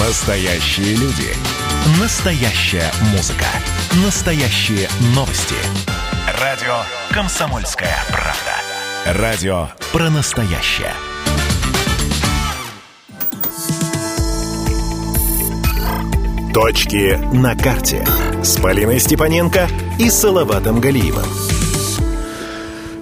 Настоящие 0.00 0.94
люди. 0.94 1.34
Настоящая 2.00 2.88
музыка. 3.10 3.46
Настоящие 4.04 4.88
новости. 5.14 5.56
Радио 6.40 6.82
«Комсомольская 7.10 7.96
правда». 8.08 9.20
Радио 9.20 9.68
про 9.92 10.08
настоящее. 10.08 10.92
Точки 16.54 17.16
на 17.34 17.56
карте 17.56 18.06
с 18.44 18.56
Полиной 18.56 19.00
Степаненко 19.00 19.68
и 19.98 20.10
Салаватом 20.10 20.80
Галиевым. 20.80 21.57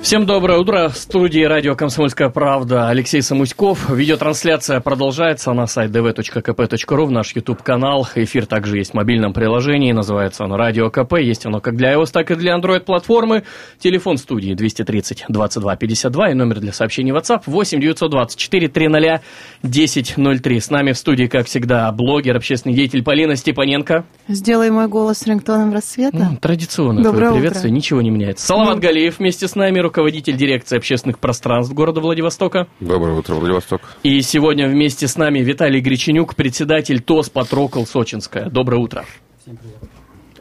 Всем 0.07 0.25
доброе 0.25 0.61
утро. 0.61 0.89
В 0.89 0.97
студии 0.97 1.43
радио 1.43 1.75
«Комсомольская 1.75 2.29
правда» 2.29 2.89
Алексей 2.89 3.21
Самуськов. 3.23 3.91
Видеотрансляция 3.91 4.79
продолжается 4.79 5.53
на 5.53 5.67
сайт 5.67 5.91
dv.kp.ru, 5.91 7.07
в 7.07 7.11
наш 7.11 7.35
YouTube-канал. 7.35 8.07
Эфир 8.15 8.47
также 8.47 8.79
есть 8.79 8.93
в 8.93 8.95
мобильном 8.95 9.33
приложении, 9.33 9.91
называется 9.91 10.45
оно 10.45 10.57
«Радио 10.57 10.91
КП». 10.91 11.15
Есть 11.15 11.45
оно 11.47 11.61
как 11.61 11.77
для 11.77 11.95
iOS, 11.95 12.13
так 12.13 12.31
и 12.31 12.37
для 12.37 12.57
Android-платформы. 12.57 13.43
Телефон 13.81 14.17
студии 14.19 14.55
230 14.55 15.25
22 15.29 15.75
52 15.75 16.31
и 16.31 16.35
номер 16.35 16.61
для 16.61 16.73
сообщений 16.73 17.11
WhatsApp 17.11 17.43
8 17.47 17.81
924 17.81 18.69
300 18.69 19.23
1003. 19.65 20.61
С 20.61 20.71
нами 20.71 20.93
в 20.93 20.99
студии, 20.99 21.27
как 21.27 21.47
всегда, 21.47 21.91
блогер, 21.91 22.37
общественный 22.37 22.77
деятель 22.77 23.03
Полина 23.03 23.35
Степаненко. 23.35 24.05
Сделай 24.29 24.71
мой 24.71 24.87
голос 24.87 25.27
рингтоном 25.27 25.73
рассвета. 25.73 26.29
Ну, 26.31 26.37
традиционно 26.37 27.03
Доброе 27.03 27.31
твое 27.31 27.41
приветствие, 27.41 27.73
утро. 27.73 27.77
ничего 27.77 28.03
не 28.03 28.11
меняется. 28.11 28.47
Салават 28.47 28.79
Галиев 28.79 29.19
вместе 29.19 29.49
с 29.49 29.57
нами, 29.57 29.81
руководитель 29.97 30.37
дирекции 30.37 30.77
общественных 30.77 31.19
пространств 31.19 31.73
города 31.73 32.03
Владивостока. 32.03 32.69
Доброе 32.81 33.17
утро, 33.17 33.35
Владивосток. 33.35 33.81
И 34.03 34.21
сегодня 34.21 34.69
вместе 34.69 35.09
с 35.09 35.17
нами 35.17 35.39
Виталий 35.39 35.81
Греченюк, 35.81 36.35
председатель 36.35 37.01
ТОС 37.01 37.31
Патрокол 37.31 37.87
Сочинская. 37.87 38.51
Доброе 38.51 38.77
утро. 38.77 39.07
Всем 39.41 39.57
привет. 39.57 39.79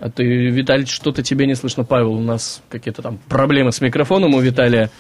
А 0.01 0.09
ты, 0.09 0.25
Виталий, 0.25 0.85
что-то 0.85 1.23
тебе 1.23 1.47
не 1.47 1.55
слышно, 1.55 1.85
Павел, 1.85 2.11
у 2.15 2.19
нас 2.19 2.61
какие-то 2.67 3.01
там 3.01 3.17
проблемы 3.29 3.71
с 3.71 3.79
микрофоном 3.79 4.33
у 4.33 4.41
Виталия. 4.41 4.91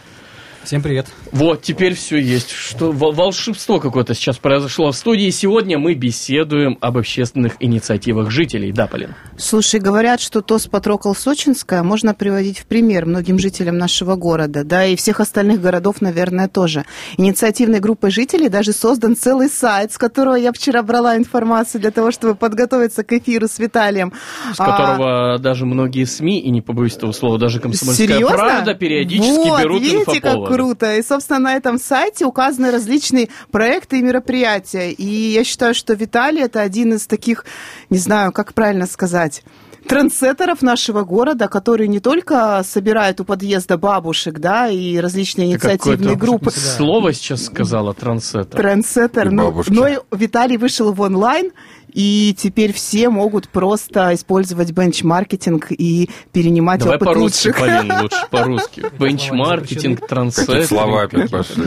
Всем 0.65 0.81
привет. 0.81 1.05
Вот, 1.31 1.61
теперь 1.61 1.93
все 1.93 2.17
есть. 2.17 2.49
Что 2.49 2.91
вол- 2.91 3.11
волшебство 3.11 3.79
какое-то 3.79 4.15
сейчас 4.15 4.37
произошло 4.37 4.91
в 4.91 4.95
студии. 4.95 5.29
Сегодня 5.29 5.77
мы 5.77 5.93
беседуем 5.93 6.79
об 6.81 6.97
общественных 6.97 7.57
инициативах 7.59 8.31
жителей. 8.31 8.71
Да, 8.71 8.87
Полин? 8.87 9.13
Слушай, 9.37 9.79
говорят, 9.79 10.21
что 10.21 10.41
ТОС 10.41 10.65
Патрокол 10.65 11.13
Сочинская 11.13 11.83
можно 11.83 12.15
приводить 12.15 12.57
в 12.57 12.65
пример 12.65 13.05
многим 13.05 13.37
жителям 13.37 13.77
нашего 13.77 14.15
города, 14.15 14.63
да, 14.63 14.85
и 14.85 14.95
всех 14.95 15.19
остальных 15.19 15.61
городов, 15.61 16.01
наверное, 16.01 16.47
тоже. 16.47 16.85
Инициативной 17.17 17.79
группой 17.79 18.09
жителей 18.09 18.49
даже 18.49 18.73
создан 18.73 19.15
целый 19.15 19.49
сайт, 19.49 19.91
с 19.93 19.99
которого 19.99 20.33
я 20.33 20.51
вчера 20.51 20.81
брала 20.81 21.15
информацию 21.15 21.79
для 21.79 21.91
того, 21.91 22.09
чтобы 22.09 22.33
подготовиться 22.33 23.03
к 23.03 23.13
эфиру 23.13 23.47
с 23.47 23.59
Виталием. 23.59 24.13
С 24.51 24.57
которого 24.57 25.37
даже 25.37 25.67
многие 25.67 26.05
СМИ, 26.05 26.39
и 26.39 26.49
не 26.49 26.61
побоюсь 26.61 26.95
этого 26.95 27.11
слова, 27.11 27.37
даже 27.37 27.59
«Комсомольская 27.59 28.07
Серьезно? 28.07 28.35
правда» 28.35 28.73
периодически 28.73 29.47
вот, 29.47 29.61
берут 29.61 29.81
видите, 29.83 30.05
как 30.05 30.15
инфоповоды. 30.15 30.54
Круто. 30.55 30.95
И, 30.95 31.03
собственно, 31.03 31.39
на 31.39 31.55
этом 31.55 31.77
сайте 31.77 32.25
указаны 32.25 32.71
различные 32.71 33.29
проекты 33.51 33.99
и 33.99 34.01
мероприятия. 34.01 34.91
И 34.91 35.05
я 35.05 35.43
считаю, 35.43 35.73
что 35.73 35.93
Виталий 35.93 36.43
это 36.43 36.61
один 36.61 36.93
из 36.93 37.07
таких, 37.07 37.45
не 37.89 37.97
знаю, 37.97 38.31
как 38.31 38.53
правильно 38.53 38.87
сказать, 38.87 39.43
трендсеттеров 39.87 40.61
нашего 40.61 41.03
города, 41.03 41.47
который 41.47 41.87
не 41.87 41.99
только 41.99 42.61
собирает 42.63 43.21
у 43.21 43.25
подъезда 43.25 43.77
бабушек, 43.77 44.39
да, 44.39 44.67
и 44.67 44.97
различные 44.97 45.51
инициативные 45.51 46.15
группы. 46.15 46.51
Слово 46.51 47.13
сейчас 47.13 47.45
сказала 47.45 47.93
трансеттер. 47.93 48.59
Трендсеттер. 48.59 49.31
Ну, 49.31 49.45
бабушки. 49.47 49.71
но 49.71 49.87
и 49.87 49.97
Виталий 50.11 50.57
вышел 50.57 50.91
в 50.91 51.01
онлайн, 51.01 51.51
и 51.95 52.35
теперь 52.37 52.73
все 52.73 53.09
могут 53.09 53.47
просто 53.49 54.13
использовать 54.13 54.71
бенчмаркетинг 54.71 55.67
и 55.71 56.09
перенимать 56.33 56.81
Давай 56.81 56.97
опыт 56.97 57.07
по-русски, 57.07 57.47
лучших. 57.47 57.57
Полин, 57.59 57.91
лучше 58.01 58.17
по-русски. 58.29 58.83
Бенчмаркетинг, 58.99 60.05
трансеттер. 60.07 60.65
слова 60.65 61.03
опять 61.03 61.31
пошли. 61.31 61.63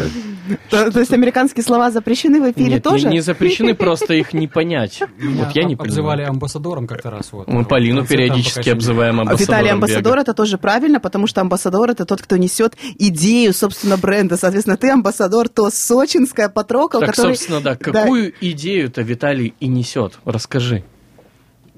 То, 0.70 0.90
то 0.90 1.00
есть 1.00 1.12
американские 1.12 1.62
слова 1.62 1.90
запрещены 1.90 2.40
в 2.40 2.50
эфире 2.52 2.74
Нет, 2.74 2.82
тоже? 2.82 3.06
не, 3.08 3.14
не 3.14 3.20
запрещены, 3.20 3.74
просто 3.74 4.14
их 4.14 4.32
не 4.32 4.46
понять. 4.48 5.02
Вот 5.18 5.54
я 5.54 5.64
не 5.64 5.74
об- 5.74 5.82
обзывали 5.82 6.18
понимаю. 6.18 6.30
амбассадором 6.34 6.86
как-то 6.86 7.10
раз. 7.10 7.28
Вот. 7.32 7.48
Мы 7.48 7.64
Полину 7.64 8.06
периодически 8.06 8.70
обзываем 8.70 9.20
амбассадором 9.20 9.38
Виталий 9.46 9.70
амбассадор 9.72 10.12
бега. 10.14 10.22
это 10.22 10.34
тоже 10.34 10.58
правильно, 10.58 11.00
потому 11.00 11.26
что 11.26 11.40
амбассадор 11.40 11.90
это 11.90 12.04
тот, 12.04 12.22
кто 12.22 12.36
несет 12.36 12.76
идею, 12.98 13.52
собственно, 13.52 13.96
бренда. 13.96 14.36
Соответственно, 14.36 14.76
ты 14.76 14.90
амбассадор, 14.90 15.48
то 15.48 15.70
Сочинская, 15.70 16.48
Патрокол, 16.48 17.00
Так, 17.00 17.10
который... 17.10 17.34
собственно, 17.36 17.60
да, 17.60 17.76
какую 17.76 18.32
идею-то 18.40 19.02
Виталий 19.02 19.54
и 19.60 19.66
несет? 19.66 20.17
Расскажи. 20.24 20.84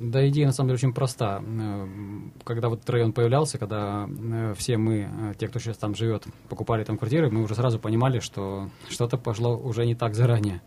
Да, 0.00 0.26
идея 0.30 0.46
на 0.46 0.52
самом 0.52 0.68
деле 0.68 0.76
очень 0.76 0.94
проста. 0.94 1.42
Э, 1.46 1.86
Когда 2.44 2.70
вот 2.70 2.88
район 2.88 3.12
появлялся, 3.12 3.58
когда 3.58 4.08
э, 4.08 4.54
все 4.56 4.78
мы, 4.78 5.10
э, 5.12 5.34
те, 5.38 5.46
кто 5.46 5.58
сейчас 5.58 5.76
там 5.76 5.94
живет, 5.94 6.24
покупали 6.48 6.84
там 6.84 6.96
квартиры, 6.96 7.30
мы 7.30 7.42
уже 7.42 7.54
сразу 7.54 7.78
понимали, 7.78 8.20
что 8.20 8.70
что-то 8.88 9.18
пошло 9.18 9.58
уже 9.58 9.84
не 9.84 9.94
так 9.94 10.14
заранее. 10.14 10.62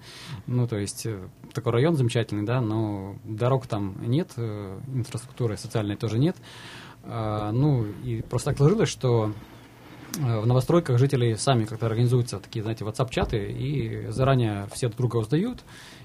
Ну, 0.45 0.67
то 0.67 0.77
есть 0.77 1.07
такой 1.51 1.71
район 1.71 1.95
замечательный, 1.95 2.45
да, 2.45 2.61
но 2.61 3.15
дорог 3.23 3.65
там 3.65 3.95
нет, 4.05 4.37
инфраструктуры 4.37 5.57
социальной 5.57 5.95
тоже 5.95 6.19
нет. 6.19 6.35
А, 7.03 7.51
Ну, 7.51 7.85
и 8.03 8.21
просто 8.21 8.51
так 8.51 8.57
сложилось, 8.57 8.89
что 8.89 9.33
в 10.19 10.45
новостройках 10.45 10.99
жители 10.99 11.33
сами 11.33 11.65
как-то 11.65 11.87
организуются 11.87 12.37
такие, 12.37 12.61
знаете, 12.61 12.85
WhatsApp-чаты, 12.85 13.51
и 13.51 14.09
заранее 14.09 14.67
все 14.71 14.89
друг 14.89 14.97
друга 14.99 15.17
узнают, 15.17 15.63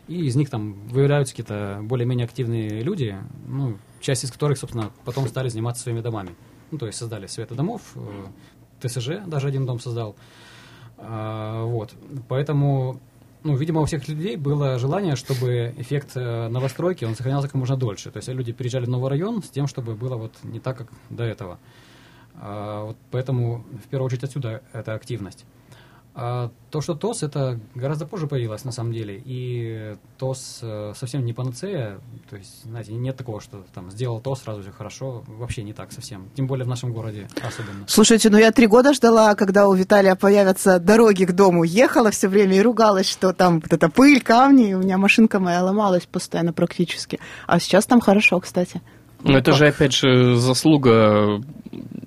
и 0.08 0.26
из 0.26 0.36
них 0.36 0.50
там 0.50 0.88
выявляются 0.88 1.34
какие-то 1.34 1.80
более-менее 1.82 2.24
активные 2.24 2.82
люди, 2.82 3.16
ну, 3.46 3.76
часть 4.00 4.24
из 4.24 4.32
которых, 4.32 4.58
собственно, 4.58 4.90
потом 5.04 5.28
стали 5.28 5.48
заниматься 5.48 5.82
своими 5.82 6.00
домами. 6.00 6.30
Ну, 6.70 6.78
то 6.78 6.86
есть 6.86 6.98
создали 6.98 7.26
советы 7.26 7.54
домов, 7.54 7.82
э, 7.94 8.26
ТСЖ 8.80 9.24
даже 9.26 9.48
один 9.48 9.66
дом 9.66 9.80
создал. 9.80 10.16
А, 10.96 11.64
Вот. 11.64 11.94
Поэтому, 12.28 13.00
ну, 13.44 13.56
видимо, 13.56 13.80
у 13.80 13.84
всех 13.84 14.08
людей 14.08 14.36
было 14.36 14.78
желание, 14.78 15.14
чтобы 15.14 15.74
эффект 15.76 16.12
э, 16.14 16.48
новостройки, 16.48 17.04
он 17.04 17.14
сохранялся 17.14 17.48
как 17.48 17.54
можно 17.54 17.76
дольше. 17.76 18.10
То 18.10 18.16
есть 18.18 18.28
люди 18.28 18.52
переезжали 18.52 18.86
в 18.86 18.88
новый 18.88 19.10
район 19.10 19.42
с 19.42 19.48
тем, 19.48 19.66
чтобы 19.66 19.94
было 19.94 20.16
вот 20.16 20.32
не 20.42 20.58
так, 20.60 20.78
как 20.78 20.88
до 21.10 21.24
этого. 21.24 21.58
А, 22.34 22.84
Вот 22.84 22.96
поэтому, 23.10 23.64
в 23.84 23.88
первую 23.88 24.06
очередь, 24.06 24.24
отсюда 24.24 24.62
эта 24.72 24.94
активность. 24.94 25.44
А 26.20 26.50
то, 26.70 26.80
что 26.80 26.94
ТОС, 26.94 27.22
это 27.22 27.60
гораздо 27.76 28.04
позже 28.04 28.26
появилось 28.26 28.64
на 28.64 28.72
самом 28.72 28.92
деле. 28.92 29.22
И 29.24 29.94
ТОС 30.18 30.58
э, 30.62 30.92
совсем 30.96 31.24
не 31.24 31.32
панацея. 31.32 32.00
То 32.28 32.36
есть, 32.36 32.64
знаете, 32.64 32.92
нет 32.94 33.16
такого, 33.16 33.40
что 33.40 33.62
там 33.72 33.88
сделал 33.92 34.20
ТОС, 34.20 34.42
сразу 34.42 34.62
все 34.62 34.72
хорошо. 34.72 35.22
Вообще 35.28 35.62
не 35.62 35.72
так 35.72 35.92
совсем. 35.92 36.28
Тем 36.34 36.48
более 36.48 36.64
в 36.64 36.68
нашем 36.68 36.92
городе 36.92 37.28
особенно. 37.36 37.84
Слушайте, 37.86 38.30
ну 38.30 38.38
я 38.38 38.50
три 38.50 38.66
года 38.66 38.94
ждала, 38.94 39.36
когда 39.36 39.68
у 39.68 39.74
Виталия 39.74 40.16
появятся 40.16 40.80
дороги 40.80 41.24
к 41.24 41.30
дому. 41.30 41.62
Ехала 41.62 42.10
все 42.10 42.26
время 42.26 42.56
и 42.56 42.62
ругалась, 42.62 43.08
что 43.08 43.32
там 43.32 43.60
вот 43.60 43.72
эта 43.72 43.88
пыль, 43.88 44.20
камни. 44.20 44.70
и 44.70 44.74
У 44.74 44.80
меня 44.80 44.98
машинка 44.98 45.38
моя 45.38 45.62
ломалась 45.62 46.06
постоянно 46.06 46.52
практически. 46.52 47.20
А 47.46 47.60
сейчас 47.60 47.86
там 47.86 48.00
хорошо, 48.00 48.40
кстати. 48.40 48.82
Ну, 49.22 49.38
это 49.38 49.52
же, 49.52 49.68
опять 49.68 49.94
же, 49.94 50.34
заслуга 50.34 51.40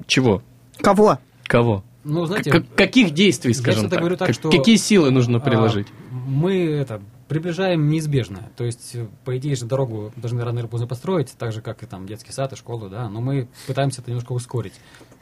чего? 0.08 0.44
Кого? 0.82 1.18
Кого? 1.46 1.86
Ну, 2.04 2.26
знаете, 2.26 2.50
Как- 2.52 2.74
каких 2.76 3.12
действий, 3.12 3.52
я 3.54 3.60
скажем 3.60 3.82
всегда 3.82 3.96
так? 3.96 4.00
говорю 4.00 4.18
так, 4.18 4.28
Как- 4.30 4.36
что, 4.36 4.50
Какие 4.50 4.78
силы 4.78 5.12
нужно 5.12 5.40
приложить? 5.40 5.88
А, 5.90 6.14
Мы 6.14 6.66
это 6.66 7.02
приближаем 7.28 7.88
неизбежное. 7.88 8.52
То 8.58 8.66
есть, 8.66 8.96
по 9.24 9.38
идее 9.38 9.56
же, 9.56 9.66
дорогу 9.66 10.12
должны 10.18 10.44
рано 10.44 10.60
или 10.60 10.68
поздно 10.68 10.88
построить, 10.88 11.32
так 11.38 11.54
же, 11.54 11.62
как 11.62 11.82
и 11.82 11.86
там 11.86 12.06
детский 12.06 12.34
сад 12.34 12.52
и 12.52 12.56
школу, 12.58 12.90
да, 12.90 13.08
но 13.08 13.22
мы 13.22 13.48
пытаемся 13.68 14.02
это 14.02 14.12
немножко 14.12 14.34
ускорить. 14.34 14.74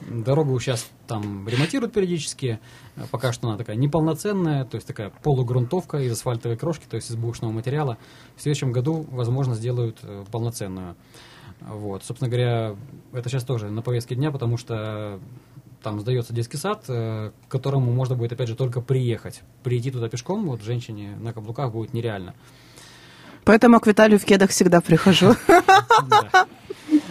Дорогу 0.10 0.60
сейчас 0.60 0.90
там 1.06 1.48
ремонтируют 1.48 1.94
периодически, 1.94 2.60
э, 2.96 3.02
пока 3.12 3.32
что 3.32 3.48
она 3.48 3.58
такая 3.58 3.76
неполноценная, 3.76 4.66
то 4.66 4.76
есть 4.76 4.88
такая 4.88 5.12
полугрунтовка 5.24 5.98
из 6.00 6.12
асфальтовой 6.12 6.58
крошки, 6.58 6.86
то 6.90 6.96
есть 6.96 7.12
из 7.12 7.16
бушного 7.16 7.52
материала. 7.52 7.98
В 8.36 8.42
следующем 8.42 8.72
году, 8.72 9.06
возможно, 9.12 9.54
сделают 9.54 10.00
э, 10.02 10.24
полноценную. 10.32 10.96
Вот, 11.62 12.04
собственно 12.06 12.30
говоря, 12.30 12.76
это 13.12 13.30
сейчас 13.30 13.44
тоже 13.44 13.70
на 13.70 13.82
повестке 13.82 14.16
дня, 14.16 14.32
потому 14.32 14.58
что 14.58 15.20
там 15.82 16.00
сдается 16.00 16.34
детский 16.34 16.58
сад, 16.58 16.86
э, 16.88 17.32
к 17.48 17.52
которому 17.52 17.92
можно 17.92 18.16
будет, 18.16 18.34
опять 18.34 18.48
же, 18.48 18.56
только 18.56 18.82
приехать. 18.82 19.42
Прийти 19.64 19.92
туда 19.92 20.10
пешком, 20.10 20.46
вот 20.48 20.62
женщине 20.62 21.16
на 21.20 21.34
каблуках 21.34 21.72
будет 21.72 21.94
нереально. 21.94 22.34
Поэтому 23.46 23.80
к 23.80 23.88
Виталию 23.88 24.20
в 24.20 24.26
кедах 24.26 24.50
всегда 24.50 24.82
прихожу. 24.82 25.36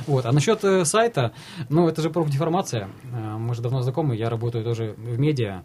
Вот. 0.06 0.24
А 0.24 0.32
насчет 0.32 0.64
э, 0.64 0.86
сайта, 0.86 1.32
ну, 1.68 1.86
это 1.86 2.00
же 2.00 2.08
профдеформация. 2.08 2.88
Э, 3.12 3.36
Мы 3.36 3.54
же 3.54 3.60
давно 3.60 3.82
знакомы, 3.82 4.16
я 4.16 4.30
работаю 4.30 4.64
тоже 4.64 4.94
в 4.96 5.18
медиа, 5.18 5.64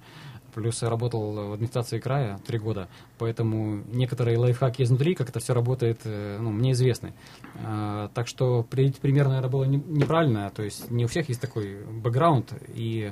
плюс 0.54 0.82
я 0.82 0.90
работал 0.90 1.34
в 1.50 1.54
администрации 1.54 2.00
края 2.00 2.40
три 2.46 2.58
года, 2.60 2.88
поэтому 3.18 3.84
некоторые 3.92 4.38
лайфхаки 4.38 4.84
изнутри, 4.84 5.16
как 5.16 5.30
это 5.30 5.40
все 5.40 5.54
работает, 5.54 6.02
э, 6.06 6.38
ну, 6.40 6.52
мне 6.52 6.72
известны. 6.72 7.14
Э, 7.56 8.10
Так 8.14 8.28
что 8.28 8.64
приводить 8.64 8.98
пример, 9.00 9.28
наверное, 9.28 9.50
было 9.50 9.64
не- 9.66 9.84
неправильно, 9.88 10.50
то 10.56 10.64
есть 10.64 10.92
не 10.92 11.06
у 11.06 11.08
всех 11.08 11.30
есть 11.30 11.42
такой 11.42 11.84
бэкграунд, 11.86 12.54
и 12.76 13.12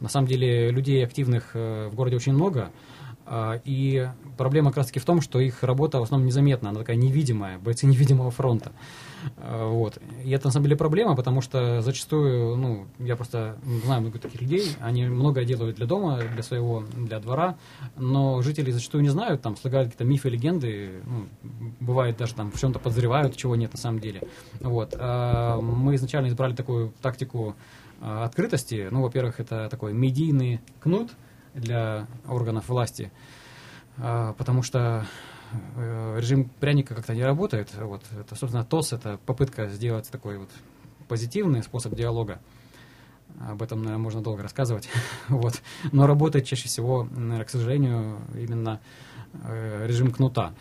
на 0.00 0.08
самом 0.08 0.26
деле 0.26 0.70
людей 0.70 1.04
активных 1.04 1.50
э, 1.54 1.88
в 1.88 1.94
городе 1.94 2.16
очень 2.16 2.32
много, 2.32 2.70
А, 3.32 3.60
И 3.64 4.08
проблема 4.36 4.70
как 4.70 4.78
раз 4.78 4.86
таки 4.88 4.98
в 4.98 5.04
том, 5.04 5.20
что 5.20 5.38
их 5.38 5.62
работа 5.62 6.00
в 6.00 6.02
основном 6.02 6.26
незаметна, 6.26 6.70
она 6.70 6.80
такая 6.80 6.96
невидимая, 6.96 7.58
бойцы 7.58 7.86
невидимого 7.92 8.30
фронта. 8.32 8.72
А, 9.36 9.68
Вот. 9.68 9.98
И 10.24 10.30
это 10.30 10.46
на 10.46 10.52
самом 10.52 10.64
деле 10.64 10.76
проблема, 10.76 11.16
потому 11.16 11.40
что 11.40 11.80
зачастую, 11.82 12.56
ну, 12.56 12.86
я 12.98 13.16
просто 13.16 13.56
знаю 13.84 14.02
много 14.02 14.18
таких 14.18 14.40
людей, 14.40 14.64
они 14.80 15.04
многое 15.06 15.44
делают 15.44 15.76
для 15.76 15.86
дома, 15.86 16.18
для 16.18 16.42
своего, 16.42 16.84
для 16.96 17.20
двора, 17.20 17.56
но 17.96 18.42
жители 18.42 18.70
зачастую 18.70 19.02
не 19.02 19.08
знают, 19.08 19.42
там, 19.42 19.56
слагают 19.56 19.90
какие-то 19.90 20.04
мифы, 20.04 20.28
легенды, 20.28 21.02
ну, 21.06 21.26
бывает 21.80 22.16
даже 22.16 22.34
там 22.34 22.50
в 22.50 22.58
чем-то 22.58 22.78
подозревают, 22.78 23.36
чего 23.36 23.56
нет 23.56 23.72
на 23.72 23.78
самом 23.78 24.00
деле. 24.00 24.22
Вот. 24.60 24.94
А 24.98 25.60
Мы 25.60 25.94
изначально 25.96 26.28
избрали 26.28 26.54
такую 26.54 26.92
тактику 27.00 27.54
а, 28.00 28.24
открытости. 28.24 28.88
Ну, 28.90 29.02
во-первых, 29.02 29.40
это 29.40 29.68
такой 29.68 29.92
медийный 29.92 30.60
кнут 30.80 31.10
для 31.54 32.06
органов 32.28 32.68
власти, 32.68 33.10
потому 33.96 34.62
что 34.62 35.04
э, 35.04 35.04
режим 35.76 36.48
пряника 36.60 36.94
как-то 36.94 37.14
не 37.14 37.24
работает. 37.24 37.74
Вот. 37.74 38.02
Это, 38.18 38.34
собственно, 38.34 38.64
ТОС– 38.64 38.92
это 38.94 39.18
попытка 39.26 39.68
сделать 39.68 40.10
такой 40.10 40.38
вот 40.38 40.50
позитивный 41.08 41.62
способ 41.62 41.94
диалога. 41.94 42.40
Об 43.40 43.62
этом, 43.62 43.82
наверное, 43.82 44.02
можно 44.02 44.22
долго 44.22 44.42
рассказывать. 44.42 44.88
вот. 45.28 45.60
Но 45.92 46.06
работает 46.06 46.46
чаще 46.46 46.68
всего, 46.68 47.04
наверное, 47.04 47.44
к 47.44 47.50
сожалению, 47.50 48.18
именно 48.34 48.80
э, 49.44 49.86
режим 49.86 50.12
кнута. 50.12 50.54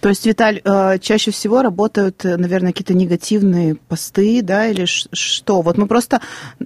То 0.00 0.10
есть, 0.10 0.26
Виталь, 0.26 0.60
э, 0.62 0.98
чаще 0.98 1.30
всего 1.30 1.62
работают, 1.62 2.24
э, 2.24 2.36
наверное, 2.36 2.72
какие-то 2.72 2.94
негативные 2.94 3.74
посты, 3.74 4.42
да, 4.42 4.66
или 4.66 4.84
что? 4.84 5.62
Вот 5.62 5.78
мы 5.78 5.86
просто, 5.86 6.20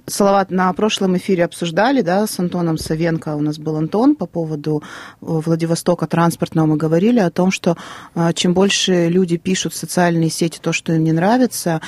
Салават, 0.05 0.51
на 0.51 0.71
прошлом 0.73 1.17
эфире 1.17 1.45
обсуждали, 1.45 2.01
да, 2.01 2.27
с 2.27 2.39
Антоном 2.39 2.77
Савенко, 2.77 3.35
у 3.35 3.41
нас 3.41 3.57
был 3.57 3.77
Антон 3.77 4.15
по 4.15 4.25
поводу 4.25 4.83
э, 4.83 5.25
Владивостока 5.25 6.07
транспортного, 6.07 6.65
мы 6.67 6.77
говорили 6.77 7.19
о 7.19 7.31
том, 7.31 7.51
что 7.51 7.77
чем 8.35 8.53
больше 8.53 9.07
люди 9.07 9.37
пишут 9.37 9.73
в 9.73 9.77
социальные 9.77 10.29
сети 10.29 10.59
то, 10.61 10.73
что 10.73 10.93
им 10.93 11.03
не 11.03 11.11
нравится, 11.11 11.81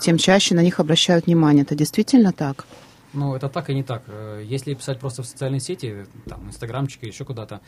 тем 0.00 0.18
чаще 0.18 0.54
на 0.54 0.60
них 0.60 0.80
обращают 0.80 1.26
внимание. 1.26 1.62
Это 1.62 1.74
действительно 1.74 2.32
так? 2.32 2.66
Ну, 3.14 3.34
это 3.34 3.48
так 3.48 3.70
и 3.70 3.74
не 3.74 3.82
так. 3.82 4.02
Э, 4.08 4.42
Если 4.44 4.74
писать 4.74 4.98
просто 4.98 5.22
в 5.22 5.26
социальные 5.26 5.60
сети, 5.60 6.06
там, 6.26 6.48
инстаграмчик 6.48 7.02
еще 7.04 7.24
куда-то, 7.24 7.60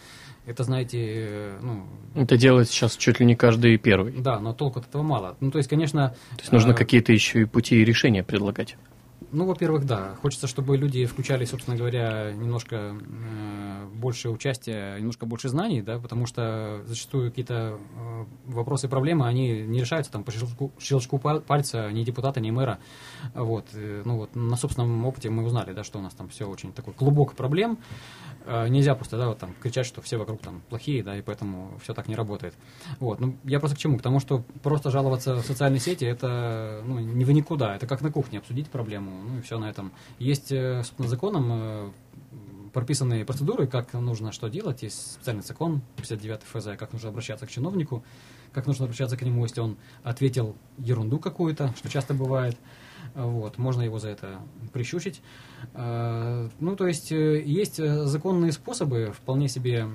это, 0.45 0.65
знаете, 0.65 0.99
э, 1.01 1.59
ну, 1.63 1.87
Это 2.15 2.37
делает 2.37 2.69
сейчас 2.69 2.97
чуть 2.97 3.21
ли 3.21 3.27
не 3.27 3.37
каждый 3.37 3.77
первый. 3.79 4.13
да, 4.13 4.39
но 4.41 4.53
толку 4.53 4.81
от 4.81 4.89
этого 4.89 5.03
мало. 5.03 5.37
Ну, 5.41 5.51
то 5.51 5.59
есть, 5.59 5.71
конечно... 5.71 6.11
То 6.37 6.43
есть 6.43 6.53
нужно 6.53 6.73
э, 6.73 6.75
какие-то 6.75 7.13
еще 7.13 7.43
и 7.43 7.45
пути 7.45 7.77
и 7.77 7.85
решения 7.85 8.23
предлагать. 8.23 8.77
Ну, 9.33 9.45
во-первых, 9.45 9.85
да. 9.87 10.15
Хочется, 10.23 10.47
чтобы 10.47 10.77
люди 10.77 11.05
включали, 11.05 11.45
собственно 11.45 11.77
говоря, 11.77 12.33
немножко 12.33 12.77
э, 12.77 13.87
больше 13.95 14.31
участия, 14.31 14.99
немножко 14.99 15.27
больше 15.27 15.49
знаний, 15.49 15.83
да, 15.83 15.99
потому 15.99 16.27
что 16.27 16.83
зачастую 16.87 17.31
какие-то 17.31 17.79
э, 17.97 18.25
вопросы 18.47 18.89
проблемы, 18.89 19.27
они 19.27 19.63
не 19.63 19.81
решаются 19.81 20.13
там 20.13 20.23
по 20.23 20.31
щелчку, 20.31 20.71
щелчку 20.79 21.19
пал- 21.19 21.41
пальца 21.41 21.91
ни 21.91 22.05
депутата, 22.05 22.41
ни 22.41 22.51
мэра. 22.51 22.79
Вот. 23.35 23.67
э, 23.75 24.03
Ну, 24.05 24.17
вот 24.19 24.37
на 24.37 24.57
собственном 24.57 25.05
опыте 25.05 25.29
мы 25.29 25.45
узнали, 25.45 25.73
да, 25.73 25.83
что 25.83 25.99
у 25.99 26.03
нас 26.03 26.15
там 26.15 26.29
все 26.29 26.49
очень 26.49 26.73
такой 26.73 26.95
клубок 26.95 27.35
проблем. 27.35 27.79
Э, 28.47 28.69
Нельзя 28.69 28.95
просто, 28.95 29.19
да, 29.19 29.29
вот 29.29 29.39
там 29.39 29.55
кричать, 29.61 29.87
что 29.87 30.01
все 30.03 30.19
вокруг 30.19 30.41
там 30.41 30.63
плохие, 30.69 31.03
да, 31.03 31.17
и 31.17 31.23
поэтому 31.23 31.73
все 31.83 31.95
так 31.95 32.07
не 32.07 32.15
работает. 32.15 32.55
Вот, 33.01 33.21
ну, 33.21 33.37
я 33.45 33.59
просто 33.59 33.77
к 33.77 33.81
чему? 33.81 33.99
К 33.99 34.21
что 34.21 34.45
просто 34.63 34.91
жаловаться 34.91 35.35
в 35.35 35.45
социальные 35.45 35.81
сети, 35.81 36.05
это, 36.05 36.83
ну, 36.87 37.01
не 37.01 37.25
вы 37.25 37.33
никуда, 37.35 37.75
это 37.75 37.87
как 37.89 38.03
на 38.03 38.13
кухне 38.13 38.39
обсудить 38.39 38.69
проблему, 38.69 39.16
ну, 39.17 39.39
и 39.39 39.43
все 39.43 39.59
на 39.59 39.69
этом. 39.71 39.93
Есть, 40.19 40.53
э, 40.53 40.83
собственно, 40.83 41.09
законом 41.09 41.49
э, 41.51 41.91
прописанные 42.73 43.25
процедуры, 43.25 43.67
как 43.67 43.93
нужно 43.95 44.33
что 44.33 44.49
делать, 44.49 44.83
есть 44.83 45.13
специальный 45.13 45.43
закон, 45.43 45.81
59 45.97 46.41
ФЗ, 46.43 46.69
как 46.79 46.93
нужно 46.93 47.09
обращаться 47.09 47.47
к 47.47 47.51
чиновнику, 47.51 48.05
как 48.53 48.67
нужно 48.67 48.85
обращаться 48.85 49.17
к 49.17 49.23
нему, 49.23 49.43
если 49.45 49.61
он 49.61 49.77
ответил 50.03 50.57
ерунду 50.79 51.19
какую-то, 51.19 51.75
что 51.77 51.89
часто 51.89 52.15
бывает. 52.15 52.57
Вот, 53.15 53.57
можно 53.57 53.83
его 53.83 53.99
за 53.99 54.09
это 54.11 54.41
прищучить. 54.73 55.23
Э, 55.75 56.49
Ну, 56.61 56.77
то 56.77 56.87
есть, 56.87 57.11
есть 57.11 57.77
законные 57.77 58.53
способы, 58.53 59.13
вполне 59.17 59.49
себе 59.49 59.87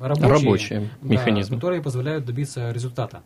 рабочие, 0.00 0.28
Рабочие 0.30 0.80
да, 1.02 1.08
механизмы. 1.08 1.56
которые 1.56 1.82
позволяют 1.82 2.24
добиться 2.24 2.70
результата. 2.70 3.22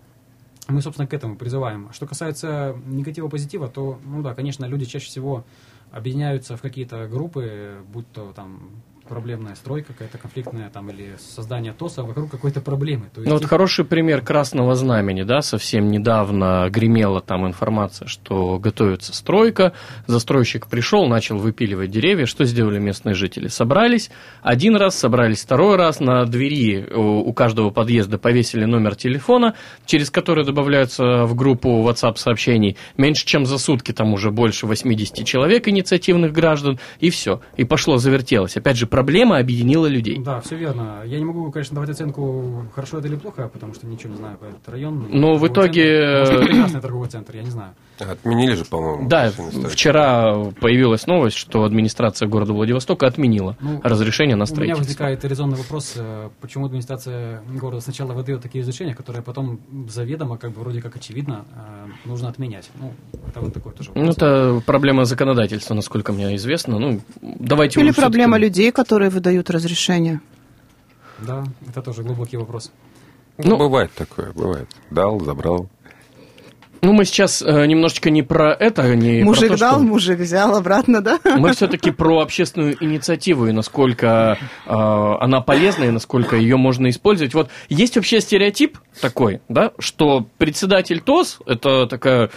Мы, 0.68 0.80
собственно, 0.80 1.08
к 1.08 1.14
этому 1.14 1.36
призываем. 1.36 1.92
Что 1.92 2.06
касается 2.06 2.76
негатива, 2.86 3.28
позитива, 3.28 3.68
то, 3.68 3.98
ну 4.04 4.22
да, 4.22 4.34
конечно, 4.34 4.64
люди 4.64 4.84
чаще 4.84 5.06
всего 5.06 5.44
объединяются 5.90 6.56
в 6.56 6.62
какие-то 6.62 7.08
группы, 7.08 7.78
будь 7.92 8.10
то 8.12 8.32
там 8.32 8.70
проблемная 9.08 9.54
стройка 9.54 9.92
какая-то 9.92 10.18
конфликтная, 10.18 10.70
там, 10.70 10.90
или 10.90 11.16
создание 11.18 11.72
ТОСа 11.72 12.02
вокруг 12.02 12.30
какой-то 12.30 12.60
проблемы. 12.60 13.06
То 13.14 13.20
есть 13.20 13.30
Ну 13.30 13.38
вот 13.38 13.44
хороший 13.44 13.84
пример 13.84 14.22
красного 14.22 14.74
знамени, 14.74 15.22
да, 15.22 15.42
совсем 15.42 15.88
недавно 15.90 16.68
гремела 16.70 17.20
там 17.20 17.46
информация, 17.46 18.08
что 18.08 18.58
готовится 18.58 19.14
стройка, 19.14 19.72
застройщик 20.06 20.66
пришел, 20.66 21.06
начал 21.06 21.38
выпиливать 21.38 21.90
деревья, 21.90 22.26
что 22.26 22.44
сделали 22.44 22.78
местные 22.78 23.14
жители? 23.14 23.48
Собрались, 23.48 24.10
один 24.42 24.76
раз, 24.76 24.98
собрались 24.98 25.42
второй 25.42 25.76
раз, 25.76 26.00
на 26.00 26.24
двери 26.24 26.86
у 26.92 27.32
у 27.32 27.34
каждого 27.34 27.70
подъезда 27.70 28.18
повесили 28.18 28.66
номер 28.66 28.94
телефона, 28.94 29.54
через 29.86 30.10
который 30.10 30.44
добавляются 30.44 31.24
в 31.24 31.34
группу 31.34 31.68
WhatsApp 31.88 32.16
сообщений, 32.16 32.76
меньше 32.98 33.24
чем 33.24 33.46
за 33.46 33.56
сутки 33.56 33.92
там 33.92 34.12
уже 34.12 34.30
больше 34.30 34.66
80 34.66 35.24
человек 35.26 35.66
инициативных 35.66 36.32
граждан, 36.32 36.78
и 37.00 37.08
все, 37.08 37.40
и 37.56 37.64
пошло, 37.64 37.96
завертелось. 37.96 38.56
Опять 38.58 38.76
же, 38.76 38.86
проблема 38.92 39.38
объединила 39.38 39.86
людей. 39.86 40.18
Да, 40.18 40.40
все 40.40 40.54
верно. 40.56 41.02
Я 41.06 41.18
не 41.18 41.24
могу, 41.24 41.50
конечно, 41.50 41.74
давать 41.74 41.90
оценку, 41.90 42.66
хорошо 42.74 42.98
это 42.98 43.08
или 43.08 43.16
плохо, 43.16 43.48
потому 43.48 43.72
что 43.74 43.86
ничего 43.86 44.12
не 44.12 44.18
знаю 44.18 44.36
про 44.36 44.48
этот 44.48 44.68
район. 44.68 45.08
Но 45.10 45.36
в 45.36 45.46
итоге, 45.48 46.24
центр. 46.26 46.32
Может, 46.34 46.42
э, 46.42 46.46
прекрасный 46.52 46.80
торговый 46.80 47.08
центр, 47.08 47.36
я 47.36 47.42
не 47.42 47.50
знаю. 47.50 47.72
Отменили 48.10 48.54
же, 48.54 48.64
по-моему. 48.64 49.08
Да, 49.08 49.30
вчера 49.68 50.34
появилась 50.60 51.06
новость, 51.06 51.36
что 51.36 51.64
администрация 51.64 52.28
города 52.28 52.52
Владивостока 52.52 53.06
отменила 53.06 53.56
Ну, 53.60 53.80
разрешение 53.82 54.36
на 54.36 54.44
У 54.44 54.46
меня 54.46 54.46
строительство. 54.46 54.82
возникает 54.84 55.24
резонный 55.24 55.56
вопрос, 55.56 55.94
э, 55.96 56.28
почему 56.40 56.66
администрация 56.66 57.42
города 57.60 57.80
сначала 57.80 58.12
выдает 58.12 58.42
такие 58.42 58.62
разрешения, 58.62 58.94
которые 58.94 59.22
потом 59.22 59.60
заведомо, 59.88 60.36
как 60.38 60.52
бы 60.52 60.60
вроде 60.60 60.80
как 60.82 60.96
очевидно, 60.96 61.44
э, 61.54 62.08
нужно 62.08 62.28
отменять. 62.28 62.70
Ну, 62.80 62.92
это 63.28 63.40
вот 63.40 63.54
такой 63.54 63.72
тоже 63.72 63.90
Ну, 63.94 64.00
вопрос. 64.06 64.16
это 64.16 64.62
проблема 64.66 65.04
законодательства, 65.04 65.74
насколько 65.74 66.12
мне 66.12 66.34
известно. 66.36 66.78
Ну, 66.78 67.00
давайте 67.20 67.80
Или 67.80 67.90
проблема 67.92 68.38
людей, 68.38 68.72
которые 68.72 69.10
выдают 69.10 69.50
разрешение? 69.50 70.20
Да, 71.20 71.44
это 71.68 71.82
тоже 71.82 72.02
глубокий 72.02 72.36
вопрос. 72.36 72.72
Ну, 73.38 73.50
Ну, 73.50 73.56
бывает 73.58 73.90
такое, 73.94 74.32
бывает. 74.32 74.68
Дал, 74.90 75.18
забрал. 75.20 75.68
Ну, 76.84 76.92
мы 76.92 77.04
сейчас 77.04 77.42
э, 77.42 77.66
немножечко 77.66 78.10
не 78.10 78.24
про 78.24 78.52
это, 78.52 78.96
не 78.96 79.22
мужик 79.22 79.50
про 79.50 79.54
то, 79.54 79.60
дал, 79.60 79.74
что... 79.74 79.82
мужик 79.84 80.18
взял 80.18 80.56
обратно, 80.56 81.00
да? 81.00 81.20
Мы 81.24 81.52
все-таки 81.52 81.92
про 81.92 82.20
общественную 82.20 82.76
инициативу 82.82 83.46
и 83.46 83.52
насколько 83.52 84.36
э, 84.66 84.68
она 84.68 85.40
полезна 85.40 85.84
и 85.84 85.90
насколько 85.90 86.34
ее 86.34 86.56
можно 86.56 86.90
использовать. 86.90 87.34
Вот 87.34 87.50
есть 87.68 87.94
вообще 87.94 88.20
стереотип 88.20 88.78
такой, 89.00 89.40
да, 89.48 89.70
что 89.78 90.26
председатель 90.38 91.00
ТОС 91.00 91.38
это 91.46 91.86
такая 91.86 92.30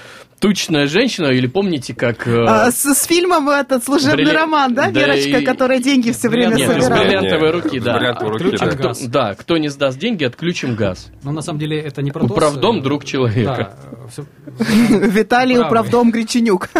тучная 0.45 0.85
женщина, 0.85 1.27
или 1.29 1.47
помните, 1.47 1.95
как... 1.95 2.27
э, 2.27 2.45
А, 2.47 2.69
с, 2.71 2.85
с 2.85 3.05
фильмом 3.05 3.49
этот 3.49 3.83
служебный 3.83 4.25
Брилли- 4.25 4.31
роман, 4.33 4.75
да, 4.75 4.91
Да 4.91 4.99
Верочка, 4.99 5.39
и- 5.39 5.43
которая 5.43 5.79
деньги 5.79 6.11
все 6.11 6.29
время 6.29 6.53
Нет, 6.53 6.69
собирала? 6.69 6.89
бриллианта. 6.99 7.07
бриллиантовой 7.07 7.47
Не, 7.47 7.51
руки, 7.63 7.79
с 7.79 7.83
да. 7.83 7.93
бриллиантовой 7.97 8.31
руки, 8.33 8.45
Отключим 8.45 8.67
да. 8.69 8.75
газ. 8.87 9.01
Да, 9.07 9.33
кто 9.33 9.57
не 9.57 9.69
сдаст 9.69 9.97
деньги, 9.97 10.23
отключим 10.23 10.75
газ. 10.75 11.07
Но 11.23 11.31
на 11.31 11.41
самом 11.41 11.57
деле 11.57 11.79
это 11.81 12.03
не 12.03 12.11
про. 12.11 12.23
Управдом 12.25 12.83
друг 12.83 13.05
человека. 13.05 13.75
Да, 14.15 14.23
Виталий. 15.07 15.57
Управдом 15.57 16.11
Греченюк. 16.11 16.69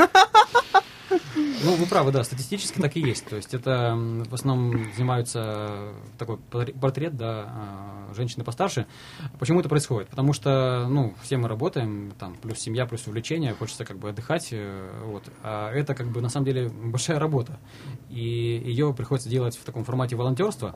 Ну, 1.64 1.76
вы 1.76 1.86
правы, 1.86 2.12
да, 2.12 2.24
статистически 2.24 2.80
так 2.80 2.96
и 2.96 3.00
есть. 3.00 3.26
То 3.26 3.36
есть 3.38 3.54
это 3.54 3.96
в 4.30 4.34
основном 4.34 4.92
занимаются 4.96 5.94
такой 6.18 6.38
портре- 6.52 6.78
портрет, 6.80 7.16
да, 7.18 7.46
а, 7.48 8.14
женщины 8.16 8.44
постарше. 8.44 8.86
Почему 9.40 9.60
это 9.62 9.70
происходит? 9.70 10.10
Потому 10.10 10.34
что, 10.34 10.86
ну, 10.90 11.14
все 11.24 11.38
мы 11.38 11.48
работаем, 11.48 12.12
там, 12.20 12.36
плюс 12.36 12.60
семья, 12.60 12.86
плюс 12.86 13.08
увлечение, 13.08 13.54
хочется 13.54 13.86
как 13.86 13.98
бы 13.98 14.10
отдыхать, 14.10 14.50
э, 14.52 14.90
вот. 15.06 15.24
А 15.44 15.72
это 15.72 15.96
как 15.96 16.08
бы 16.08 16.22
на 16.22 16.30
самом 16.30 16.46
деле 16.46 16.70
большая 16.70 17.20
работа. 17.20 17.58
И 18.10 18.20
ее 18.66 18.94
приходится 18.94 19.30
делать 19.30 19.58
в 19.58 19.64
таком 19.64 19.84
формате 19.86 20.16
волонтерства. 20.16 20.76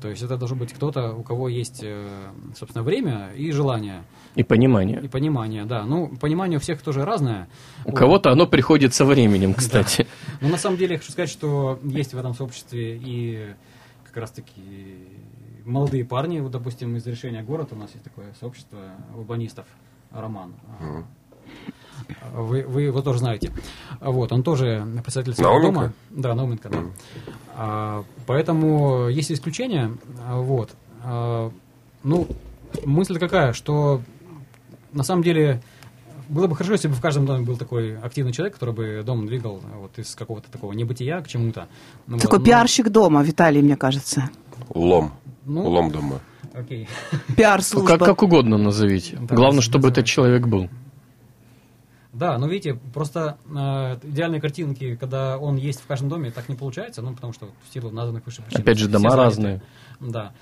То 0.00 0.08
есть 0.08 0.22
это 0.22 0.36
должен 0.38 0.56
быть 0.58 0.72
кто-то, 0.72 1.12
у 1.12 1.22
кого 1.22 1.48
есть, 1.48 1.80
э, 1.82 2.08
собственно, 2.56 2.82
время 2.82 3.30
и 3.36 3.50
желание, 3.52 4.04
И 4.34 4.42
понимание. 4.42 5.00
и 5.02 5.08
понимание, 5.08 5.64
да. 5.66 5.84
Ну, 5.84 6.08
понимание 6.16 6.56
у 6.56 6.60
всех 6.60 6.80
тоже 6.82 7.04
разное. 7.04 7.48
У 7.84 7.90
Вот. 7.90 7.98
кого-то 7.98 8.30
оно 8.30 8.46
приходит 8.46 8.94
со 8.94 9.04
временем, 9.04 9.52
кстати. 9.54 10.06
Но 10.40 10.48
на 10.48 10.58
самом 10.58 10.76
деле 10.76 10.94
я 10.94 10.98
хочу 10.98 11.12
сказать, 11.12 11.30
что 11.30 11.78
есть 11.82 12.14
в 12.14 12.18
этом 12.18 12.34
сообществе 12.34 12.96
и 12.96 13.54
как 14.04 14.16
раз-таки 14.16 14.52
молодые 15.64 16.04
парни, 16.04 16.40
вот, 16.40 16.52
допустим, 16.52 16.96
из 16.96 17.06
решения 17.06 17.42
город 17.42 17.68
у 17.72 17.76
нас 17.76 17.90
есть 17.92 18.04
такое 18.04 18.32
сообщество 18.40 18.78
урбанистов, 19.14 19.66
Роман. 20.10 20.54
А, 20.80 22.40
Вы, 22.40 22.62
вы 22.62 22.82
его 22.82 23.02
тоже 23.02 23.18
знаете. 23.20 23.52
Вот, 24.00 24.32
он 24.32 24.42
тоже 24.42 24.86
представитель 25.02 25.34
своего 25.34 25.60
дома. 25.60 25.92
Да, 26.10 26.34
Науменко, 26.34 26.68
да. 26.68 26.82
А, 27.54 28.04
поэтому 28.26 29.08
есть 29.08 29.30
исключения. 29.30 29.96
А, 30.26 30.40
Вот. 30.40 30.70
А, 31.02 31.50
ну, 32.02 32.26
мысль 32.84 33.18
какая, 33.18 33.52
что 33.52 34.00
на 34.92 35.02
самом 35.02 35.22
деле 35.22 35.62
было 36.30 36.46
бы 36.46 36.56
хорошо, 36.56 36.72
если 36.72 36.88
бы 36.88 36.94
в 36.94 37.00
каждом 37.00 37.26
доме 37.26 37.44
был 37.44 37.56
такой 37.56 37.98
активный 37.98 38.32
человек, 38.32 38.54
который 38.54 38.74
бы 38.74 39.02
дом 39.04 39.26
двигал 39.26 39.60
а, 39.64 39.78
вот 39.78 39.98
из 39.98 40.14
какого-то 40.14 40.50
такого 40.50 40.72
небытия 40.72 41.20
к 41.20 41.28
чему-то. 41.28 41.68
Ну, 42.06 42.14
вот, 42.14 42.22
Такой 42.22 42.38
но- 42.38 42.44
пиарщик 42.44 42.88
дома, 42.88 43.22
Виталий, 43.22 43.60
мне 43.62 43.76
кажется. 43.76 44.30
Лом. 44.74 45.12
Ну, 45.44 45.68
Лом 45.68 45.90
дома. 45.90 46.20
Окей. 46.54 46.88
Пиар-служба. 47.36 47.98
Как, 47.98 48.00
как 48.00 48.22
угодно 48.22 48.56
назовите. 48.58 49.18
Да, 49.20 49.34
Главное, 49.34 49.60
чтобы 49.62 49.88
называй. 49.88 49.92
этот 49.92 50.06
человек 50.06 50.46
был. 50.46 50.68
Да, 52.12 52.38
но 52.38 52.48
видите, 52.48 52.74
просто 52.92 53.38
э, 53.48 53.98
идеальные 54.02 54.40
картинки, 54.40 54.96
когда 54.96 55.38
он 55.38 55.56
есть 55.56 55.80
в 55.80 55.86
каждом 55.86 56.08
доме, 56.08 56.32
так 56.32 56.48
не 56.48 56.56
получается, 56.56 57.02
ну, 57.02 57.14
потому 57.14 57.32
что 57.32 57.50
в 57.68 57.72
силу 57.72 57.90
названных 57.90 58.26
выше 58.26 58.42
причин. 58.42 58.60
Опять 58.60 58.78
же, 58.78 58.88
дома 58.88 59.10
заняты. 59.10 59.24
разные. 59.24 59.62
Да. 60.00 60.32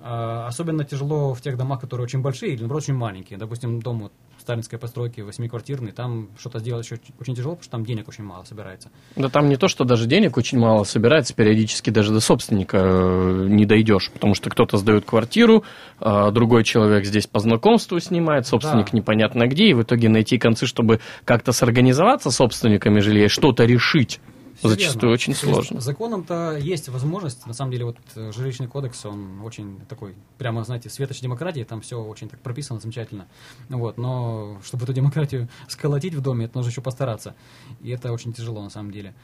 А, 0.00 0.46
особенно 0.48 0.84
тяжело 0.84 1.32
в 1.32 1.40
тех 1.40 1.56
домах, 1.56 1.80
которые 1.80 2.04
очень 2.04 2.20
большие 2.20 2.52
или, 2.52 2.60
наоборот, 2.60 2.82
очень 2.82 2.94
маленькие. 2.94 3.38
Допустим, 3.38 3.80
дом 3.80 4.00
вот, 4.02 4.12
сталинской 4.44 4.78
постройки, 4.78 5.22
восьмиквартирный, 5.22 5.92
там 5.92 6.28
что-то 6.38 6.58
сделать 6.58 6.84
еще 6.84 7.00
очень 7.18 7.34
тяжело, 7.34 7.54
потому 7.54 7.62
что 7.62 7.70
там 7.72 7.84
денег 7.86 8.08
очень 8.08 8.24
мало 8.24 8.44
собирается. 8.44 8.90
Да 9.16 9.30
там 9.30 9.48
не 9.48 9.56
то, 9.56 9.68
что 9.68 9.84
даже 9.84 10.06
денег 10.06 10.36
очень 10.36 10.58
мало 10.58 10.84
собирается, 10.84 11.34
периодически 11.34 11.88
даже 11.88 12.12
до 12.12 12.20
собственника 12.20 12.76
э, 12.78 13.46
не 13.48 13.64
дойдешь, 13.64 14.10
потому 14.12 14.34
что 14.34 14.50
кто-то 14.50 14.76
сдает 14.76 15.06
квартиру, 15.06 15.64
а 15.98 16.30
другой 16.30 16.62
человек 16.64 17.06
здесь 17.06 17.26
по 17.26 17.40
знакомству 17.40 17.98
снимает, 18.00 18.46
собственник 18.46 18.92
Да. 18.92 18.98
непонятно 18.98 19.46
где, 19.46 19.68
и 19.68 19.74
в 19.74 19.82
итоге 19.82 20.10
найти 20.10 20.36
концы, 20.36 20.66
чтобы 20.66 21.00
как-то 21.24 21.52
сорганизоваться 21.52 22.30
с 22.30 22.36
собственниками 22.36 23.00
жилья 23.00 23.30
что-то 23.30 23.64
решить, 23.64 24.20
зачастую 24.68 25.02
верно. 25.02 25.14
очень 25.14 25.34
сложно. 25.34 25.80
Законом-то 25.80 26.56
есть 26.56 26.88
возможность, 26.88 27.46
на 27.46 27.52
самом 27.52 27.72
деле, 27.72 27.84
вот 27.86 27.96
э, 28.16 28.32
жилищный 28.32 28.66
кодекс, 28.66 29.04
он 29.04 29.40
очень 29.42 29.80
такой, 29.88 30.14
прямо, 30.38 30.64
знаете, 30.64 30.90
светоч 30.90 31.20
демократии, 31.20 31.64
там 31.64 31.80
все 31.80 32.02
очень 32.02 32.28
так 32.28 32.40
прописано 32.40 32.80
замечательно. 32.80 33.26
Вот, 33.68 33.98
но 33.98 34.58
чтобы 34.64 34.84
эту 34.84 34.92
демократию 34.92 35.48
сколотить 35.68 36.14
в 36.14 36.20
доме, 36.20 36.46
это 36.46 36.58
нужно 36.58 36.70
еще 36.70 36.80
постараться. 36.80 37.34
И 37.82 37.90
это 37.90 38.12
очень 38.12 38.32
тяжело, 38.32 38.62
на 38.62 38.70
самом 38.70 38.90
деле. 38.90 39.14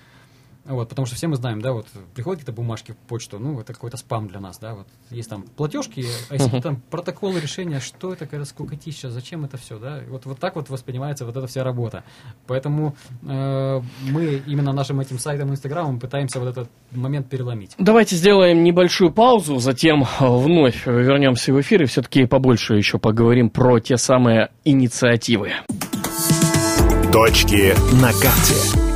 Вот, 0.70 0.88
потому 0.88 1.06
что 1.06 1.16
все 1.16 1.26
мы 1.26 1.34
знаем, 1.34 1.60
да, 1.60 1.72
вот 1.72 1.86
приходят 2.14 2.40
какие-то 2.40 2.52
бумажки 2.52 2.92
в 2.92 2.96
почту, 3.08 3.40
ну, 3.40 3.60
это 3.60 3.72
какой-то 3.72 3.96
спам 3.96 4.28
для 4.28 4.38
нас, 4.38 4.58
да, 4.58 4.74
вот 4.74 4.86
есть 5.10 5.28
там 5.28 5.42
платежки, 5.42 6.06
а 6.28 6.34
если 6.34 6.60
там 6.60 6.80
протоколы 6.90 7.40
решения, 7.40 7.80
что 7.80 8.12
это, 8.12 8.26
какая 8.26 8.44
скукотища, 8.44 9.10
зачем 9.10 9.44
это 9.44 9.56
все, 9.56 9.80
да, 9.80 10.00
вот, 10.08 10.26
вот 10.26 10.38
так 10.38 10.54
вот 10.54 10.70
воспринимается 10.70 11.26
вот 11.26 11.36
эта 11.36 11.48
вся 11.48 11.64
работа. 11.64 12.04
Поэтому 12.46 12.94
э, 13.22 13.80
мы 14.02 14.42
именно 14.46 14.72
нашим 14.72 15.00
этим 15.00 15.18
сайтом, 15.18 15.50
инстаграмом 15.50 15.98
пытаемся 15.98 16.38
вот 16.38 16.50
этот 16.50 16.70
момент 16.92 17.28
переломить. 17.28 17.74
Давайте 17.78 18.14
сделаем 18.14 18.62
небольшую 18.62 19.12
паузу, 19.12 19.58
затем 19.58 20.04
э, 20.04 20.06
вновь 20.20 20.86
вернемся 20.86 21.52
в 21.52 21.60
эфир 21.60 21.82
и 21.82 21.86
все-таки 21.86 22.26
побольше 22.26 22.74
еще 22.76 22.98
поговорим 22.98 23.50
про 23.50 23.80
те 23.80 23.96
самые 23.96 24.50
инициативы. 24.64 25.50
Точки 27.12 27.74
на 28.00 28.12
карте. 28.12 28.89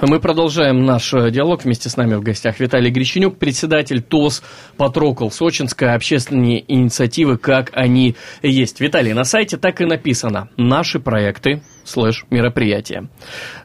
Мы 0.00 0.20
продолжаем 0.20 0.84
наш 0.84 1.12
э, 1.12 1.30
диалог. 1.32 1.64
Вместе 1.64 1.88
с 1.88 1.96
нами 1.96 2.14
в 2.14 2.22
гостях 2.22 2.60
Виталий 2.60 2.90
Греченюк, 2.90 3.36
председатель 3.36 4.00
ТОС 4.00 4.44
Патрокол, 4.76 5.32
Сочинская 5.32 5.96
общественные 5.96 6.64
инициативы, 6.72 7.36
как 7.36 7.70
они 7.72 8.14
есть. 8.42 8.80
Виталий, 8.80 9.12
на 9.12 9.24
сайте 9.24 9.56
так 9.56 9.80
и 9.80 9.86
написано. 9.86 10.50
Наши 10.56 11.00
проекты 11.00 11.62
слэш 11.82 12.26
мероприятия. 12.30 13.08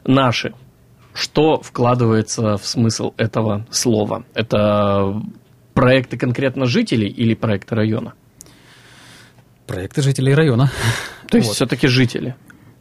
Наши. 0.04 0.54
Что 1.14 1.60
вкладывается 1.60 2.56
в 2.56 2.66
смысл 2.66 3.12
этого 3.16 3.64
слова? 3.70 4.24
Это 4.34 5.22
проекты 5.72 6.16
конкретно 6.18 6.66
жителей 6.66 7.08
или 7.08 7.34
проекты 7.34 7.76
района? 7.76 8.14
Проекты 9.68 10.02
жителей 10.02 10.34
района. 10.34 10.72
То 11.28 11.36
есть 11.36 11.48
Вот. 11.48 11.54
все-таки 11.54 11.86
жители. 11.86 12.34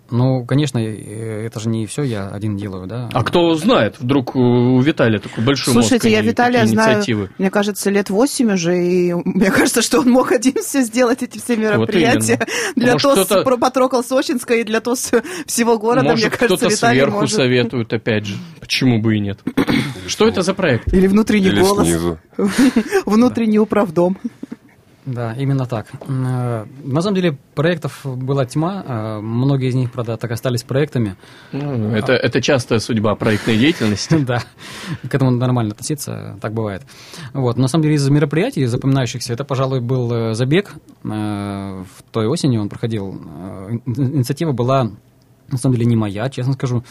Ну, 0.09 0.45
конечно, 0.45 0.77
э, 0.79 1.45
это 1.45 1.59
же 1.59 1.69
не 1.69 1.85
все 1.87 2.03
я 2.03 2.27
один 2.27 2.55
делаю, 2.57 2.87
да. 2.87 3.09
А 3.13 3.23
кто 3.23 3.55
знает, 3.55 3.95
вдруг 3.99 4.35
у 4.35 4.79
Виталия 4.81 5.19
такой 5.19 5.43
большой 5.43 5.73
мозг 5.73 5.87
Слушайте, 5.87 6.11
я 6.11 6.19
и 6.19 6.27
Виталия 6.27 6.59
такие 6.61 6.73
знаю, 6.73 7.29
мне 7.37 7.49
кажется, 7.49 7.89
лет 7.89 8.09
восемь 8.09 8.51
уже, 8.53 8.77
и 8.85 9.13
мне 9.25 9.49
кажется, 9.49 9.81
что 9.81 10.01
он 10.01 10.09
мог 10.09 10.31
один 10.31 10.55
все 10.61 10.81
сделать, 10.81 11.23
эти 11.23 11.37
все 11.39 11.55
мероприятия. 11.55 12.39
для 12.75 12.93
Может, 12.93 13.01
ТОС 13.15 13.25
кто-то- 13.25 13.43
про 13.43 13.57
Патрокол 13.57 14.03
Сочинска 14.03 14.55
и 14.55 14.63
для 14.63 14.81
ТОС 14.81 15.11
всего 15.45 15.79
города, 15.79 16.09
Может, 16.09 16.25
мне 16.27 16.29
кажется, 16.37 16.57
кто-то 16.57 16.73
Виталий 16.75 16.99
сверху 16.99 17.19
может. 17.21 17.35
советует, 17.35 17.93
опять 17.93 18.25
же. 18.25 18.35
Почему 18.59 19.01
бы 19.01 19.15
и 19.15 19.19
нет? 19.19 19.39
Что 20.07 20.27
это 20.27 20.41
за 20.41 20.53
проект? 20.53 20.93
Или 20.93 21.07
внутренний 21.07 21.47
Или 21.47 21.61
голос, 21.61 21.87
снизу. 21.87 22.19
внутренний 23.05 23.59
управдом. 23.59 24.17
Да, 25.05 25.33
именно 25.33 25.65
так. 25.65 25.87
Э, 26.07 26.65
На 26.83 27.01
самом 27.01 27.15
деле 27.15 27.37
проектов 27.55 28.01
была 28.05 28.45
тьма, 28.45 28.83
э, 28.87 29.19
многие 29.19 29.67
из 29.69 29.75
них, 29.75 29.91
правда, 29.91 30.15
так 30.17 30.31
остались 30.31 30.63
проектами. 30.63 31.15
Ну, 31.51 31.89
это, 31.95 32.13
это 32.13 32.41
частая 32.41 32.79
судьба 32.79 33.15
проектной 33.15 33.57
деятельности. 33.57 34.15
Да, 34.25 34.41
к 35.09 35.13
этому 35.13 35.31
нормально 35.31 35.73
относиться, 35.73 36.37
так 36.41 36.53
бывает. 36.53 36.83
Вот, 37.33 37.57
на 37.57 37.67
самом 37.67 37.83
деле 37.83 37.95
из 37.95 38.09
мероприятий 38.09 38.65
запоминающихся, 38.65 39.33
это, 39.33 39.43
пожалуй, 39.43 39.81
был 39.81 40.11
э, 40.13 40.33
забег. 40.35 40.73
В 41.03 41.85
той 42.11 42.27
осенью 42.27 42.61
он 42.61 42.69
проходил. 42.69 43.11
Ин- 43.11 43.81
Инициатива 43.85 44.53
была 44.53 44.89
на 45.51 45.57
самом 45.57 45.75
деле 45.75 45.85
не 45.85 45.95
моя, 45.97 46.29
честно 46.29 46.53
скажу, 46.53 46.83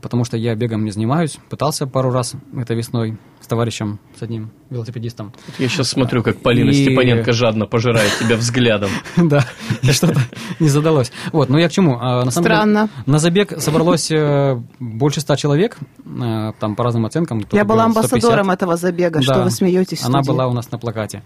потому 0.00 0.24
что 0.24 0.36
я 0.36 0.54
бегом 0.54 0.84
не 0.84 0.90
занимаюсь. 0.90 1.38
Пытался 1.50 1.86
пару 1.86 2.10
раз 2.10 2.32
это 2.56 2.74
весной 2.74 3.18
товарищем, 3.48 3.98
с 4.18 4.22
одним 4.22 4.50
велосипедистом. 4.70 5.32
Я 5.58 5.68
сейчас 5.68 5.88
смотрю, 5.88 6.22
как 6.22 6.40
Полина 6.40 6.70
И- 6.70 6.84
Степаненко 6.84 7.32
жадно 7.32 7.66
пожирает 7.66 8.12
тебя 8.20 8.36
взглядом. 8.36 8.90
Да, 9.16 9.44
и 9.82 9.90
что-то 9.92 10.20
не 10.60 10.68
задалось. 10.68 11.10
Вот, 11.32 11.48
ну 11.48 11.58
я 11.58 11.68
к 11.68 11.72
чему? 11.72 11.98
А, 12.00 12.24
На 12.24 12.30
самом 12.30 12.44
деле, 12.44 12.54
Странно. 12.56 12.88
на 13.06 13.18
забег 13.18 13.60
собралось 13.60 14.10
э, 14.10 14.60
больше 14.78 15.20
ста 15.20 15.36
человек, 15.36 15.76
э, 16.06 16.52
там 16.60 16.76
по 16.76 16.84
разным 16.84 17.06
оценкам. 17.06 17.44
Я 17.52 17.64
была 17.64 17.84
говорил 17.86 18.02
150. 18.02 18.12
амбассадором 18.12 18.50
этого 18.50 18.76
забега, 18.76 19.22
что 19.22 19.42
вы 19.42 19.50
смеетесь. 19.50 20.04
Она 20.04 20.20
была 20.22 20.46
у 20.46 20.52
нас 20.52 20.70
на 20.70 20.78
плакате. 20.78 21.22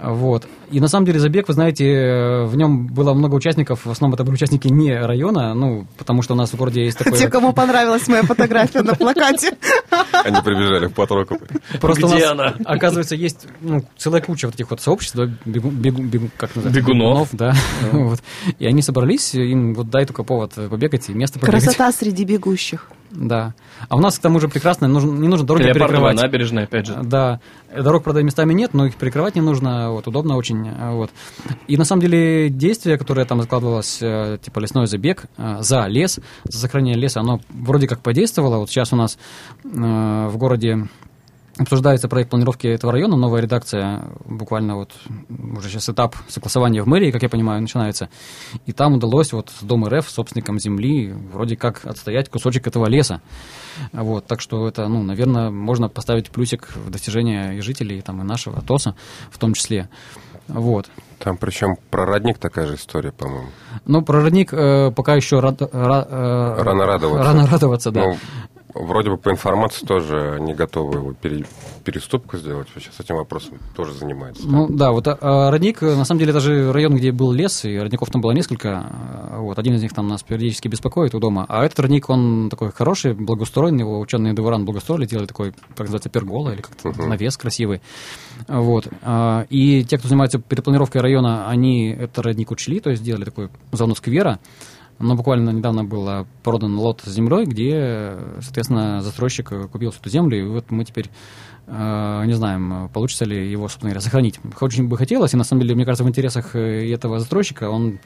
Вот. 0.00 0.46
И 0.70 0.80
на 0.80 0.88
самом 0.88 1.06
деле 1.06 1.18
забег, 1.18 1.48
вы 1.48 1.54
знаете, 1.54 2.44
в 2.46 2.56
нем 2.56 2.86
было 2.86 3.14
много 3.14 3.34
участников, 3.34 3.84
в 3.84 3.90
основном 3.90 4.14
это 4.14 4.24
были 4.24 4.34
участники 4.34 4.68
не 4.68 4.94
района, 4.94 5.54
ну, 5.54 5.86
потому 5.98 6.22
что 6.22 6.34
у 6.34 6.36
нас 6.36 6.52
в 6.52 6.56
городе 6.56 6.84
есть 6.84 6.98
такое... 6.98 7.18
Те, 7.18 7.28
кому 7.28 7.52
понравилась 7.54 8.06
моя 8.08 8.22
фотография 8.22 8.82
на 8.82 8.94
плакате. 8.94 9.56
Они 10.24 10.40
прибежали 10.42 10.86
в 10.86 10.94
Патроку. 10.94 11.38
Просто 11.80 12.06
у 12.06 12.10
Где 12.10 12.32
нас, 12.32 12.32
она? 12.32 12.54
оказывается, 12.64 13.14
есть 13.14 13.46
ну, 13.60 13.84
целая 13.96 14.20
куча 14.20 14.46
вот 14.46 14.54
этих 14.54 14.70
вот 14.70 14.80
сообществ, 14.80 15.16
как 15.16 16.56
называется? 16.56 16.70
Бегунов. 16.70 17.28
да. 17.32 17.54
И 18.58 18.66
они 18.66 18.82
собрались, 18.82 19.34
им 19.34 19.74
вот 19.74 19.90
дай 19.90 20.06
только 20.06 20.22
повод 20.22 20.52
побегать 20.54 21.08
и 21.08 21.14
место 21.14 21.38
побегать. 21.38 21.64
Красота 21.64 21.92
среди 21.92 22.24
бегущих. 22.24 22.88
Да. 23.10 23.54
А 23.88 23.96
у 23.96 24.00
нас 24.00 24.18
к 24.18 24.22
тому 24.22 24.38
же 24.40 24.48
прекрасно, 24.48 24.86
не 24.86 25.28
нужно 25.28 25.46
дороги 25.46 25.64
перекрывать. 25.64 26.20
набережная, 26.20 26.64
опять 26.64 26.86
же. 26.86 26.96
Да, 27.02 27.40
дорог, 27.74 28.04
правда, 28.04 28.22
местами 28.22 28.52
нет, 28.52 28.72
но 28.72 28.86
их 28.86 28.96
перекрывать 28.96 29.34
не 29.34 29.40
нужно, 29.40 29.69
вот, 29.90 30.06
удобно 30.06 30.36
очень, 30.36 30.68
э, 30.68 30.94
вот. 30.94 31.10
И 31.68 31.76
на 31.76 31.84
самом 31.84 32.02
деле 32.02 32.50
действие, 32.50 32.98
которое 32.98 33.26
там 33.26 33.40
закладывалось, 33.40 33.98
э, 34.00 34.38
типа 34.42 34.60
лесной 34.60 34.86
забег 34.86 35.24
э, 35.36 35.58
за 35.60 35.86
лес, 35.86 36.20
за 36.44 36.58
сохранение 36.58 37.00
леса, 37.00 37.20
оно 37.20 37.40
вроде 37.48 37.86
как 37.86 38.00
подействовало. 38.00 38.58
Вот 38.58 38.70
сейчас 38.70 38.92
у 38.92 38.96
нас 38.96 39.18
в 39.62 40.36
городе 40.36 40.88
обсуждается 41.60 42.08
проект 42.08 42.30
планировки 42.30 42.66
этого 42.66 42.92
района, 42.92 43.16
новая 43.16 43.42
редакция, 43.42 44.04
буквально 44.24 44.76
вот 44.76 44.92
уже 45.56 45.68
сейчас 45.68 45.88
этап 45.88 46.16
согласования 46.28 46.82
в 46.82 46.88
мэрии, 46.88 47.10
как 47.10 47.22
я 47.22 47.28
понимаю, 47.28 47.60
начинается. 47.60 48.08
И 48.66 48.72
там 48.72 48.94
удалось 48.94 49.32
вот 49.32 49.50
с 49.50 49.62
Дом 49.62 49.86
РФ, 49.86 50.08
собственникам 50.08 50.58
земли, 50.58 51.12
вроде 51.32 51.56
как 51.56 51.84
отстоять 51.84 52.28
кусочек 52.30 52.66
этого 52.66 52.86
леса. 52.86 53.20
Вот, 53.92 54.26
так 54.26 54.40
что 54.40 54.66
это, 54.66 54.88
ну, 54.88 55.02
наверное, 55.02 55.50
можно 55.50 55.88
поставить 55.88 56.30
плюсик 56.30 56.68
в 56.74 56.90
достижение 56.90 57.58
и 57.58 57.60
жителей, 57.60 57.98
и, 57.98 58.02
там, 58.02 58.20
и 58.20 58.24
нашего 58.24 58.60
ТОСа 58.62 58.96
в 59.30 59.38
том 59.38 59.54
числе. 59.54 59.88
Вот. 60.48 60.90
Там 61.18 61.36
причем 61.36 61.76
про 61.90 62.06
родник 62.06 62.38
такая 62.38 62.66
же 62.66 62.74
история, 62.74 63.12
по-моему. 63.12 63.48
Ну, 63.84 64.02
про 64.02 64.22
родник 64.22 64.52
э, 64.52 64.90
пока 64.90 65.14
еще 65.14 65.38
рад- 65.38 65.60
ра- 65.60 66.06
э, 66.08 66.62
Рано 66.62 66.86
радоваться. 66.86 67.22
Рано 67.24 67.46
радоваться, 67.46 67.90
да. 67.90 68.04
Ну, 68.06 68.16
вроде 68.74 69.10
бы 69.10 69.16
по 69.16 69.30
информации 69.30 69.84
тоже 69.86 70.34
они 70.34 70.54
готовы 70.54 70.98
его 70.98 71.12
пере- 71.12 71.44
переступку 71.84 72.36
сделать. 72.36 72.68
Сейчас 72.74 72.98
этим 73.00 73.16
вопросом 73.16 73.58
тоже 73.76 73.92
занимаются. 73.94 74.46
Ну 74.46 74.66
да, 74.68 74.92
вот 74.92 75.06
а, 75.08 75.18
а, 75.20 75.50
родник, 75.50 75.82
э, 75.82 75.94
на 75.96 76.04
самом 76.04 76.18
деле, 76.18 76.30
это 76.30 76.40
же 76.40 76.72
район, 76.72 76.94
где 76.96 77.12
был 77.12 77.32
лес, 77.32 77.64
и 77.64 77.78
родников 77.78 78.10
там 78.10 78.20
было 78.20 78.32
несколько. 78.32 78.84
а, 78.90 79.40
Вот, 79.40 79.58
один 79.58 79.74
из 79.74 79.82
них 79.82 79.92
там 79.92 80.08
нас 80.08 80.22
периодически 80.22 80.68
беспокоит 80.68 81.14
у 81.14 81.18
дома. 81.20 81.46
А 81.48 81.64
этот 81.64 81.80
родник, 81.80 82.08
он 82.10 82.48
такой 82.50 82.70
хороший, 82.72 83.14
благоустроенный, 83.14 83.80
его 83.80 83.98
ученые 84.00 84.34
Деваран 84.34 84.64
благоустроили, 84.64 85.06
делали 85.06 85.26
такой, 85.26 85.52
как 85.70 85.80
называется, 85.80 86.08
пергола 86.08 86.50
или 86.50 86.62
как-то 86.62 86.88
Мгм. 86.90 87.08
навес 87.08 87.36
красивый. 87.36 87.80
Вот. 88.48 88.86
а, 89.02 89.46
И 89.50 89.84
те, 89.84 89.98
кто 89.98 90.08
занимается 90.08 90.38
перепланировкой 90.38 91.00
района, 91.02 91.48
они 91.48 91.90
этот 91.90 92.18
родник 92.20 92.50
учли, 92.50 92.80
то 92.80 92.90
есть 92.90 93.02
сделали 93.02 93.24
такую 93.24 93.50
зону 93.72 93.94
сквера. 93.94 94.38
Но 95.00 95.16
буквально 95.16 95.50
недавно 95.50 95.82
был 95.82 96.26
продан 96.42 96.78
лот 96.78 97.02
с 97.04 97.10
землей, 97.10 97.46
где, 97.46 98.16
соответственно, 98.40 99.02
застройщик 99.02 99.48
купил 99.70 99.90
эту 99.90 100.10
землю, 100.10 100.38
и 100.38 100.42
вот 100.42 100.70
мы 100.70 100.84
теперь 100.84 101.10
э, 101.66 102.22
не 102.26 102.34
знаем, 102.34 102.88
получится 102.92 103.24
ли 103.24 103.50
его, 103.50 103.62
собственно 103.68 103.90
говоря, 103.90 104.02
сохранить. 104.02 104.38
Очень 104.60 104.88
бы 104.88 104.96
хотелось, 104.96 105.34
и 105.34 105.36
на 105.36 105.44
самом 105.44 105.62
деле, 105.62 105.74
мне 105.74 105.84
кажется, 105.84 106.04
в 106.04 106.08
интересах 106.08 106.54
этого 106.54 107.18
застройщика 107.18 107.70
он 107.70 107.98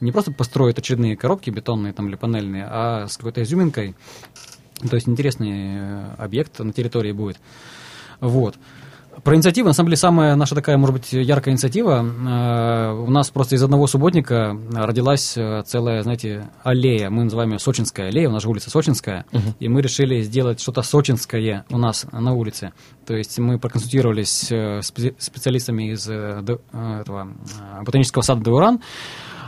не 0.00 0.10
просто 0.10 0.32
построит 0.32 0.78
очередные 0.78 1.16
коробки 1.16 1.50
бетонные 1.50 1.92
там, 1.92 2.08
или 2.08 2.16
панельные, 2.16 2.66
а 2.68 3.06
с 3.06 3.16
какой-то 3.16 3.42
изюминкой. 3.42 3.94
То 4.88 4.94
есть 4.94 5.08
интересный 5.08 6.12
объект 6.14 6.58
на 6.60 6.72
территории 6.72 7.12
будет. 7.12 7.38
Вот. 8.20 8.56
Про 9.24 9.34
инициативу, 9.34 9.68
на 9.68 9.72
самом 9.72 9.88
деле, 9.88 9.96
самая 9.96 10.34
наша 10.36 10.54
такая, 10.54 10.76
может 10.76 10.94
быть, 10.94 11.12
яркая 11.12 11.52
инициатива. 11.52 12.04
Э, 12.04 12.92
у 12.92 13.10
нас 13.10 13.30
просто 13.30 13.56
из 13.56 13.62
одного 13.62 13.86
субботника 13.86 14.56
родилась 14.72 15.36
э, 15.36 15.62
целая, 15.66 16.02
знаете, 16.02 16.48
аллея. 16.62 17.10
Мы 17.10 17.24
называем 17.24 17.52
ее 17.52 17.58
Сочинская 17.58 18.08
аллея, 18.08 18.28
у 18.28 18.32
нас 18.32 18.42
же 18.42 18.48
улица 18.48 18.70
Сочинская. 18.70 19.24
Uh-huh. 19.32 19.54
И 19.60 19.68
мы 19.68 19.80
решили 19.82 20.22
сделать 20.22 20.60
что-то 20.60 20.82
сочинское 20.82 21.64
у 21.70 21.78
нас 21.78 22.06
на 22.12 22.32
улице. 22.32 22.72
То 23.06 23.16
есть 23.16 23.38
мы 23.38 23.58
проконсультировались 23.58 24.50
э, 24.50 24.82
с 24.82 24.88
специалистами 24.88 25.92
из 25.92 26.08
этого 26.08 27.28
ботанического 27.84 28.22
сада 28.22 28.44
Деуран. 28.44 28.80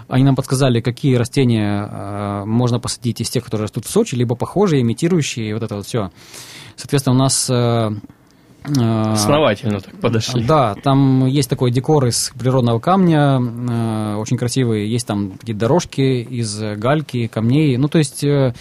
Они 0.08 0.24
нам 0.24 0.34
подсказали, 0.34 0.80
какие 0.80 1.14
растения 1.14 2.44
можно 2.44 2.80
посадить 2.80 3.20
из 3.20 3.30
тех, 3.30 3.44
которые 3.44 3.64
растут 3.64 3.84
в 3.84 3.90
Сочи, 3.90 4.16
либо 4.16 4.34
похожие, 4.34 4.82
имитирующие, 4.82 5.54
вот 5.54 5.62
это 5.62 5.76
вот 5.76 5.86
все. 5.86 6.10
Соответственно, 6.74 7.14
у 7.14 7.18
нас 7.20 7.48
Э, 7.48 7.90
Основательно 8.62 9.80
так 9.80 9.94
подошли. 10.00 10.44
Да, 10.44 10.74
там 10.74 11.26
есть 11.26 11.48
такой 11.48 11.70
декор 11.70 12.06
из 12.06 12.30
природного 12.38 12.78
камня, 12.78 13.40
э, 13.40 14.16
очень 14.16 14.36
красивый. 14.36 14.88
Есть 14.88 15.06
там 15.06 15.32
такие 15.38 15.56
дорожки 15.56 16.22
из 16.22 16.60
гальки, 16.76 17.26
камней. 17.26 17.76
Ну, 17.78 17.88
то 17.88 17.98
есть 17.98 18.22
э, 18.22 18.54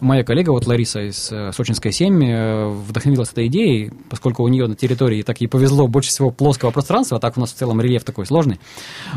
моя 0.00 0.24
коллега, 0.24 0.50
вот 0.50 0.66
Лариса 0.66 1.00
из 1.00 1.32
Сочинской 1.54 1.92
7, 1.92 2.70
вдохновилась 2.70 3.30
этой 3.30 3.48
идеей, 3.48 3.92
поскольку 4.08 4.42
у 4.42 4.48
нее 4.48 4.66
на 4.66 4.74
территории 4.74 5.22
так 5.22 5.40
ей 5.40 5.48
повезло 5.48 5.86
больше 5.86 6.10
всего 6.10 6.30
плоского 6.30 6.70
пространства, 6.70 7.18
а 7.18 7.20
так 7.20 7.36
у 7.36 7.40
нас 7.40 7.52
в 7.52 7.56
целом 7.56 7.80
рельеф 7.80 8.04
такой 8.04 8.24
сложный. 8.26 8.58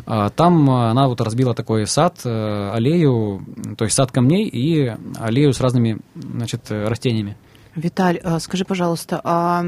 Там 0.06 0.70
она 0.70 1.08
вот 1.08 1.22
разбила 1.22 1.54
такой 1.54 1.88
сад, 1.88 2.20
аллею, 2.26 3.46
то 3.78 3.86
есть 3.86 3.96
сад 3.96 4.12
камней 4.12 4.48
и 4.48 4.94
аллею 5.18 5.54
с 5.54 5.62
разными 5.62 6.00
значит, 6.16 6.70
растениями. 6.70 7.38
Виталь, 7.76 8.20
а 8.24 8.40
скажи, 8.40 8.64
пожалуйста, 8.64 9.20
а 9.24 9.66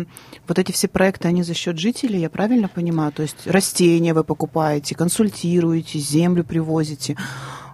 вот 0.48 0.58
эти 0.58 0.72
все 0.72 0.88
проекты, 0.88 1.28
они 1.28 1.44
за 1.44 1.54
счет 1.54 1.78
жителей, 1.78 2.22
я 2.22 2.30
правильно 2.30 2.68
понимаю? 2.68 3.12
То 3.12 3.22
есть 3.24 3.46
растения 3.46 4.14
вы 4.14 4.24
покупаете, 4.24 4.96
консультируете, 4.96 6.00
землю 6.00 6.44
привозите. 6.44 7.18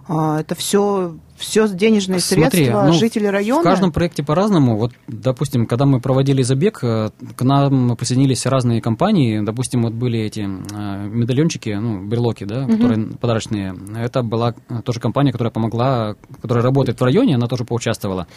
А, 0.06 0.40
это 0.40 0.54
все 0.54 1.14
все 1.36 1.68
денежные 1.68 2.20
Смотри, 2.20 2.64
средства 2.64 2.84
ну, 2.86 2.92
жителей 2.92 3.28
района? 3.28 3.60
В 3.60 3.64
каждом 3.64 3.92
проекте 3.92 4.22
по-разному. 4.22 4.76
Вот, 4.76 4.92
допустим, 5.08 5.66
когда 5.66 5.84
мы 5.84 6.00
проводили 6.00 6.42
забег, 6.42 6.78
э, 6.82 7.10
к 7.36 7.42
нам 7.42 7.96
присоединились 7.96 8.46
разные 8.46 8.80
компании. 8.80 9.40
Допустим, 9.40 9.82
вот 9.82 9.94
были 9.94 10.20
эти 10.20 10.40
э, 10.40 11.08
медальончики, 11.08 11.70
ну, 11.70 12.06
берлоки, 12.06 12.44
да, 12.44 12.64
угу. 12.64 12.72
которые 12.72 13.06
подарочные. 13.20 13.74
Это 13.96 14.22
была 14.22 14.54
тоже 14.84 15.00
компания, 15.00 15.32
которая 15.32 15.50
помогла, 15.50 16.14
которая 16.40 16.62
работает 16.62 17.00
в 17.00 17.04
районе, 17.04 17.34
она 17.34 17.48
тоже 17.48 17.64
поучаствовала. 17.64 18.28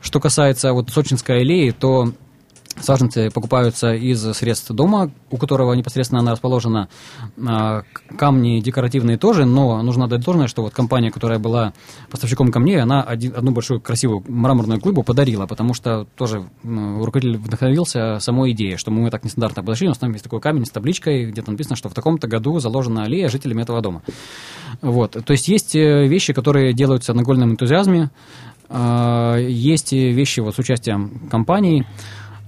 Что 0.00 0.20
касается 0.20 0.72
вот 0.72 0.90
Сочинской 0.90 1.40
аллеи, 1.40 1.70
то 1.70 2.12
Саженцы 2.80 3.30
покупаются 3.30 3.94
из 3.94 4.20
средств 4.34 4.70
дома, 4.70 5.10
у 5.30 5.38
которого 5.38 5.72
непосредственно 5.72 6.20
она 6.20 6.32
расположена. 6.32 6.88
А, 7.46 7.82
камни 8.18 8.60
декоративные 8.60 9.16
тоже, 9.16 9.44
но 9.46 9.82
нужно 9.82 10.08
дать 10.08 10.24
должное, 10.24 10.46
что 10.46 10.62
вот 10.62 10.74
компания, 10.74 11.10
которая 11.10 11.38
была 11.38 11.72
поставщиком 12.10 12.50
камней, 12.50 12.80
она 12.80 13.02
один, 13.02 13.34
одну 13.34 13.52
большую 13.52 13.80
красивую 13.80 14.24
мраморную 14.28 14.78
глыбу 14.78 15.02
подарила, 15.02 15.46
потому 15.46 15.74
что 15.74 16.06
тоже 16.16 16.48
руководитель 16.64 17.38
вдохновился 17.38 18.18
самой 18.20 18.52
идеей, 18.52 18.76
что 18.76 18.90
мы 18.90 19.10
так 19.10 19.24
нестандартно 19.24 19.62
подошли, 19.62 19.86
у 19.86 19.90
нас 19.90 19.98
там 19.98 20.12
есть 20.12 20.24
такой 20.24 20.40
камень 20.40 20.66
с 20.66 20.70
табличкой, 20.70 21.30
где 21.30 21.42
там 21.42 21.54
написано, 21.54 21.76
что 21.76 21.88
в 21.88 21.94
таком-то 21.94 22.28
году 22.28 22.58
заложена 22.58 23.04
аллея 23.04 23.28
жителями 23.28 23.62
этого 23.62 23.80
дома. 23.80 24.02
Вот. 24.82 25.12
То 25.12 25.32
есть 25.32 25.48
есть 25.48 25.74
э, 25.74 26.06
вещи, 26.06 26.32
которые 26.32 26.74
делаются 26.74 27.14
на 27.14 27.22
гольном 27.22 27.52
энтузиазме, 27.52 28.10
а, 28.68 29.36
есть 29.36 29.92
вещи 29.92 30.40
вот 30.40 30.54
с 30.56 30.58
участием 30.58 31.28
компаний, 31.30 31.86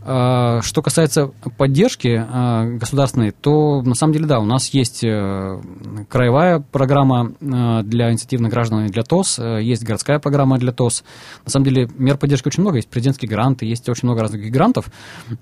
что 0.09 0.83
касается 0.83 1.27
поддержки 1.59 2.25
а, 2.31 2.65
государственной, 2.65 3.31
то 3.31 3.83
на 3.83 3.95
самом 3.95 4.15
деле, 4.15 4.27
да, 4.27 4.41
у 4.41 4.47
нас 4.47 4.69
есть 4.71 5.05
э, 5.05 5.61
краевая 6.09 6.61
программа 6.61 7.33
а, 7.43 7.83
для 7.83 8.11
инициативных 8.11 8.51
граждан 8.51 8.87
и 8.87 8.89
для 8.89 9.03
ТОС, 9.03 9.39
э, 9.39 9.61
есть 9.63 9.85
городская 9.85 10.19
программа 10.19 10.57
для 10.59 10.73
ТОС. 10.73 11.05
На 11.45 11.51
самом 11.51 11.67
деле 11.67 11.91
мер 11.99 12.17
поддержки 12.17 12.49
очень 12.49 12.63
много, 12.63 12.77
есть 12.77 12.89
президентские 12.89 13.29
гранты, 13.29 13.67
есть 13.67 13.87
очень 13.89 14.07
много 14.07 14.23
разных 14.23 14.51
грантов. 14.51 14.87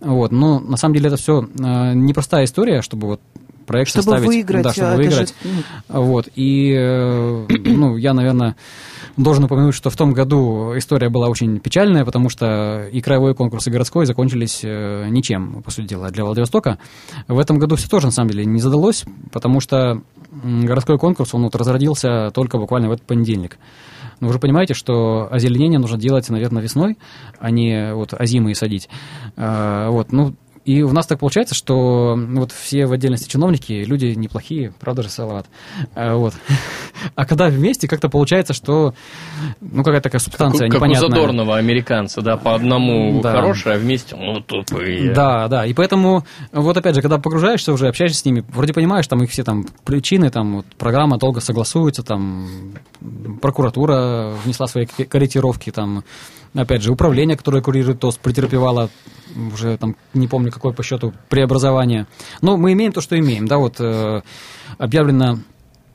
Вот, 0.01 0.33
но 0.33 0.59
на 0.59 0.77
самом 0.77 0.95
деле 0.95 1.09
это 1.09 1.17
все 1.17 1.43
непростая 1.43 2.45
история, 2.45 2.83
чтобы 2.83 3.07
вот 3.07 3.21
проект 3.67 3.91
чтобы 3.91 4.05
составить. 4.05 4.27
Выиграть, 4.27 4.63
да, 4.63 4.73
чтобы 4.73 4.97
выиграть. 4.97 5.35
Же... 5.43 5.51
Вот, 5.89 6.29
и, 6.35 6.75
э, 6.77 7.47
ну, 7.65 7.97
я, 7.97 8.15
наверное, 8.15 8.57
Должен 9.17 9.45
упомянуть, 9.45 9.75
что 9.75 9.89
в 9.89 9.97
том 9.97 10.13
году 10.13 10.77
история 10.77 11.09
была 11.09 11.29
очень 11.29 11.59
печальная, 11.59 12.05
потому 12.05 12.29
что 12.29 12.87
и 12.93 13.01
краевой 13.01 13.35
конкурс, 13.35 13.67
и 13.67 13.71
городской 13.71 14.05
закончились 14.05 14.61
э, 14.63 15.09
ничем, 15.09 15.63
по 15.63 15.71
сути 15.71 15.87
дела, 15.87 16.11
для 16.11 16.25
Владивостока. 16.25 16.79
В 17.27 17.39
этом 17.39 17.59
году 17.59 17.77
все 17.77 17.89
тоже, 17.89 18.07
на 18.07 18.13
самом 18.13 18.31
деле, 18.31 18.45
не 18.45 18.61
задалось, 18.61 19.05
потому 19.33 19.61
что 19.61 20.03
городской 20.45 20.99
конкурс, 20.99 21.33
он 21.33 21.45
вот 21.45 21.57
разродился 21.57 22.31
только 22.35 22.59
буквально 22.59 22.89
в 22.89 22.93
этот 22.93 23.07
понедельник. 23.07 23.57
Но 24.21 24.29
вы 24.29 24.35
же 24.35 24.39
понимаете, 24.39 24.75
что 24.75 25.29
озеленение 25.31 25.79
нужно 25.79 25.99
делать, 25.99 26.29
наверное, 26.29 26.63
весной, 26.63 26.99
а 27.39 27.51
не 27.51 27.95
вот 27.95 28.13
озимые 28.13 28.55
садить. 28.55 28.89
Э, 29.37 29.89
вот, 29.89 30.13
ну, 30.13 30.35
и 30.67 30.83
у 30.83 30.93
нас 30.93 31.07
так 31.07 31.21
получается, 31.21 31.55
что 31.55 32.17
ну, 32.17 32.41
вот 32.41 32.51
все 32.51 32.87
в 32.87 32.93
отдельности 32.93 33.31
чиновники, 33.31 33.73
люди 33.87 34.07
неплохие, 34.07 34.75
правда 34.81 35.05
же, 35.05 35.09
Салават? 35.09 35.47
А, 35.95 36.17
вот. 36.17 36.35
А 37.15 37.25
когда 37.25 37.47
вместе, 37.47 37.87
как-то 37.87 38.09
получается, 38.09 38.53
что 38.53 38.93
ну 39.61 39.85
какая-то 39.85 40.03
такая 40.05 40.19
субстанция 40.19 40.67
как, 40.67 40.79
непонятная. 40.79 41.09
Как 41.09 41.19
у 41.19 41.21
задорного 41.21 41.57
американца, 41.57 42.21
да, 42.21 42.37
по 42.37 42.57
одному 42.57 43.21
да. 43.23 43.37
хорошее, 43.37 43.77
а 43.77 43.79
вместе 43.79 44.17
ну 44.17 44.41
тупые. 44.41 45.13
Да, 45.13 45.47
да, 45.47 45.65
и 45.65 45.73
поэтому 45.73 46.27
вот 46.51 46.77
опять 46.77 46.97
же, 46.97 47.01
когда 47.01 47.19
погружаешься 47.19 47.73
уже, 47.73 47.87
общаешься 47.87 48.19
с 48.19 48.25
ними, 48.25 48.45
вроде 48.49 48.73
понимаешь, 48.73 49.07
там 49.07 49.23
их 49.23 49.31
все 49.31 49.45
там 49.45 49.67
причины, 49.85 50.31
там 50.31 50.57
вот, 50.57 50.67
программа 50.79 51.17
долго 51.17 51.41
согласуется, 51.41 52.03
там 52.03 52.49
прокуратура 53.41 54.35
внесла 54.45 54.67
свои 54.67 54.87
корректировки, 54.87 55.71
там 55.71 56.03
опять 56.57 56.83
же, 56.83 56.93
управление, 56.93 57.37
которое 57.37 57.63
курирует 57.63 58.01
ТОС, 58.01 58.17
претерпевало 58.17 58.91
уже 59.53 59.77
там, 59.77 59.97
не 60.15 60.29
помню 60.29 60.51
какой 60.51 60.73
по 60.73 60.83
счету, 60.83 61.13
преобразование. 61.29 62.07
Но 62.41 62.57
мы 62.57 62.73
имеем 62.73 62.93
то, 62.93 63.01
что 63.01 63.19
имеем, 63.19 63.47
да, 63.47 63.59
вот 63.59 63.81
э, 63.81 64.23
объявлено 64.79 65.39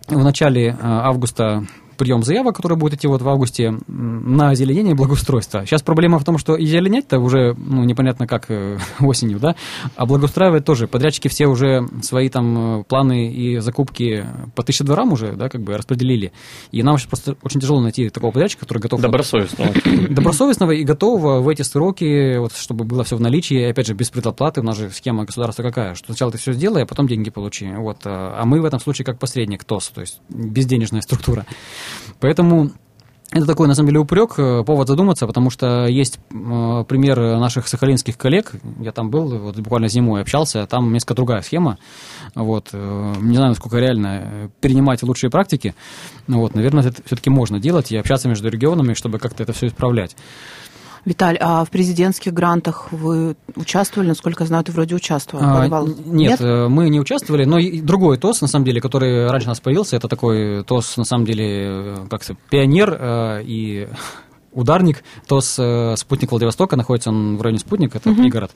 в 0.07 0.23
начале 0.23 0.67
э, 0.67 0.75
августа 0.81 1.65
прием 2.01 2.23
заявок, 2.23 2.55
который 2.55 2.77
будет 2.77 2.95
идти 2.95 3.05
вот 3.05 3.21
в 3.21 3.29
августе 3.29 3.77
на 3.87 4.49
озеленение 4.49 4.93
и 4.93 4.95
благоустройство. 4.95 5.67
Сейчас 5.67 5.83
проблема 5.83 6.17
в 6.17 6.23
том, 6.23 6.39
что 6.39 6.53
озеленять-то 6.53 7.19
уже 7.19 7.53
ну, 7.55 7.83
непонятно 7.83 8.25
как 8.25 8.49
э, 8.49 8.79
осенью, 8.99 9.39
да, 9.39 9.55
а 9.95 10.07
благоустраивать 10.07 10.65
тоже. 10.65 10.87
Подрядчики 10.87 11.27
все 11.27 11.45
уже 11.45 11.87
свои 12.01 12.29
там 12.29 12.79
э, 12.79 12.83
планы 12.85 13.31
и 13.31 13.59
закупки 13.59 14.25
по 14.55 14.63
тысяче 14.63 14.83
дворам 14.83 15.13
уже, 15.13 15.33
да, 15.33 15.47
как 15.47 15.61
бы 15.61 15.77
распределили. 15.77 16.31
И 16.71 16.81
нам 16.81 16.97
сейчас 16.97 17.07
просто 17.07 17.35
очень 17.43 17.61
тяжело 17.61 17.79
найти 17.81 18.09
такого 18.09 18.31
подрядчика, 18.31 18.61
который 18.61 18.79
готов... 18.79 18.99
Добросовестного. 18.99 19.71
Добросовестного 20.09 20.71
и 20.71 20.83
готового 20.83 21.41
в 21.41 21.49
эти 21.49 21.61
сроки, 21.61 22.37
вот, 22.37 22.53
чтобы 22.55 22.83
было 22.83 23.03
все 23.03 23.15
в 23.15 23.21
наличии, 23.21 23.59
и, 23.59 23.65
опять 23.65 23.85
же, 23.85 23.93
без 23.93 24.09
предоплаты. 24.09 24.61
У 24.61 24.63
нас 24.63 24.75
же 24.75 24.89
схема 24.89 25.25
государства 25.25 25.61
какая, 25.61 25.93
что 25.93 26.07
сначала 26.07 26.31
ты 26.31 26.39
все 26.39 26.53
сделай, 26.53 26.81
а 26.81 26.85
потом 26.87 27.07
деньги 27.07 27.29
получи. 27.29 27.69
Вот. 27.71 27.99
А 28.05 28.43
мы 28.43 28.59
в 28.59 28.65
этом 28.65 28.79
случае 28.79 29.05
как 29.05 29.19
посредник 29.19 29.63
ТОС, 29.65 29.89
то 29.89 30.01
есть 30.01 30.19
безденежная 30.29 31.01
структура. 31.01 31.45
Поэтому 32.19 32.71
это 33.33 33.45
такой, 33.45 33.69
на 33.69 33.75
самом 33.75 33.87
деле, 33.87 33.99
упрек, 33.99 34.33
э, 34.37 34.63
повод 34.65 34.89
задуматься, 34.89 35.25
потому 35.25 35.49
что 35.49 35.85
есть 35.87 36.19
э, 36.31 36.83
пример 36.85 37.17
наших 37.39 37.69
сахалинских 37.69 38.17
коллег. 38.17 38.51
Я 38.81 38.91
там 38.91 39.09
был, 39.09 39.37
вот 39.37 39.55
буквально 39.57 39.87
зимой 39.87 40.21
общался, 40.21 40.67
там 40.67 40.91
несколько 40.91 41.13
другая 41.13 41.41
схема. 41.41 41.77
Вот, 42.35 42.69
э, 42.73 43.13
не 43.21 43.35
знаю, 43.35 43.51
насколько 43.51 43.77
реально 43.77 44.51
перенимать 44.59 45.01
лучшие 45.01 45.29
практики. 45.29 45.75
Вот, 46.27 46.55
наверное, 46.55 46.83
это 46.83 47.01
все-таки 47.05 47.29
можно 47.29 47.57
делать 47.57 47.93
и 47.93 47.97
общаться 47.97 48.27
между 48.27 48.49
регионами, 48.49 48.95
чтобы 48.95 49.17
как-то 49.17 49.43
это 49.43 49.53
все 49.53 49.67
исправлять. 49.67 50.17
Виталь, 51.03 51.37
а 51.39 51.65
в 51.65 51.69
президентских 51.71 52.33
грантах 52.33 52.91
вы 52.91 53.35
участвовали? 53.55 54.09
Насколько 54.09 54.43
я 54.43 54.47
знаю, 54.47 54.63
ты 54.63 54.71
вроде 54.71 54.93
участвовал. 54.95 55.43
А, 55.43 55.67
нет, 55.83 56.05
нет, 56.05 56.41
э, 56.41 56.67
мы 56.67 56.89
не 56.89 56.99
участвовали, 56.99 57.43
но 57.45 57.57
и 57.57 57.81
другой 57.81 58.17
ТОС, 58.17 58.41
на 58.41 58.47
самом 58.47 58.65
деле, 58.65 58.81
который 58.81 59.27
раньше 59.27 59.47
у 59.47 59.49
нас 59.49 59.59
появился, 59.59 59.95
это 59.95 60.07
такой 60.07 60.63
ТОС, 60.63 60.97
на 60.97 61.03
самом 61.05 61.25
деле, 61.25 61.45
э, 61.47 61.95
как 62.09 62.23
сказать, 62.23 62.39
пионер 62.51 62.95
э, 62.99 63.43
и 63.45 63.87
ударник, 64.53 65.03
то 65.27 65.41
с 65.41 65.57
э, 65.57 65.95
спутник 65.97 66.31
Владивостока, 66.31 66.75
находится 66.75 67.09
он 67.09 67.37
в 67.37 67.41
районе 67.41 67.59
Спутник, 67.59 67.95
это 67.95 68.13
пригород. 68.13 68.51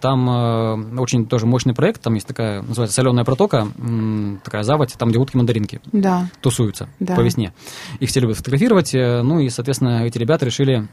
Там 0.00 0.30
э, 0.30 0.98
очень 1.00 1.26
тоже 1.26 1.46
мощный 1.46 1.74
проект, 1.74 2.00
там 2.02 2.14
есть 2.14 2.26
такая, 2.26 2.62
называется 2.62 2.94
соленая 2.94 3.24
протока, 3.24 3.66
м, 3.78 4.40
такая 4.44 4.62
заводь, 4.62 4.94
там, 4.96 5.08
где 5.10 5.18
утки-мандаринки 5.18 5.80
Да. 5.92 6.28
тусуются 6.40 6.88
Да. 7.00 7.16
по 7.16 7.20
весне. 7.20 7.52
Их 7.98 8.08
все 8.10 8.20
любят 8.20 8.36
фотографировать, 8.36 8.94
э, 8.94 9.22
ну 9.22 9.40
и, 9.40 9.48
соответственно, 9.48 10.04
эти 10.06 10.18
ребята 10.18 10.46
решили 10.46 10.88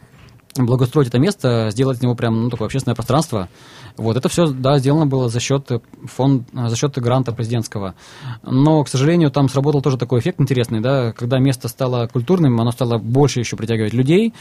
благоустроить 0.65 1.09
это 1.09 1.19
место, 1.19 1.69
сделать 1.71 1.97
из 1.97 2.01
него 2.01 2.15
прям 2.15 2.43
ну, 2.43 2.49
такое 2.49 2.67
общественное 2.67 2.95
пространство. 2.95 3.49
Вот 3.95 4.15
это 4.17 4.29
все, 4.29 4.47
да, 4.47 4.77
сделано 4.79 5.05
было 5.05 5.29
за 5.29 5.39
счет 5.39 5.71
э, 5.71 5.79
фонд, 6.05 6.47
э, 6.53 6.67
за 6.69 6.75
счет 6.75 6.97
гранта 6.97 7.31
президентского. 7.31 7.95
Но, 8.43 8.83
к 8.83 8.89
сожалению, 8.89 9.31
там 9.31 9.49
сработал 9.49 9.81
тоже 9.81 9.97
такой 9.97 10.19
эффект 10.19 10.39
интересный, 10.39 10.81
да, 10.81 11.11
когда 11.13 11.39
место 11.39 11.67
стало 11.67 12.07
культурным, 12.07 12.59
оно 12.59 12.71
стало 12.71 12.97
больше 12.97 13.39
еще 13.39 13.55
притягивать 13.55 13.93
людей. 13.93 14.33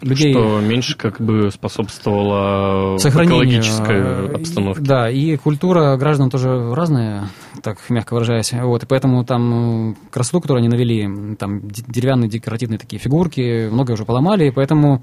Людей 0.00 0.32
Что 0.32 0.60
меньше 0.60 0.96
как 0.96 1.20
бы 1.20 1.50
способствовало 1.50 2.96
экологической 2.96 3.96
э, 3.96 4.34
обстановке. 4.34 4.82
Да, 4.82 5.10
и 5.10 5.36
культура 5.36 5.96
граждан 5.96 6.30
тоже 6.30 6.74
разная, 6.74 7.28
так 7.62 7.78
мягко 7.88 8.14
выражаясь. 8.14 8.52
Вот, 8.52 8.82
и 8.82 8.86
поэтому 8.86 9.24
там 9.24 9.90
э, 9.90 9.94
красоту, 10.10 10.40
которую 10.40 10.60
они 10.60 10.68
навели, 10.68 11.36
там 11.36 11.60
деревянные 11.68 12.28
декоративные 12.28 12.78
такие 12.78 13.00
фигурки, 13.00 13.68
многое 13.70 13.94
уже 13.94 14.04
поломали, 14.04 14.48
и 14.48 14.50
поэтому 14.50 15.02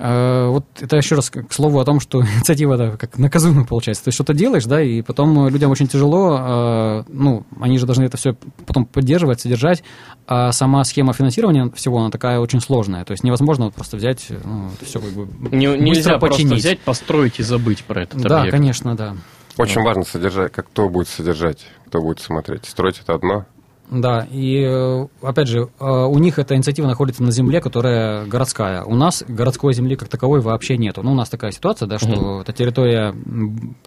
вот 0.00 0.64
это 0.80 0.96
еще 0.96 1.16
раз 1.16 1.28
к 1.30 1.52
слову 1.52 1.80
о 1.80 1.84
том, 1.84 1.98
что 2.00 2.20
инициатива 2.36 2.76
да, 2.76 2.90
как 2.96 3.18
наказуемая 3.18 3.64
получается. 3.64 4.04
Ты 4.04 4.10
что-то 4.12 4.32
делаешь, 4.34 4.64
да, 4.64 4.80
и 4.80 5.02
потом 5.02 5.48
людям 5.48 5.70
очень 5.70 5.88
тяжело, 5.88 6.38
э, 6.38 7.04
ну, 7.08 7.44
они 7.60 7.78
же 7.78 7.86
должны 7.86 8.04
это 8.04 8.16
все 8.16 8.36
потом 8.66 8.86
поддерживать, 8.86 9.40
содержать, 9.40 9.82
а 10.26 10.52
сама 10.52 10.84
схема 10.84 11.12
финансирования 11.12 11.70
всего, 11.74 11.98
она 11.98 12.10
такая 12.10 12.38
очень 12.38 12.60
сложная. 12.60 13.04
То 13.04 13.12
есть 13.12 13.24
невозможно 13.24 13.66
вот 13.66 13.74
просто 13.74 13.96
взять, 13.96 14.26
ну, 14.44 14.70
все 14.82 15.00
как 15.00 15.10
бы 15.10 15.28
Не- 15.56 15.76
нельзя 15.78 16.18
просто 16.18 16.36
починить. 16.36 16.58
взять, 16.60 16.78
построить 16.80 17.40
и 17.40 17.42
забыть 17.42 17.82
про 17.84 18.02
этот 18.02 18.20
Да, 18.20 18.40
объект. 18.40 18.56
конечно, 18.56 18.94
да. 18.96 19.16
Очень 19.56 19.82
важно 19.82 20.04
содержать, 20.04 20.52
как 20.52 20.68
кто 20.68 20.88
будет 20.88 21.08
содержать, 21.08 21.66
кто 21.86 22.00
будет 22.00 22.20
смотреть. 22.20 22.66
Строить 22.66 23.00
это 23.02 23.14
одно. 23.14 23.46
Да, 23.90 24.26
и 24.30 24.62
э, 24.66 25.06
опять 25.22 25.48
же, 25.48 25.70
э, 25.80 25.84
у 25.84 26.18
них 26.18 26.38
эта 26.38 26.54
инициатива 26.54 26.86
находится 26.86 27.22
на 27.22 27.30
земле, 27.30 27.60
которая 27.62 28.26
городская. 28.26 28.84
У 28.84 28.94
нас 28.94 29.24
городской 29.26 29.72
земли 29.72 29.96
как 29.96 30.08
таковой 30.08 30.40
вообще 30.40 30.76
нету. 30.76 31.02
Ну, 31.02 31.12
у 31.12 31.14
нас 31.14 31.30
такая 31.30 31.52
ситуация, 31.52 31.88
да, 31.88 31.98
что 31.98 32.42
это 32.42 32.52
территория 32.52 33.14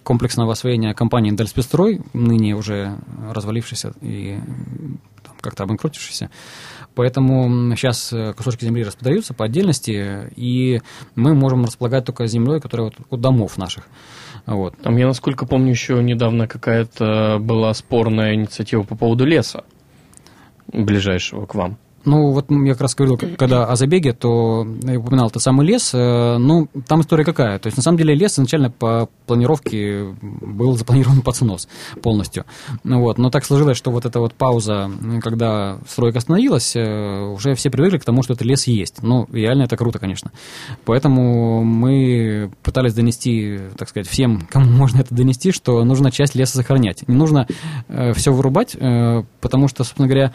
комплексного 0.04 0.54
освоения 0.54 0.96
компании 0.96 1.32
Дальспецстрой, 1.32 2.02
ныне 2.14 2.56
уже 2.56 2.96
развалившейся 3.32 3.94
и 4.02 4.40
как-то 5.40 5.64
обанкротившейся. 5.64 6.32
Поэтому 6.96 7.76
сейчас 7.76 8.14
кусочки 8.36 8.66
земли 8.66 8.84
распродаются 8.84 9.34
по 9.34 9.46
отдельности, 9.46 10.32
и 10.36 10.82
мы 11.16 11.36
можем 11.36 11.64
располагать 11.64 12.06
только 12.06 12.26
землей, 12.26 12.60
которая 12.60 12.86
вот 12.88 12.96
у 13.10 13.18
домов 13.18 13.58
наших. 13.58 13.88
Вот. 14.48 14.76
Там, 14.82 14.98
я 14.98 15.06
насколько 15.06 15.46
помню, 15.46 15.70
еще 15.70 16.02
недавно 16.02 16.48
какая-то 16.48 17.38
была 17.40 17.74
спорная 17.74 18.34
инициатива 18.34 18.84
по 18.84 18.96
поводу 18.96 19.26
леса 19.26 19.64
ближайшего 20.74 21.46
к 21.46 21.56
вам. 21.56 21.78
Ну, 22.06 22.32
вот 22.32 22.50
я 22.50 22.72
как 22.74 22.82
раз 22.82 22.96
говорил, 22.96 23.18
когда 23.38 23.66
о 23.66 23.76
забеге, 23.76 24.14
то 24.14 24.66
я 24.84 25.00
упоминал 25.00 25.30
тот 25.30 25.42
самый 25.42 25.66
лес. 25.66 25.92
э, 25.94 26.38
Ну, 26.38 26.68
там 26.88 27.02
история 27.02 27.24
какая? 27.24 27.60
То 27.60 27.68
есть, 27.68 27.78
на 27.78 27.84
самом 27.84 27.98
деле, 27.98 28.16
лес 28.16 28.34
изначально 28.34 28.72
по 28.72 29.10
планировке 29.28 30.16
был 30.22 30.78
запланирован 30.78 31.22
под 31.24 31.36
снос 31.36 31.68
полностью. 32.02 32.46
Ну, 32.84 33.00
вот. 33.02 33.18
Но 33.18 33.30
так 33.30 33.46
сложилось, 33.46 33.78
что 33.78 33.92
вот 33.92 34.06
эта 34.06 34.20
вот 34.20 34.34
пауза, 34.34 34.90
когда 35.22 35.80
стройка 35.88 36.20
остановилась, 36.20 36.76
э, 36.76 37.20
уже 37.34 37.56
все 37.56 37.70
привыкли 37.70 37.98
к 37.98 38.06
тому, 38.06 38.24
что 38.24 38.34
это 38.34 38.44
лес 38.44 38.68
есть. 38.68 39.04
Ну, 39.04 39.28
реально 39.32 39.64
это 39.64 39.78
круто, 39.78 40.00
конечно. 40.00 40.32
Поэтому 40.86 41.64
мы 41.64 42.52
пытались 42.64 42.94
донести, 42.94 43.60
так 43.78 43.90
сказать, 43.90 44.08
всем, 44.08 44.48
кому 44.50 44.66
можно 44.70 45.00
это 45.02 45.14
донести, 45.14 45.52
что 45.52 45.84
нужно 45.84 46.12
часть 46.12 46.36
леса 46.36 46.58
сохранять. 46.58 47.08
Не 47.08 47.16
нужно 47.16 47.48
все 48.14 48.32
вырубать, 48.32 48.76
э, 48.76 49.24
потому 49.40 49.68
что, 49.68 49.84
собственно 49.84 50.08
говоря, 50.08 50.34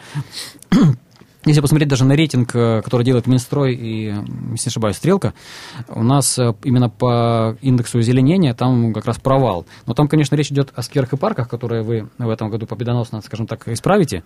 если 1.47 1.61
посмотреть 1.61 1.89
даже 1.89 2.05
на 2.05 2.15
рейтинг, 2.15 2.55
э, 2.55 2.81
который 2.83 3.03
делает 3.03 3.27
Минстрой 3.27 3.73
и, 3.73 4.05
если 4.05 4.69
не 4.69 4.71
ошибаюсь, 4.71 4.97
Стрелка, 4.97 5.33
у 5.89 6.03
нас 6.03 6.37
э, 6.39 6.53
именно 6.63 6.89
по 6.89 7.57
индексу 7.61 7.99
озеленения 7.99 8.53
там 8.53 8.93
как 8.93 9.05
раз 9.05 9.17
провал. 9.17 9.65
Но 9.85 9.93
там, 9.93 10.07
конечно, 10.07 10.35
речь 10.35 10.51
идет 10.51 10.71
о 10.75 10.81
скверах 10.81 11.13
и 11.13 11.17
парках, 11.17 11.49
которые 11.49 11.83
вы 11.83 12.09
в 12.17 12.29
этом 12.29 12.49
году 12.49 12.65
победоносно, 12.65 13.21
скажем 13.21 13.47
так, 13.47 13.67
исправите. 13.67 14.23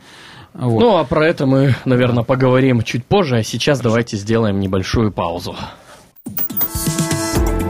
Вот. 0.53 0.79
Ну, 0.79 0.97
а 0.97 1.03
про 1.03 1.25
это 1.25 1.45
мы, 1.45 1.75
наверное, 1.85 2.23
поговорим 2.23 2.81
чуть 2.83 3.05
позже, 3.05 3.37
а 3.37 3.43
сейчас 3.43 3.79
давайте 3.79 4.17
сделаем 4.17 4.59
небольшую 4.59 5.11
паузу. 5.11 5.55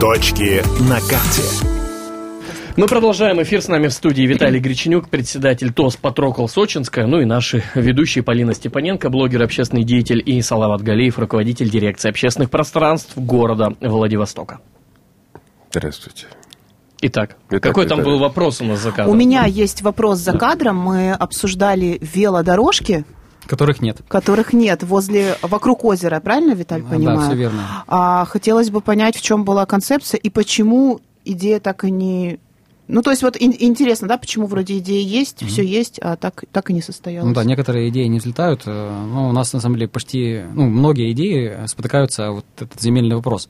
Точки 0.00 0.62
на 0.88 1.00
карте. 1.00 1.81
Мы 2.74 2.86
продолжаем 2.86 3.42
эфир. 3.42 3.60
С 3.60 3.68
нами 3.68 3.88
в 3.88 3.92
студии 3.92 4.22
Виталий 4.22 4.58
Греченюк, 4.58 5.10
председатель 5.10 5.72
ТОС 5.74 5.96
Патрокол 5.96 6.48
Сочинская, 6.48 7.06
ну 7.06 7.20
и 7.20 7.26
наши 7.26 7.62
ведущие 7.74 8.24
Полина 8.24 8.54
Степаненко, 8.54 9.10
блогер, 9.10 9.42
общественный 9.42 9.84
деятель, 9.84 10.22
и 10.24 10.40
Салават 10.40 10.80
Галеев, 10.80 11.18
руководитель 11.18 11.68
дирекции 11.68 12.08
общественных 12.08 12.48
пространств 12.50 13.12
города 13.16 13.74
Владивостока. 13.80 14.60
Здравствуйте. 15.70 16.26
Итак, 17.02 17.36
Итак, 17.50 17.62
какой 17.62 17.86
там 17.86 17.98
Виталий. 17.98 18.16
был 18.16 18.22
вопрос 18.22 18.60
у 18.62 18.64
нас 18.64 18.80
за 18.80 18.90
кадром? 18.90 19.10
У 19.14 19.18
меня 19.18 19.44
есть 19.44 19.82
вопрос 19.82 20.20
за 20.20 20.32
кадром. 20.32 20.78
Мы 20.78 21.12
обсуждали 21.12 21.98
велодорожки, 22.00 23.04
Которых 23.46 23.82
нет. 23.82 23.98
которых 24.08 24.52
нет 24.54 24.82
возле, 24.82 25.36
вокруг 25.42 25.84
озера, 25.84 26.20
правильно, 26.20 26.54
Виталь, 26.54 26.82
понимаю? 26.82 27.18
Да, 27.18 27.26
все 27.26 27.34
верно. 27.36 27.84
А, 27.86 28.24
хотелось 28.24 28.70
бы 28.70 28.80
понять, 28.80 29.16
в 29.16 29.20
чем 29.20 29.44
была 29.44 29.66
концепция 29.66 30.18
и 30.18 30.30
почему 30.30 31.00
идея 31.26 31.60
так 31.60 31.84
и 31.84 31.90
не... 31.90 32.38
Ну, 32.88 33.00
то 33.00 33.10
есть 33.10 33.22
вот 33.22 33.36
ин- 33.40 33.54
интересно, 33.58 34.08
да, 34.08 34.18
почему 34.18 34.46
вроде 34.46 34.78
идея 34.78 35.02
есть, 35.02 35.46
все 35.46 35.62
есть, 35.64 35.98
а 36.02 36.16
так, 36.16 36.44
так 36.52 36.68
и 36.70 36.72
не 36.72 36.82
состоялось. 36.82 37.28
Ну 37.28 37.34
да, 37.34 37.44
некоторые 37.44 37.88
идеи 37.88 38.06
не 38.06 38.18
взлетают. 38.18 38.62
э, 38.66 39.04
Но 39.06 39.28
у 39.28 39.32
нас, 39.32 39.52
на 39.52 39.60
самом 39.60 39.76
деле, 39.76 39.88
почти, 39.88 40.42
ну, 40.52 40.68
многие 40.68 41.12
идеи 41.12 41.66
спотыкаются 41.66 42.32
вот 42.32 42.44
этот 42.58 42.80
земельный 42.80 43.16
вопрос. 43.16 43.48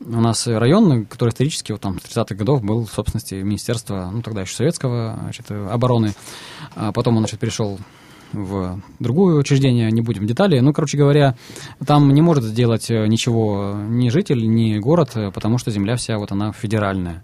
У 0.00 0.20
нас 0.20 0.46
район, 0.46 1.04
который 1.06 1.28
исторически 1.30 1.72
вот 1.72 1.82
там 1.82 2.00
с 2.00 2.04
30-х 2.04 2.34
годов 2.34 2.62
был 2.64 2.84
в 2.86 2.90
собственности 2.90 3.34
Министерства, 3.34 4.10
ну, 4.12 4.22
тогда 4.22 4.40
еще 4.40 4.54
советского, 4.56 5.18
значит, 5.22 5.50
обороны. 5.50 6.14
А 6.74 6.90
потом 6.92 7.16
он, 7.16 7.22
значит, 7.22 7.38
перешел 7.40 7.78
в 8.32 8.80
другое 8.98 9.36
учреждение, 9.36 9.88
не 9.92 10.00
будем 10.00 10.24
в 10.24 10.26
детали. 10.26 10.58
Ну, 10.58 10.72
короче 10.72 10.98
говоря, 10.98 11.36
там 11.86 12.12
не 12.12 12.20
может 12.20 12.42
сделать 12.42 12.90
э, 12.90 13.06
ничего 13.06 13.74
ни 13.88 14.08
житель, 14.08 14.48
ни 14.48 14.76
город, 14.78 15.10
э, 15.14 15.30
потому 15.30 15.58
что 15.58 15.70
земля 15.70 15.94
вся 15.94 16.18
вот 16.18 16.32
она 16.32 16.50
федеральная. 16.50 17.22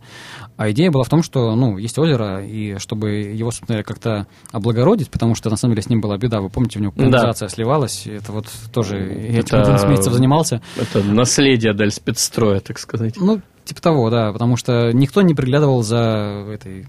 А 0.61 0.71
идея 0.73 0.91
была 0.91 1.05
в 1.05 1.09
том, 1.09 1.23
что, 1.23 1.55
ну, 1.57 1.79
есть 1.79 1.99
озеро, 1.99 2.45
и 2.45 2.77
чтобы 2.77 3.13
его, 3.13 3.51
собственно 3.51 3.83
как-то 3.83 4.27
облагородить, 4.53 5.11
потому 5.11 5.35
что, 5.35 5.49
на 5.49 5.57
самом 5.57 5.73
деле, 5.73 5.83
с 5.85 5.89
ним 5.89 6.03
была 6.03 6.19
беда. 6.19 6.43
Вы 6.43 6.51
помните, 6.51 6.79
у 6.79 6.83
него 6.83 6.93
канализация 6.93 7.49
сливалась, 7.49 8.07
и 8.07 8.11
это 8.11 8.31
вот 8.31 8.45
тоже 8.71 8.99
я 8.99 9.39
этим 9.39 9.57
Это- 9.57 9.63
11 9.63 9.89
месяцев 9.89 10.13
занимался. 10.13 10.61
Это 10.77 11.03
наследие 11.03 11.73
Дальспецстроя, 11.73 12.61
так 12.61 12.79
сказать. 12.79 13.15
Ну, 13.17 13.41
типа 13.65 13.81
того, 13.81 14.11
да, 14.11 14.35
потому 14.35 14.59
что 14.59 14.93
никто 14.93 15.23
не 15.23 15.33
приглядывал 15.33 15.83
за 15.83 16.45
этой 16.53 16.87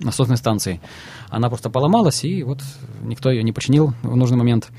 насосной 0.00 0.38
станцией. 0.38 0.80
Она 1.28 1.50
просто 1.50 1.68
поломалась, 1.68 2.24
и 2.24 2.42
вот 2.42 2.60
никто 3.02 3.30
ее 3.30 3.42
не 3.42 3.52
починил 3.52 3.92
в 4.02 4.16
нужный 4.16 4.38
момент. 4.38 4.70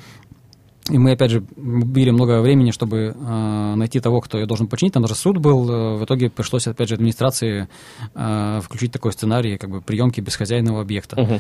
И 0.92 1.00
мы, 1.00 1.14
опять 1.14 1.32
же, 1.32 1.44
убили 1.58 2.12
много 2.12 2.42
времени, 2.42 2.70
чтобы 2.70 3.16
э, 3.20 3.74
найти 3.76 4.00
того, 4.00 4.22
кто 4.22 4.38
ее 4.38 4.46
должен 4.46 4.68
починить. 4.68 4.94
Там 4.94 5.02
даже 5.02 5.16
суд 5.16 5.38
был. 5.40 5.68
э, 5.68 5.96
В 5.98 6.04
итоге 6.06 6.30
пришлось, 6.30 6.68
опять 6.68 6.90
же, 6.90 6.96
администрации 6.96 7.68
э, 8.14 8.60
включить 8.64 8.92
такой 8.92 9.12
сценарий, 9.12 9.58
как 9.58 9.72
бы 9.72 9.82
приемки 9.82 10.22
бесхозяйного 10.22 10.82
объекта. 10.82 11.20
Мгм. 11.20 11.40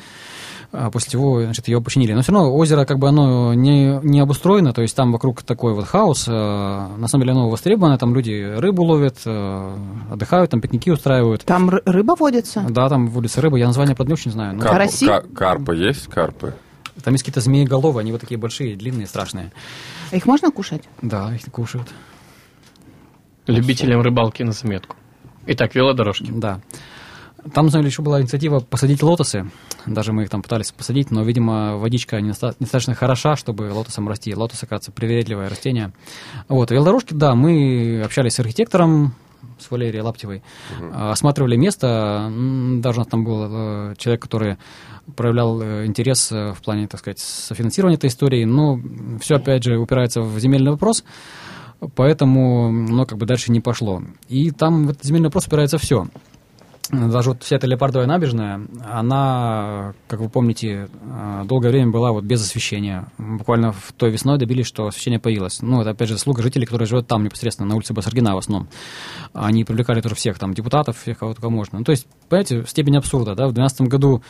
А 0.71 0.89
после 0.89 1.11
чего, 1.11 1.43
значит, 1.43 1.67
ее 1.67 1.79
починили. 1.79 2.13
Но 2.13 2.23
все 2.23 2.31
равно 2.31 2.53
озеро, 2.55 2.85
как 2.85 2.97
бы, 2.97 3.07
оно 3.07 3.53
не, 3.53 3.99
не 4.03 4.19
обустроено, 4.19 4.73
то 4.73 4.81
есть 4.81 4.95
там 4.95 5.11
вокруг 5.11 5.43
такой 5.43 5.75
вот 5.75 5.85
хаос. 5.85 6.25
э, 6.27 6.31
На 6.31 7.07
самом 7.07 7.21
деле 7.23 7.33
оно 7.33 7.47
востребовано, 7.49 7.99
там 7.99 8.15
люди 8.15 8.55
рыбу 8.57 8.83
ловят, 8.83 9.17
э, 9.27 9.75
отдыхают, 10.11 10.49
там 10.49 10.59
пикники 10.59 10.89
устраивают. 10.89 11.45
Там 11.45 11.69
ры- 11.69 11.83
рыба 11.85 12.15
водится? 12.19 12.65
Да, 12.67 12.89
там 12.89 13.09
водится 13.09 13.41
рыба, 13.41 13.57
я 13.57 13.67
название, 13.67 13.95
правда, 13.95 14.09
не 14.09 14.13
очень 14.15 14.31
знаю. 14.31 14.55
но 14.55 14.61
Кар- 14.63 14.71
Караси? 14.71 15.05
ка- 15.05 15.23
карпы 15.35 15.75
есть? 15.75 16.07
Карпы? 16.07 16.55
Там 17.03 17.13
есть 17.13 17.23
какие-то 17.23 17.41
змееголовые, 17.41 18.01
они 18.01 18.11
вот 18.11 18.21
такие 18.21 18.37
большие, 18.37 18.75
длинные, 18.75 19.07
страшные. 19.07 19.51
А 20.11 20.15
Их 20.15 20.25
можно 20.25 20.51
кушать? 20.51 20.83
Да, 21.01 21.33
их 21.33 21.41
кушают. 21.51 21.89
Любителям 23.47 24.01
рыбалки 24.01 24.43
на 24.43 24.53
заметку. 24.53 24.95
Итак, 25.45 25.75
велодорожки. 25.75 26.31
Да. 26.31 26.61
Там, 27.53 27.67
деле, 27.67 27.85
еще 27.85 28.01
была 28.01 28.21
инициатива 28.21 28.59
посадить 28.59 29.03
лотосы. 29.03 29.51
Даже 29.85 30.13
мы 30.13 30.23
их 30.23 30.29
там 30.31 30.41
пытались 30.41 30.71
посадить, 30.71 31.11
но, 31.11 31.23
видимо, 31.23 31.77
водичка 31.77 32.19
недостаточно 32.19 32.95
хороша, 32.95 33.35
чтобы 33.35 33.71
лотосам 33.71 34.07
расти. 34.07 34.33
Лотос, 34.33 34.63
оказывается, 34.63 34.91
привередливое 34.91 35.47
растение. 35.47 35.93
Вот, 36.47 36.71
велодорожки, 36.71 37.13
да, 37.13 37.35
мы 37.35 38.01
общались 38.03 38.33
с 38.33 38.39
архитектором, 38.39 39.13
с 39.59 39.69
Валерией 39.69 40.01
Лаптевой, 40.01 40.41
а, 40.91 41.11
осматривали 41.11 41.55
место. 41.55 42.31
Даже 42.79 42.97
у 42.97 43.01
нас 43.01 43.07
там 43.07 43.23
был 43.23 43.47
э, 43.47 43.95
человек, 43.97 44.23
который 44.23 44.57
проявлял 45.15 45.61
э, 45.61 45.85
интерес 45.85 46.31
э, 46.31 46.53
в 46.53 46.61
плане, 46.61 46.87
так 46.87 46.99
сказать, 46.99 47.19
софинансирования 47.19 47.97
этой 47.97 48.07
истории. 48.07 48.45
Но 48.45 48.79
все, 49.21 49.35
опять 49.35 49.63
же, 49.63 49.77
упирается 49.77 50.21
в 50.21 50.39
земельный 50.39 50.71
вопрос. 50.71 51.03
Поэтому, 51.95 52.71
ну, 52.71 53.05
как 53.05 53.17
бы 53.17 53.25
дальше 53.25 53.51
не 53.51 53.59
пошло. 53.59 54.01
И 54.29 54.51
там 54.51 54.87
в 54.87 54.89
этот 54.91 55.03
земельный 55.03 55.27
вопрос 55.27 55.47
упирается 55.47 55.77
все. 55.77 56.07
Даже 56.91 57.29
вот 57.29 57.41
вся 57.41 57.55
эта 57.55 57.65
Леопардовая 57.65 58.07
набережная, 58.07 58.61
она, 58.91 59.93
как 60.07 60.19
вы 60.19 60.29
помните, 60.29 60.87
э, 61.01 61.43
долгое 61.45 61.69
время 61.69 61.91
была 61.91 62.11
вот 62.11 62.23
без 62.23 62.41
освещения. 62.43 63.07
Буквально 63.17 63.71
в 63.71 63.91
той 63.97 64.11
весной 64.11 64.37
добились, 64.37 64.67
что 64.67 64.85
освещение 64.85 65.19
появилось. 65.19 65.63
Ну, 65.63 65.81
это, 65.81 65.91
опять 65.91 66.09
же, 66.09 66.13
заслуга 66.13 66.43
жителей, 66.43 66.65
которые 66.65 66.87
живут 66.87 67.07
там 67.07 67.23
непосредственно, 67.23 67.69
на 67.69 67.75
улице 67.75 67.93
Басаргина 67.93 68.35
в 68.35 68.37
основном. 68.37 68.67
Они 69.33 69.63
привлекали 69.63 70.01
тоже 70.01 70.13
всех 70.13 70.37
там 70.37 70.53
депутатов, 70.53 71.01
всех, 71.01 71.19
кого 71.19 71.33
только 71.33 71.49
можно. 71.49 71.79
Ну, 71.79 71.85
то 71.85 71.91
есть, 71.91 72.07
понимаете, 72.29 72.63
степень 72.67 72.97
абсурда, 72.97 73.33
да, 73.33 73.47
в 73.47 73.53
2012 73.53 73.81
году 73.81 74.21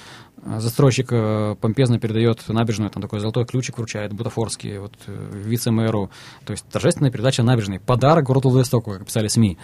застройщик 0.57 1.07
э, 1.11 1.55
помпезно 1.59 1.99
передает 1.99 2.47
набережную, 2.47 2.89
там 2.89 3.01
такой 3.01 3.19
золотой 3.19 3.45
ключик 3.45 3.77
вручает, 3.77 4.13
бутафорский, 4.13 4.77
вот, 4.77 4.93
вице-мэру. 5.07 6.09
То 6.45 6.51
есть, 6.51 6.65
торжественная 6.69 7.11
передача 7.11 7.43
набережной. 7.43 7.79
Подарок 7.79 8.25
городу 8.25 8.49
Владивостоку, 8.49 8.91
как 8.91 9.05
писали 9.05 9.27
СМИ. 9.27 9.57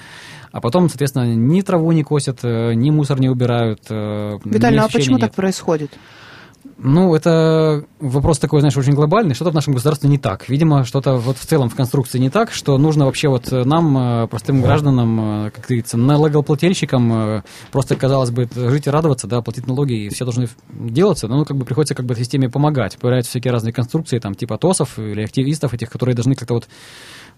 А 0.52 0.62
потом, 0.62 0.90
соответственно, 0.90 1.34
ни 1.36 1.62
траву 1.62 1.92
не 1.92 2.04
косят, 2.04 2.44
ни 2.44 2.90
мусор 2.90 3.20
не 3.20 3.30
убирают. 3.30 3.82
Э, 3.90 4.38
Виталий, 4.44 4.80
ну 4.80 4.86
а 4.86 4.90
почему 4.90 5.18
нет. 5.18 5.28
так 5.28 5.36
происходит? 5.36 5.92
Ну, 6.78 7.13
это 7.15 7.86
вопрос 8.00 8.39
такой, 8.39 8.60
знаешь, 8.62 8.78
очень 8.78 8.93
глобальный. 8.93 9.36
Что-то 9.36 9.52
в 9.52 9.54
нашем 9.56 9.74
государстве 9.74 10.10
не 10.10 10.17
так. 10.17 10.50
Видимо, 10.50 10.84
что-то 10.84 11.17
вот 11.17 11.38
в 11.38 11.45
целом 11.45 11.69
в 11.69 11.76
конструкции 11.76 12.19
не 12.19 12.30
так, 12.30 12.52
что 12.52 12.78
нужно 12.78 13.06
вообще 13.06 13.30
вот 13.30 13.52
нам, 13.52 13.97
э, 13.97 14.28
простым 14.28 14.62
гражданам, 14.62 15.47
э, 15.47 15.52
как 15.52 15.65
говорится, 15.65 15.97
налогоплательщикам, 15.97 17.43
просто, 17.71 17.95
казалось 17.95 18.32
бы, 18.32 18.47
жить 18.54 18.88
и 18.88 18.89
радоваться, 18.89 19.28
да, 19.28 19.41
платить 19.41 19.67
налоги, 19.67 20.06
и 20.06 20.10
все 20.10 20.26
должны 20.26 20.47
делаться, 20.69 21.28
но 21.28 21.38
ну, 21.38 21.45
как 21.45 21.58
бы 21.58 21.65
приходится 21.65 21.95
как 21.95 22.06
бы 22.06 22.15
системе 22.15 22.50
помогать. 22.50 22.97
Появляются 22.97 23.32
всякие 23.32 23.52
разные 23.52 23.74
конструкции, 23.74 24.19
там, 24.19 24.36
типа 24.36 24.58
ТОСов 24.58 24.97
или 25.00 25.21
активистов 25.21 25.74
этих, 25.74 25.89
которые 25.89 26.15
должны 26.15 26.36
как-то 26.36 26.54
вот 26.56 26.67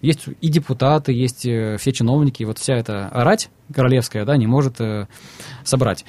есть 0.02 0.26
и 0.40 0.48
депутаты, 0.48 1.12
есть 1.12 1.46
э, 1.46 1.76
все 1.78 1.92
чиновники, 1.92 2.42
вот 2.44 2.58
вся 2.58 2.74
эта 2.74 3.08
рать 3.12 3.48
королевская, 3.72 4.24
да, 4.24 4.36
не 4.36 4.46
может 4.46 4.80
э, 4.80 5.06
собрать 5.64 6.04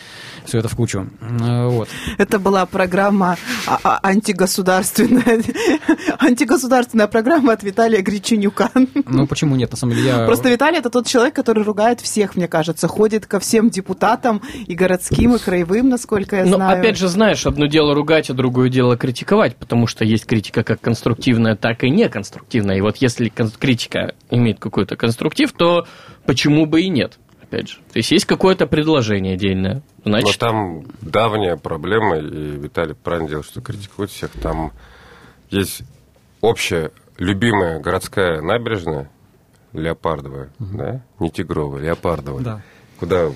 все 0.46 0.60
это 0.60 0.68
в 0.68 0.76
кучу. 0.76 1.08
Э, 1.22 1.68
вот. 1.68 1.88
Это 2.18 2.40
была 2.40 2.66
программа 2.66 3.38
а, 3.68 3.80
а, 3.84 4.00
антигосударственная, 4.04 5.42
антигосударственная 6.20 7.08
программа 7.08 7.54
от 7.54 7.64
Виталия 7.64 8.02
Греченюка. 8.02 8.72
Ну, 9.06 9.28
почему 9.28 9.56
нет, 9.56 9.72
на 9.72 9.78
самом 9.78 9.96
деле 9.96 10.08
я... 10.08 10.26
Просто 10.26 10.50
Виталий 10.50 10.80
это 10.80 10.90
тот 10.90 11.08
человек, 11.08 11.36
который 11.36 11.64
ругает 11.64 12.02
всех, 12.02 12.36
мне 12.36 12.48
кажется, 12.48 12.88
ходит 12.88 13.26
ко 13.26 13.40
всем 13.40 13.70
депутатам 13.70 14.42
и 14.68 14.76
городским, 14.76 15.36
и 15.36 15.40
краевым, 15.40 15.90
насколько 15.90 16.36
я 16.36 16.46
Но, 16.46 16.58
знаю. 16.58 16.80
опять 16.80 16.98
же, 16.98 17.08
знаешь, 17.08 17.46
одно 17.46 17.68
дело 17.68 17.94
ругать, 17.94 18.30
а 18.30 18.34
другое 18.34 18.70
дело 18.70 18.98
критиковать, 18.98 19.56
потому 19.56 19.88
что 19.88 20.04
есть 20.04 20.26
критика 20.26 20.64
как 20.64 20.82
конструктивная, 20.82 21.56
так 21.56 21.84
и 21.84 21.90
неконструктивная. 21.90 22.78
И 22.78 22.82
вот 22.82 22.98
если 22.98 23.30
критика 23.30 24.14
имеет 24.30 24.60
какой-то 24.60 24.96
конструктив, 24.96 25.52
то 25.54 25.88
почему 26.26 26.66
бы 26.66 26.82
и 26.82 26.90
нет? 26.90 27.18
Опять 27.46 27.70
же. 27.70 27.78
То 27.92 28.00
есть 28.00 28.12
есть 28.12 28.26
какое-то 28.26 28.68
предложение 28.68 29.36
отдельное. 29.36 29.82
Значит... 30.04 30.42
Но 30.42 30.48
там 30.48 30.86
давняя 31.02 31.56
проблема, 31.56 32.18
и 32.18 32.52
Виталий 32.58 32.96
правильно 32.96 33.30
делает, 33.30 33.46
что 33.46 33.62
критикует 33.62 34.10
всех. 34.10 34.32
Там 34.32 34.72
есть 35.50 35.82
общая 36.42 36.92
любимая 37.18 37.80
городская 37.80 38.42
набережная, 38.42 39.10
Леопардовая, 39.74 40.52
угу. 40.60 40.78
да? 40.78 41.02
Не 41.20 41.30
Тигровая, 41.30 41.82
Леопардовая. 41.82 42.44
Да. 42.44 42.62
Куда 43.00 43.32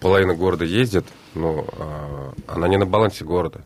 половина 0.00 0.34
города 0.34 0.64
ездит, 0.64 1.04
но 1.34 1.66
а, 1.78 2.32
она 2.46 2.68
не 2.68 2.78
на 2.78 2.86
балансе 2.86 3.24
города. 3.24 3.64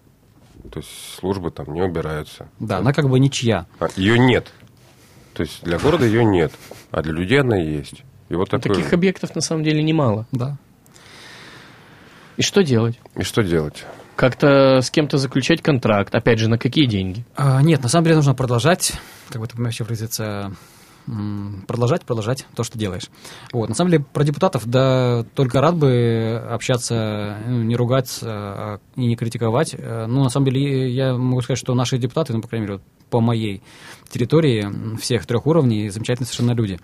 То 0.73 0.81
есть 0.81 0.91
службы 1.19 1.51
там 1.51 1.73
не 1.73 1.83
убираются. 1.83 2.49
Да, 2.59 2.79
она 2.79 2.93
как 2.93 3.09
бы 3.09 3.21
ничья. 3.21 3.67
А, 3.79 3.87
ее 3.97 4.19
нет. 4.19 4.53
То 5.35 5.43
есть 5.43 5.63
для 5.63 5.79
города 5.79 6.05
ее 6.05 6.25
нет, 6.25 6.53
а 6.91 7.03
для 7.03 7.13
людей 7.13 7.41
она 7.41 7.57
есть. 7.57 8.03
И 8.29 8.35
вот 8.35 8.51
такой... 8.51 8.75
Таких 8.75 8.93
объектов 8.93 9.35
на 9.35 9.41
самом 9.41 9.62
деле 9.62 9.83
немало. 9.83 10.27
Да. 10.33 10.57
И 12.37 12.43
что 12.43 12.62
делать? 12.62 12.99
И 13.15 13.23
что 13.23 13.43
делать? 13.43 13.85
Как-то 14.15 14.81
с 14.81 14.91
кем-то 14.91 15.19
заключать 15.19 15.62
контракт. 15.62 16.15
Опять 16.15 16.39
же, 16.39 16.49
на 16.49 16.59
какие 16.59 16.87
деньги? 16.87 17.25
А, 17.37 17.62
нет, 17.62 17.83
на 17.83 17.89
самом 17.89 18.05
деле 18.05 18.17
нужно 18.17 18.35
продолжать, 18.35 18.95
как 19.29 19.41
бы 19.41 19.47
это 19.47 19.61
вообще 19.61 19.85
выразиться, 19.85 20.53
продолжать, 21.67 22.05
продолжать 22.05 22.47
то, 22.55 22.65
что 22.65 22.79
делаешь. 22.79 23.09
Вот. 23.53 23.69
На 23.69 23.75
самом 23.75 23.91
деле, 23.91 24.05
про 24.12 24.25
депутатов, 24.25 24.67
да, 24.67 25.25
только 25.35 25.61
рад 25.61 25.77
бы 25.77 26.43
общаться, 26.51 27.37
ну, 27.47 27.62
не 27.62 27.77
ругать 27.77 28.19
а, 28.23 28.81
и 28.97 29.07
не 29.07 29.17
критиковать. 29.17 29.75
Э, 29.79 30.07
ну, 30.07 30.25
на 30.25 30.31
самом 30.31 30.47
деле, 30.47 30.91
я 30.91 31.15
могу 31.15 31.43
сказать, 31.43 31.59
что 31.59 31.75
наши 31.75 31.99
депутаты, 31.99 32.33
ну, 32.33 32.41
по 32.41 32.49
крайней 32.49 32.67
мере, 32.67 32.81
по 33.11 33.21
моей 33.21 33.62
территории 34.09 34.97
всех 34.99 35.27
трех 35.27 35.47
уровней 35.47 35.89
замечательные 35.91 36.27
совершенно 36.27 36.53
люди. 36.53 36.81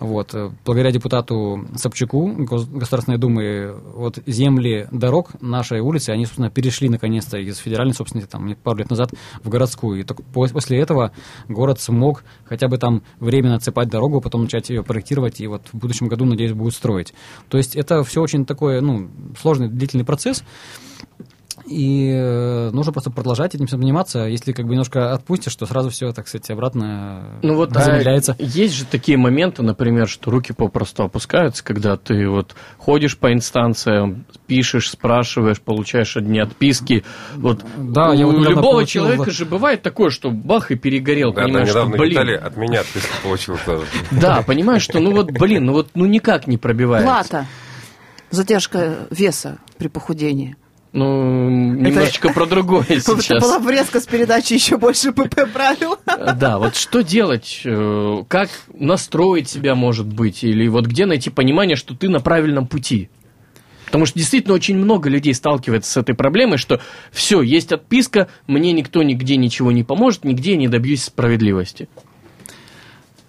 Вот. 0.00 0.34
Э, 0.34 0.50
благодаря 0.64 0.90
депутату 0.90 1.66
Собчаку 1.76 2.26
Государственной 2.32 3.18
Думы 3.18 3.76
вот 3.94 4.18
земли 4.26 4.88
дорог 4.90 5.30
нашей 5.42 5.80
улицы, 5.80 6.10
они, 6.10 6.24
собственно, 6.24 6.50
перешли 6.50 6.88
наконец-то 6.88 7.36
из 7.38 7.58
федеральной 7.58 7.94
собственности 7.94 8.30
там, 8.30 8.56
пару 8.56 8.78
лет 8.78 8.88
назад 8.88 9.12
в 9.44 9.48
городскую. 9.50 10.00
И 10.00 10.04
только 10.04 10.22
после 10.22 10.80
этого 10.80 11.12
город 11.48 11.80
смог 11.80 12.24
хотя 12.46 12.68
бы 12.68 12.78
там 12.78 13.02
временно 13.20 13.56
отсыпать 13.56 13.90
дорогу, 13.90 14.22
потом 14.22 14.42
начать 14.42 14.70
ее 14.70 14.82
проектировать 14.82 15.40
и 15.40 15.46
вот 15.46 15.62
в 15.70 15.76
будущем 15.76 16.08
году, 16.08 16.24
надеюсь, 16.24 16.52
будет 16.52 16.74
строить. 16.74 17.12
То 17.48 17.58
есть 17.58 17.76
это 17.76 18.02
все 18.02 18.22
очень 18.22 18.46
такой 18.46 18.80
ну, 18.80 19.10
сложный, 19.38 19.68
длительный 19.68 20.04
процесс. 20.04 20.42
И 21.66 22.10
э, 22.10 22.70
нужно 22.70 22.92
просто 22.92 23.10
продолжать 23.10 23.54
этим 23.54 23.66
всем 23.66 23.80
заниматься. 23.80 24.20
Если 24.20 24.52
как 24.52 24.66
бы 24.66 24.72
немножко 24.72 25.12
отпустишь, 25.12 25.54
то 25.56 25.66
сразу 25.66 25.90
все, 25.90 26.12
так 26.12 26.28
сказать, 26.28 26.50
обратно 26.50 27.38
ну, 27.42 27.54
вот, 27.54 27.72
замедляется. 27.72 28.36
А 28.38 28.42
есть 28.42 28.74
же 28.74 28.84
такие 28.84 29.18
моменты, 29.18 29.62
например, 29.62 30.08
что 30.08 30.30
руки 30.30 30.52
попросту 30.52 31.04
опускаются, 31.04 31.64
когда 31.64 31.96
ты 31.96 32.28
вот 32.28 32.54
ходишь 32.78 33.16
по 33.16 33.32
инстанциям, 33.32 34.24
пишешь, 34.46 34.90
спрашиваешь, 34.90 35.60
получаешь 35.60 36.16
одни 36.16 36.40
отписки. 36.40 37.04
Вот 37.36 37.64
да, 37.76 38.10
у 38.10 38.14
я 38.14 38.26
вот 38.26 38.36
любого 38.36 38.72
получил... 38.72 39.04
человека 39.04 39.30
же 39.30 39.44
бывает 39.44 39.82
такое, 39.82 40.10
что 40.10 40.30
бах 40.30 40.70
и 40.70 40.76
перегорел, 40.76 41.32
да, 41.32 41.42
понимаешь, 41.42 41.72
да, 41.72 41.82
что, 41.82 41.90
блин. 41.90 42.10
Виталий 42.10 42.36
от 42.36 42.56
меня 42.56 42.80
отписку 42.80 43.14
получил 43.22 43.58
тоже. 43.64 43.84
Да, 44.10 44.42
понимаешь, 44.42 44.82
что 44.82 45.00
ну 45.00 45.12
вот, 45.12 45.30
блин, 45.30 45.66
ну 45.66 45.72
вот 45.72 45.90
ну 45.94 46.04
никак 46.04 46.46
не 46.46 46.58
пробивается. 46.58 47.06
Плата. 47.06 47.46
Задержка 48.30 49.06
веса 49.10 49.58
при 49.78 49.88
похудении. 49.88 50.56
Ну, 50.92 51.48
немножечко 51.48 52.28
это... 52.28 52.34
про 52.34 52.46
другое 52.46 52.84
сейчас. 52.88 53.30
Это 53.30 53.40
была 53.40 53.58
врезка 53.60 54.00
с 54.00 54.06
передачи 54.06 54.54
еще 54.54 54.76
больше 54.76 55.12
ПП 55.12 55.46
правил. 55.52 55.96
Да, 56.06 56.58
вот 56.58 56.74
что 56.74 57.02
делать? 57.02 57.62
Э, 57.64 58.24
как 58.26 58.48
настроить 58.74 59.48
себя, 59.48 59.74
может 59.76 60.06
быть? 60.06 60.42
Или 60.42 60.66
вот 60.66 60.86
где 60.86 61.06
найти 61.06 61.30
понимание, 61.30 61.76
что 61.76 61.94
ты 61.94 62.08
на 62.08 62.18
правильном 62.18 62.66
пути? 62.66 63.08
Потому 63.86 64.06
что 64.06 64.18
действительно 64.18 64.54
очень 64.54 64.76
много 64.76 65.08
людей 65.08 65.34
сталкивается 65.34 65.90
с 65.92 65.96
этой 65.96 66.14
проблемой, 66.14 66.58
что 66.58 66.80
все, 67.10 67.42
есть 67.42 67.72
отписка, 67.72 68.28
мне 68.46 68.72
никто 68.72 69.02
нигде 69.02 69.36
ничего 69.36 69.72
не 69.72 69.82
поможет, 69.82 70.24
нигде 70.24 70.52
я 70.52 70.56
не 70.56 70.68
добьюсь 70.68 71.04
справедливости. 71.04 71.88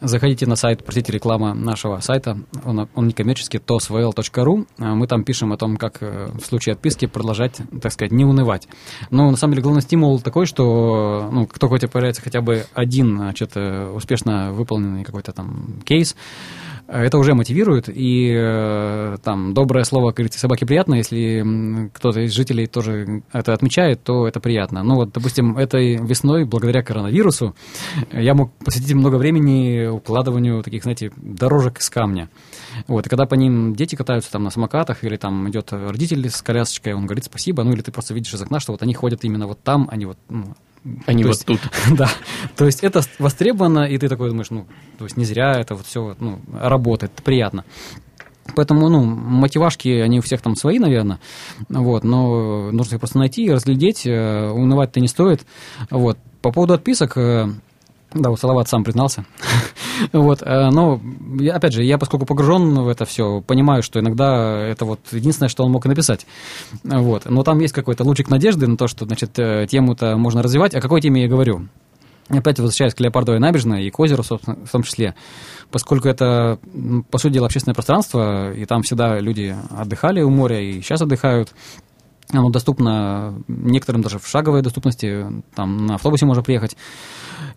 Заходите 0.02 0.48
на 0.48 0.56
сайт, 0.56 0.84
простите, 0.84 1.12
реклама 1.12 1.54
нашего 1.54 2.00
сайта, 2.00 2.40
он, 2.66 2.90
он 2.96 3.08
некоммерческий, 3.08 3.60
tosvl.ru. 3.60 4.68
А 4.80 4.96
мы 4.96 5.06
там 5.06 5.24
пишем 5.24 5.54
о 5.54 5.58
том, 5.58 5.78
как 5.78 6.02
э, 6.02 6.32
в 6.34 6.44
случае 6.44 6.74
отписки 6.74 7.06
продолжать, 7.06 7.62
так 7.82 7.92
сказать, 7.92 8.12
не 8.12 8.26
унывать. 8.26 8.68
Но 9.12 9.30
на 9.30 9.38
самом 9.38 9.54
деле 9.54 9.62
главный 9.62 9.84
стимул 9.84 10.20
такой, 10.20 10.48
что 10.48 11.30
ну, 11.32 11.44
у 11.44 11.78
тебя 11.78 11.88
появляется 11.88 12.24
хотя 12.24 12.42
бы 12.42 12.66
один 12.74 13.18
значит, 13.18 13.52
э, 13.54 13.92
успешно 13.92 14.52
выполненный 14.54 15.04
какой-то 15.04 15.34
там 15.34 15.82
кейс, 15.86 16.16
это 16.92 17.18
уже 17.18 17.34
мотивирует, 17.34 17.88
и 17.88 18.34
э, 18.36 19.18
там 19.24 19.54
доброе 19.54 19.86
слово, 19.86 20.08
как 20.08 20.18
говорится, 20.18 20.40
собаке 20.40 20.66
приятно, 20.66 20.96
если 20.96 21.90
кто-то 21.94 22.20
из 22.20 22.34
жителей 22.34 22.68
тоже 22.68 23.24
это 23.32 23.54
отмечает, 23.54 24.04
то 24.04 24.28
это 24.28 24.40
приятно. 24.40 24.84
Ну 24.84 24.96
вот, 24.96 25.14
допустим, 25.14 25.58
этой 25.58 25.96
весной, 25.96 26.44
благодаря 26.44 26.84
коронавирусу, 26.84 27.56
я 28.12 28.34
мог 28.34 28.52
посвятить 28.66 28.94
много 28.94 29.16
времени 29.16 29.88
укладыванию 29.88 30.64
таких, 30.64 30.84
знаете, 30.84 31.12
дорожек 31.16 31.80
из 31.80 31.90
камня. 31.90 32.30
Вот, 32.88 33.08
и 33.08 33.10
когда 33.10 33.26
по 33.26 33.36
ним 33.36 33.74
дети 33.74 33.96
катаются 33.96 34.32
там 34.32 34.44
на 34.44 34.50
самокатах, 34.50 35.04
или 35.06 35.16
там 35.16 35.50
идет 35.50 35.72
родитель 35.72 36.30
с 36.30 36.42
колясочкой, 36.42 36.94
он 36.94 37.06
говорит 37.06 37.24
спасибо, 37.24 37.64
ну 37.64 37.72
или 37.72 37.82
ты 37.82 37.92
просто 37.92 38.14
видишь 38.14 38.34
из 38.34 38.42
окна, 38.42 38.60
что 38.60 38.74
вот 38.74 38.82
они 38.82 38.94
ходят 38.94 39.24
именно 39.24 39.48
вот 39.48 39.64
там, 39.64 39.88
они 39.90 40.06
вот 40.06 40.18
ну, 40.30 40.56
они 41.06 41.24
а 41.24 41.28
вот 41.28 41.36
есть, 41.36 41.46
тут. 41.46 41.60
Да. 41.92 42.10
То 42.56 42.66
есть 42.66 42.84
это 42.84 43.02
востребовано, 43.20 43.86
и 43.86 43.98
ты 43.98 44.10
такой 44.10 44.30
думаешь, 44.30 44.50
ну, 44.50 44.66
то 44.98 45.06
есть 45.06 45.18
не 45.18 45.26
зря 45.26 45.54
это 45.60 45.76
вот 45.76 45.86
все 45.86 46.16
ну, 46.20 46.40
работает, 46.52 47.12
приятно. 47.24 47.66
Поэтому, 48.56 48.90
ну, 48.90 49.04
мотивашки, 49.04 49.88
они 49.88 50.20
у 50.20 50.22
всех 50.22 50.42
там 50.42 50.56
свои, 50.56 50.80
наверное, 50.80 51.20
вот, 51.70 52.04
но 52.04 52.72
нужно 52.72 52.96
их 52.96 53.00
просто 53.00 53.20
найти 53.20 53.46
и 53.46 53.52
разглядеть, 53.52 54.06
э, 54.06 54.50
унывать-то 54.50 55.00
не 55.00 55.08
стоит, 55.08 55.46
вот. 55.90 56.18
По 56.42 56.52
поводу 56.52 56.74
отписок, 56.74 57.18
э, 57.18 57.50
да, 58.14 58.30
вот 58.30 58.40
Салават 58.40 58.68
сам 58.68 58.84
признался. 58.84 59.26
вот, 60.14 60.42
э, 60.42 60.70
но, 60.70 61.00
опять 61.54 61.74
же, 61.74 61.84
я, 61.84 61.98
поскольку 61.98 62.26
погружен 62.26 62.74
в 62.82 62.88
это 62.88 63.06
все, 63.06 63.42
понимаю, 63.42 63.84
что 63.84 64.00
иногда 64.00 64.60
это 64.60 64.86
вот 64.86 65.00
единственное, 65.12 65.50
что 65.50 65.64
он 65.64 65.72
мог 65.72 65.86
написать. 65.86 66.26
Вот, 66.84 67.26
но 67.26 67.44
там 67.44 67.60
есть 67.60 67.74
какой-то 67.74 68.04
лучик 68.04 68.30
надежды 68.30 68.68
на 68.68 68.78
то, 68.78 68.88
что, 68.88 69.06
значит, 69.06 69.38
э, 69.38 69.68
тему-то 69.70 70.18
можно 70.18 70.42
развивать. 70.42 70.76
О 70.76 70.82
какой 70.82 71.02
теме 71.02 71.24
я 71.24 71.28
говорю? 71.28 71.68
Опять 72.30 72.60
возвращаясь 72.60 72.94
к 72.94 73.00
Леопардовой 73.00 73.40
набережной 73.40 73.86
и 73.86 73.90
к 73.90 74.00
озеру, 74.00 74.24
собственно, 74.24 74.58
в 74.66 74.72
том 74.72 74.84
числе, 74.84 75.16
поскольку 75.70 76.08
это, 76.08 76.60
по 77.10 77.18
сути 77.18 77.34
дела, 77.34 77.48
общественное 77.48 77.76
пространство, 77.76 78.54
и 78.54 78.66
там 78.66 78.84
всегда 78.84 79.20
люди 79.20 79.56
отдыхали 79.70 80.22
у 80.22 80.30
моря 80.30 80.62
и 80.62 80.82
сейчас 80.82 81.02
отдыхают, 81.02 81.54
оно 82.32 82.50
доступно 82.50 83.42
некоторым 83.48 84.02
даже 84.02 84.20
в 84.20 84.28
шаговой 84.28 84.62
доступности, 84.62 85.26
там 85.56 85.86
на 85.86 85.96
автобусе 85.96 86.26
можно 86.26 86.44
приехать, 86.44 86.78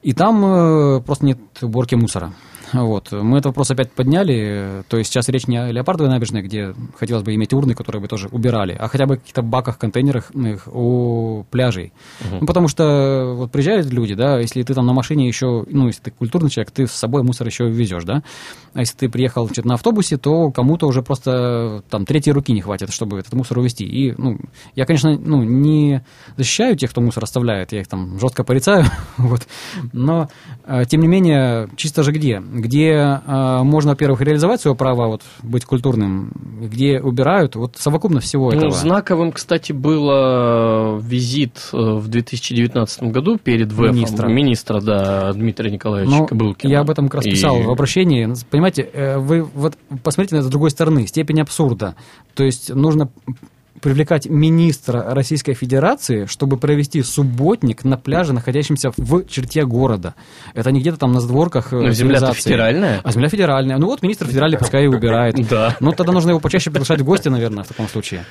и 0.03 0.13
там 0.13 0.45
э, 0.45 1.01
просто 1.01 1.27
нет 1.27 1.39
уборки 1.63 1.95
мусора. 1.95 2.33
Вот. 2.75 3.13
Мы 3.13 3.39
этот 3.39 3.47
вопрос 3.47 3.71
опять 3.71 3.93
подняли. 3.93 4.85
То 4.89 4.99
есть 4.99 5.11
сейчас 5.11 5.29
речь 5.29 5.47
не 5.47 5.57
о 5.57 5.71
Леопардовой 5.71 6.13
набережной, 6.13 6.43
где 6.43 6.75
хотелось 6.97 7.23
бы 7.23 7.35
иметь 7.35 7.53
урны, 7.53 7.75
которые 7.75 8.03
бы 8.03 8.09
тоже 8.09 8.29
убирали, 8.31 8.77
а 8.79 8.89
хотя 8.89 9.07
бы 9.07 9.17
в 9.17 9.21
каких-то 9.21 9.43
баках, 9.43 9.79
контейнерах 9.79 10.31
у 10.67 11.45
пляжей. 11.51 11.93
Угу. 12.21 12.39
Ну, 12.41 12.47
потому 12.47 12.69
что 12.69 13.35
вот 13.37 13.53
приезжают 13.53 13.87
люди, 13.93 14.15
да, 14.15 14.39
если 14.39 14.63
ты 14.63 14.75
там 14.75 14.87
на 14.87 14.93
машине 14.93 15.27
еще, 15.27 15.65
ну, 15.69 15.87
если 15.87 16.03
ты 16.03 16.11
культурный 16.11 16.51
человек, 16.51 16.73
ты 16.73 16.87
с 16.87 16.93
собой 16.93 17.23
мусор 17.23 17.47
еще 17.47 17.69
везешь, 17.69 18.05
да. 18.05 18.23
А 18.75 18.81
если 18.81 18.97
ты 18.97 19.09
приехал 19.09 19.47
значит, 19.47 19.65
на 19.65 19.75
автобусе, 19.75 20.17
то 20.17 20.51
кому-то 20.51 20.87
уже 20.87 21.03
просто 21.03 21.83
там 21.91 22.05
третьей 22.05 22.33
руки 22.33 22.53
не 22.53 22.61
хватит, 22.61 22.93
чтобы 22.93 23.19
этот 23.19 23.33
мусор 23.35 23.59
увезти. 23.59 23.85
И, 23.85 24.15
ну, 24.19 24.39
я, 24.75 24.85
конечно, 24.85 25.17
ну, 25.17 25.43
не 25.43 26.05
защищаю 26.37 26.77
тех, 26.77 26.91
кто 26.91 27.01
мусор 27.01 27.25
оставляет, 27.25 27.73
я 27.73 27.81
их 27.81 27.89
там 27.89 28.19
жестко 28.19 28.45
порицаю, 28.45 28.85
вот. 29.17 29.47
Но, 29.93 30.29
э, 30.67 30.85
тем 30.87 31.01
не 31.01 31.09
менее, 31.09 31.69
чисто 31.77 32.03
же 32.03 32.13
где? 32.13 32.41
Где 32.65 33.21
э, 33.25 33.63
можно, 33.63 33.91
во-первых, 33.91 34.21
реализовать 34.23 34.61
свое 34.61 34.75
право 34.77 35.09
вот, 35.09 35.23
быть 35.43 35.65
культурным, 35.65 36.33
где 36.63 37.01
убирают, 37.01 37.57
вот 37.57 37.77
совокупно 37.77 38.21
всего 38.21 38.51
ну, 38.51 38.57
этого. 38.57 38.71
Знаковым, 38.73 39.33
кстати, 39.33 39.73
был 39.73 41.01
визит 41.01 41.69
э, 41.73 41.77
в 41.77 42.09
2019 42.09 43.03
году 43.05 43.39
перед 43.39 43.73
ВЭФом 43.73 43.97
министра, 43.97 44.29
министра 44.29 44.81
да, 44.81 45.33
Дмитрия 45.33 45.71
Николаевича 45.71 46.17
ну, 46.17 46.27
Кобылкина. 46.27 46.71
Я 46.71 46.81
об 46.81 46.91
этом 46.91 47.07
как 47.09 47.17
раз 47.17 47.25
писал 47.25 47.61
и... 47.61 47.63
в 47.63 47.71
обращении. 47.71 48.33
Понимаете, 48.51 48.83
э, 48.93 49.19
вы 49.19 49.43
вот 49.43 49.75
посмотрите 50.03 50.37
на 50.37 50.39
это 50.41 50.49
с 50.49 50.51
другой 50.51 50.71
стороны, 50.71 51.07
степень 51.07 51.41
абсурда. 51.41 51.95
То 52.35 52.45
есть 52.45 52.75
нужно 52.75 53.11
привлекать 53.85 54.31
министра 54.31 55.15
Российской 55.15 55.53
Федерации, 55.53 56.25
чтобы 56.25 56.57
провести 56.57 57.03
субботник 57.03 57.85
на 57.85 57.99
пляже, 57.99 58.33
находящемся 58.33 58.91
в 58.97 59.27
черте 59.27 59.67
города. 59.67 60.15
Это 60.55 60.73
не 60.73 60.81
где-то 60.81 60.97
там 60.97 61.13
на 61.13 61.21
задворках 61.21 61.71
э, 61.75 61.77
Но 61.77 61.91
земля 61.91 62.33
федеральная? 62.33 63.03
А 63.05 63.13
земля 63.13 63.29
федеральная. 63.29 63.77
Ну 63.77 63.89
вот 63.89 64.01
министр 64.01 64.27
федеральный 64.27 64.57
пускай 64.57 64.85
и 64.85 64.87
убирает. 64.87 65.35
Да. 65.55 65.77
Но 65.79 65.93
тогда 65.93 66.13
нужно 66.13 66.31
его 66.31 66.41
почаще 66.41 66.71
приглашать 66.71 67.03
в 67.03 67.05
гости, 67.05 67.29
наверное, 67.29 67.65
в 67.65 67.69
таком 67.69 67.87
случае. 67.87 68.25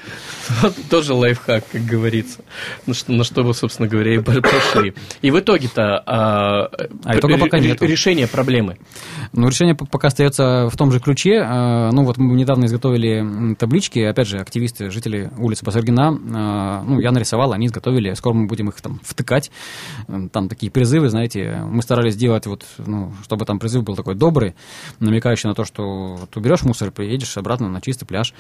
Тоже 0.90 1.14
лайфхак, 1.14 1.64
как 1.72 1.86
говорится. 1.86 2.42
На 2.88 2.96
что, 2.96 3.12
на 3.12 3.24
что 3.24 3.44
вы, 3.44 3.54
собственно 3.54 3.88
говоря, 3.88 4.16
и 4.16 4.20
пошли. 4.20 4.96
И 5.22 5.30
в 5.30 5.40
итоге-то 5.40 6.02
а, 6.06 6.70
а 7.06 7.18
итога 7.18 7.38
пока 7.38 7.60
нет. 7.60 7.82
решение 7.84 8.28
проблемы. 8.28 8.78
Ну, 9.32 9.48
решение 9.48 9.76
пока 9.76 10.08
остается 10.08 10.70
в 10.70 10.76
том 10.76 10.92
же 10.92 11.00
ключе. 11.00 11.44
А, 11.46 11.92
ну, 11.92 12.04
вот 12.04 12.18
мы 12.18 12.36
недавно 12.36 12.66
изготовили 12.66 13.54
таблички, 13.56 14.00
опять 14.00 14.28
же, 14.28 14.40
активисты, 14.40 14.90
жители 14.90 15.30
улицы 15.44 15.66
Басаргина, 15.66 16.12
э, 16.12 16.84
ну, 16.88 17.00
я 17.00 17.12
нарисовал, 17.12 17.54
они 17.54 17.68
изготовили, 17.68 18.14
скоро 18.14 18.34
мы 18.34 18.48
будем 18.48 18.70
их 18.70 18.82
там 18.82 19.00
втыкать, 19.04 19.52
там 20.32 20.50
такие 20.50 20.72
призывы, 20.72 21.10
знаете, 21.10 21.62
мы 21.66 21.82
старались 21.82 22.14
сделать 22.14 22.46
вот, 22.46 22.66
ну, 22.78 23.14
чтобы 23.24 23.46
там 23.46 23.60
призыв 23.60 23.84
был 23.84 23.96
такой 23.96 24.16
добрый, 24.16 24.56
намекающий 25.00 25.50
на 25.50 25.56
то, 25.56 25.66
что 25.66 26.20
ты 26.32 26.40
берешь 26.40 26.64
мусор 26.64 26.92
приедешь 26.92 27.38
обратно 27.38 27.70
на 27.70 27.82
чистый 27.82 28.06
пляж, 28.06 28.34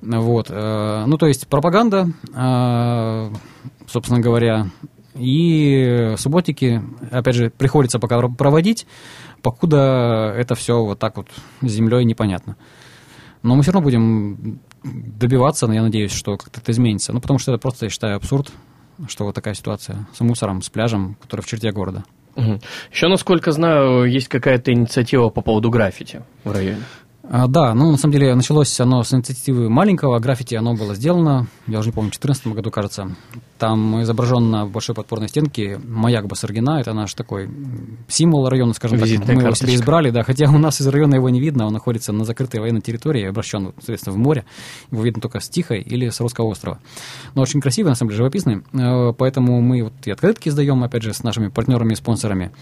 вот, 0.00 0.46
э, 0.50 1.04
ну, 1.06 1.18
то 1.18 1.26
есть 1.26 1.48
пропаганда, 1.48 2.08
э, 2.34 3.32
собственно 3.86 4.20
говоря, 4.20 4.66
и 5.14 6.14
субботики, 6.16 6.82
опять 7.10 7.34
же, 7.34 7.50
приходится 7.50 7.98
пока 7.98 8.20
проводить, 8.28 8.86
покуда 9.42 10.32
это 10.36 10.54
все 10.54 10.82
вот 10.82 10.98
так 10.98 11.16
вот 11.16 11.28
землей 11.62 12.04
непонятно. 12.04 12.56
Но 13.42 13.54
мы 13.54 13.62
все 13.62 13.72
равно 13.72 13.84
будем 13.84 14.60
добиваться, 14.84 15.66
но 15.66 15.74
я 15.74 15.82
надеюсь, 15.82 16.12
что 16.12 16.36
как-то 16.36 16.60
это 16.60 16.72
изменится. 16.72 17.12
Ну, 17.12 17.20
потому 17.20 17.38
что 17.38 17.52
это 17.52 17.60
просто, 17.60 17.86
я 17.86 17.90
считаю, 17.90 18.16
абсурд, 18.16 18.52
что 19.08 19.24
вот 19.24 19.34
такая 19.34 19.54
ситуация 19.54 20.06
с 20.14 20.20
мусором, 20.20 20.62
с 20.62 20.70
пляжем, 20.70 21.16
который 21.20 21.40
в 21.42 21.46
черте 21.46 21.72
города. 21.72 22.04
Угу. 22.36 22.60
Еще, 22.92 23.08
насколько 23.08 23.52
знаю, 23.52 24.04
есть 24.04 24.28
какая-то 24.28 24.72
инициатива 24.72 25.28
по 25.28 25.40
поводу 25.40 25.70
граффити 25.70 26.22
в 26.44 26.52
районе. 26.52 26.82
А, 27.30 27.46
да, 27.46 27.74
ну, 27.74 27.90
на 27.90 27.98
самом 27.98 28.14
деле, 28.14 28.34
началось 28.34 28.80
оно 28.80 29.02
с 29.02 29.12
инициативы 29.12 29.68
маленького, 29.68 30.18
граффити 30.18 30.54
оно 30.54 30.74
было 30.74 30.94
сделано, 30.94 31.46
я 31.66 31.80
уже 31.80 31.88
не 31.88 31.92
помню, 31.92 32.08
в 32.08 32.18
2014 32.18 32.46
году, 32.54 32.70
кажется. 32.70 33.14
Там 33.58 34.00
изображен 34.02 34.50
на 34.50 34.64
большой 34.64 34.94
подпорной 34.94 35.28
стенке 35.28 35.78
маяк 35.84 36.26
Басаргина, 36.26 36.80
это 36.80 36.94
наш 36.94 37.12
такой 37.12 37.50
символ 38.08 38.48
района, 38.48 38.72
скажем 38.72 38.98
Визитная 38.98 39.26
так. 39.26 39.36
Мы 39.36 39.42
карточка. 39.42 39.66
его 39.66 39.72
себе 39.72 39.82
избрали, 39.82 40.10
да, 40.10 40.22
хотя 40.22 40.46
у 40.48 40.58
нас 40.58 40.80
из 40.80 40.86
района 40.86 41.16
его 41.16 41.28
не 41.28 41.40
видно, 41.40 41.66
он 41.66 41.72
находится 41.74 42.12
на 42.12 42.24
закрытой 42.24 42.60
военной 42.60 42.80
территории, 42.80 43.26
обращен, 43.26 43.74
соответственно, 43.76 44.16
в 44.16 44.18
море, 44.18 44.46
его 44.90 45.02
видно 45.02 45.20
только 45.20 45.40
с 45.40 45.50
Тихой 45.50 45.82
или 45.82 46.08
с 46.08 46.20
Русского 46.20 46.46
острова. 46.46 46.78
Но 47.34 47.42
очень 47.42 47.60
красивый, 47.60 47.90
на 47.90 47.94
самом 47.94 48.10
деле, 48.10 48.18
живописный, 48.18 48.62
э, 48.72 49.12
поэтому 49.12 49.60
мы 49.60 49.82
вот 49.82 49.92
и 50.06 50.10
открытки 50.10 50.48
издаем, 50.48 50.82
опять 50.82 51.02
же, 51.02 51.12
с 51.12 51.22
нашими 51.22 51.48
партнерами 51.48 51.92
и 51.92 51.96
спонсорами, 51.96 52.52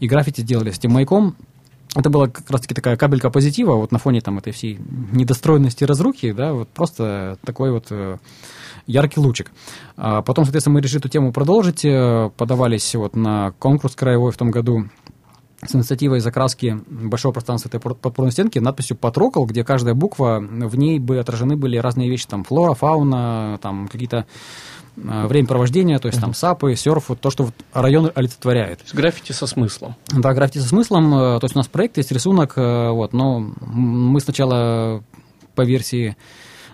и 0.00 0.08
граффити 0.08 0.40
сделали 0.40 0.72
с 0.72 0.80
тем 0.80 0.92
маяком, 0.92 1.36
это 1.96 2.10
была 2.10 2.28
как 2.28 2.48
раз-таки 2.50 2.74
такая 2.74 2.96
кабелька 2.96 3.30
позитива, 3.30 3.74
вот 3.74 3.92
на 3.92 3.98
фоне 3.98 4.20
там 4.20 4.38
этой 4.38 4.52
всей 4.52 4.78
недостроенности 5.12 5.84
разрухи, 5.84 6.32
да, 6.32 6.52
вот 6.52 6.68
просто 6.68 7.38
такой 7.44 7.72
вот 7.72 7.86
э, 7.90 8.18
яркий 8.86 9.20
лучик. 9.20 9.50
А 9.96 10.22
потом, 10.22 10.44
соответственно, 10.44 10.74
мы 10.74 10.80
решили 10.80 11.00
эту 11.00 11.08
тему 11.08 11.32
продолжить, 11.32 11.84
э, 11.84 12.30
подавались 12.36 12.94
вот 12.94 13.16
на 13.16 13.52
конкурс 13.58 13.94
краевой 13.94 14.32
в 14.32 14.36
том 14.36 14.50
году 14.50 14.88
с 15.64 15.74
инициативой 15.74 16.20
закраски 16.20 16.78
большого 16.86 17.32
пространства 17.32 17.68
этой 17.68 17.80
подпорной 17.80 18.30
стенки 18.30 18.58
надписью 18.58 18.96
«Потрокол», 18.96 19.46
где 19.46 19.64
каждая 19.64 19.94
буква, 19.94 20.38
в 20.40 20.76
ней 20.76 20.98
бы 20.98 21.18
отражены 21.18 21.56
были 21.56 21.78
разные 21.78 22.10
вещи, 22.10 22.26
там 22.26 22.44
флора, 22.44 22.74
фауна, 22.74 23.58
там 23.62 23.88
какие-то 23.88 24.26
Э, 24.96 25.26
время 25.26 25.46
провождения, 25.46 25.98
то 25.98 26.08
есть 26.08 26.20
там 26.20 26.32
сапы, 26.32 26.74
серф, 26.74 27.10
вот 27.10 27.20
то, 27.20 27.30
что 27.30 27.50
район 27.72 28.10
олицетворяет. 28.14 28.78
То 28.78 28.84
есть 28.84 28.94
граффити 28.94 29.32
со 29.32 29.46
смыслом. 29.46 29.94
Да, 30.10 30.32
граффити 30.32 30.58
со 30.58 30.68
смыслом. 30.68 31.14
Э, 31.14 31.38
то 31.38 31.44
есть 31.44 31.54
у 31.54 31.58
нас 31.58 31.68
проект 31.68 31.98
есть, 31.98 32.12
рисунок, 32.12 32.54
э, 32.56 32.90
вот, 32.90 33.12
но 33.12 33.40
мы 33.60 34.20
сначала 34.20 35.02
по 35.54 35.62
версии 35.62 36.16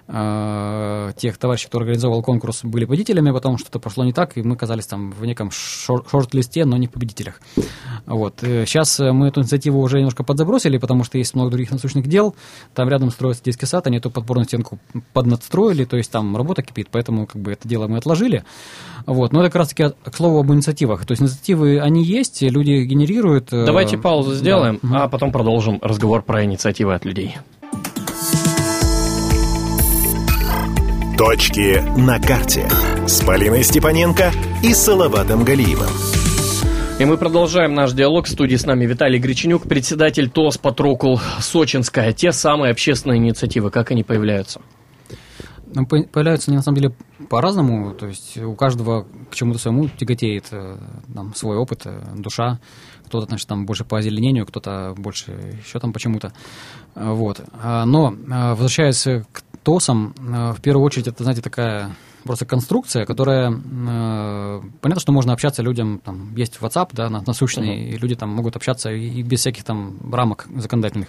э, 0.09 1.13
тех 1.17 1.39
товарищей, 1.39 1.69
кто 1.69 1.79
организовал 1.79 2.23
конкурс, 2.23 2.65
были 2.65 2.85
победителями, 2.85 3.31
потом 3.31 3.59
что-то 3.59 3.79
пошло 3.79 4.05
не 4.05 4.13
так, 4.13 4.37
и 4.37 4.43
мы 4.43 4.55
оказались 4.55 4.87
там 4.87 5.11
в 5.13 5.25
неком 5.25 5.51
шорт-листе, 5.51 6.65
но 6.65 6.77
не 6.77 6.87
в 6.87 6.91
победителях. 6.91 7.41
Вот. 8.07 8.41
Сейчас 8.41 8.99
э, 9.01 9.13
мы 9.13 9.29
эту 9.29 9.41
инициативу 9.41 9.81
уже 9.81 9.99
немножко 9.99 10.25
подзабросили, 10.25 10.79
потому 10.79 11.05
что 11.05 11.19
есть 11.19 11.35
много 11.35 11.51
других 11.51 11.71
насущных 11.71 12.07
дел. 12.07 12.35
Там 12.75 12.89
рядом 12.89 13.11
строится 13.11 13.45
детский 13.45 13.67
сад, 13.67 13.87
они 13.87 13.99
эту 13.99 14.11
подпорную 14.11 14.47
стенку 14.47 14.79
поднадстроили, 15.13 15.85
то 15.85 15.97
есть 15.97 16.11
там 16.11 16.37
работа 16.37 16.63
кипит, 16.63 16.89
поэтому 16.91 17.27
как 17.27 17.41
бы 17.41 17.53
это 17.53 17.69
дело 17.69 17.87
мы 17.89 17.99
отложили. 17.99 18.45
Вот. 19.07 19.33
Но 19.33 19.41
это 19.41 19.51
как 19.51 19.61
раз-таки 19.61 19.95
к 20.05 20.15
слову 20.15 20.41
об 20.41 20.53
инициативах. 20.53 21.07
То 21.07 21.13
есть 21.13 21.23
инициативы, 21.23 21.81
они 21.81 22.05
есть, 22.05 22.43
люди 22.43 22.85
генерируют. 22.85 23.53
Э, 23.53 23.65
Давайте 23.65 23.99
паузу 23.99 24.35
сделаем, 24.35 24.79
да. 24.83 25.05
а 25.05 25.09
потом 25.09 25.33
продолжим 25.33 25.79
разговор 25.83 26.23
про 26.23 26.45
инициативы 26.45 26.95
от 26.95 27.05
людей. 27.05 27.37
Точки 31.25 31.81
на 31.97 32.19
карте 32.19 32.69
с 33.07 33.21
Полиной 33.25 33.63
Степаненко 33.63 34.33
и 34.65 34.75
Салаватом 34.75 35.45
Галиевым. 35.45 35.87
И 36.99 37.05
мы 37.05 37.17
продолжаем 37.17 37.75
наш 37.75 37.93
диалог. 37.93 38.27
В 38.27 38.29
студии 38.29 38.57
с 38.57 38.67
нами 38.67 38.87
Виталий 38.87 39.21
Греченюк, 39.21 39.69
председатель 39.69 40.29
ТОС 40.29 40.59
«Патрокул 40.59 41.21
Сочинская». 41.39 42.13
Те 42.13 42.33
самые 42.33 42.73
общественные 42.73 43.19
инициативы, 43.19 43.71
как 43.71 43.93
они 43.93 44.03
появляются? 44.03 44.63
Ну, 45.73 45.87
появляются 45.87 46.51
они 46.51 46.57
на 46.57 46.63
самом 46.65 46.79
деле 46.79 46.95
по-разному. 47.31 47.95
То 47.95 48.07
есть 48.09 48.37
у 48.39 48.57
каждого 48.57 49.07
к 49.31 49.37
чему-то 49.37 49.61
своему 49.61 49.89
тяготеет 49.89 50.47
э, 50.51 50.77
там, 51.15 51.37
свой 51.37 51.57
опыт, 51.57 51.83
э, 51.85 52.01
душа. 52.17 52.59
Кто-то, 53.07 53.27
значит, 53.27 53.47
там 53.47 53.65
больше 53.65 53.85
по 53.85 53.99
озеленению, 53.99 54.45
кто-то 54.45 54.95
больше 54.97 55.55
еще 55.65 55.79
там 55.79 55.93
почему-то. 55.93 56.33
Вот. 56.97 57.41
А, 57.63 57.87
но, 57.87 58.13
возвращаясь 58.27 59.05
к 59.31 59.43
ТОСом, 59.63 60.15
э, 60.19 60.53
в 60.57 60.61
первую 60.61 60.85
очередь, 60.85 61.09
это, 61.09 61.23
знаете, 61.23 61.43
такая 61.43 61.91
просто 62.25 62.47
конструкция, 62.47 63.05
которая... 63.05 63.51
Э, 63.51 64.61
понятно, 64.81 65.01
что 65.01 65.13
можно 65.13 65.33
общаться 65.33 65.63
людям, 65.63 66.01
там, 66.05 66.35
есть 66.37 66.59
WhatsApp, 66.61 66.91
да, 66.93 67.09
насущный, 67.11 67.77
uh-huh. 67.77 67.95
и 67.95 67.97
люди 67.99 68.15
там 68.15 68.31
могут 68.31 68.57
общаться 68.57 68.91
и, 68.91 69.09
и 69.09 69.23
без 69.23 69.41
всяких 69.41 69.65
там 69.65 69.99
рамок 70.13 70.47
законодательных, 70.57 71.09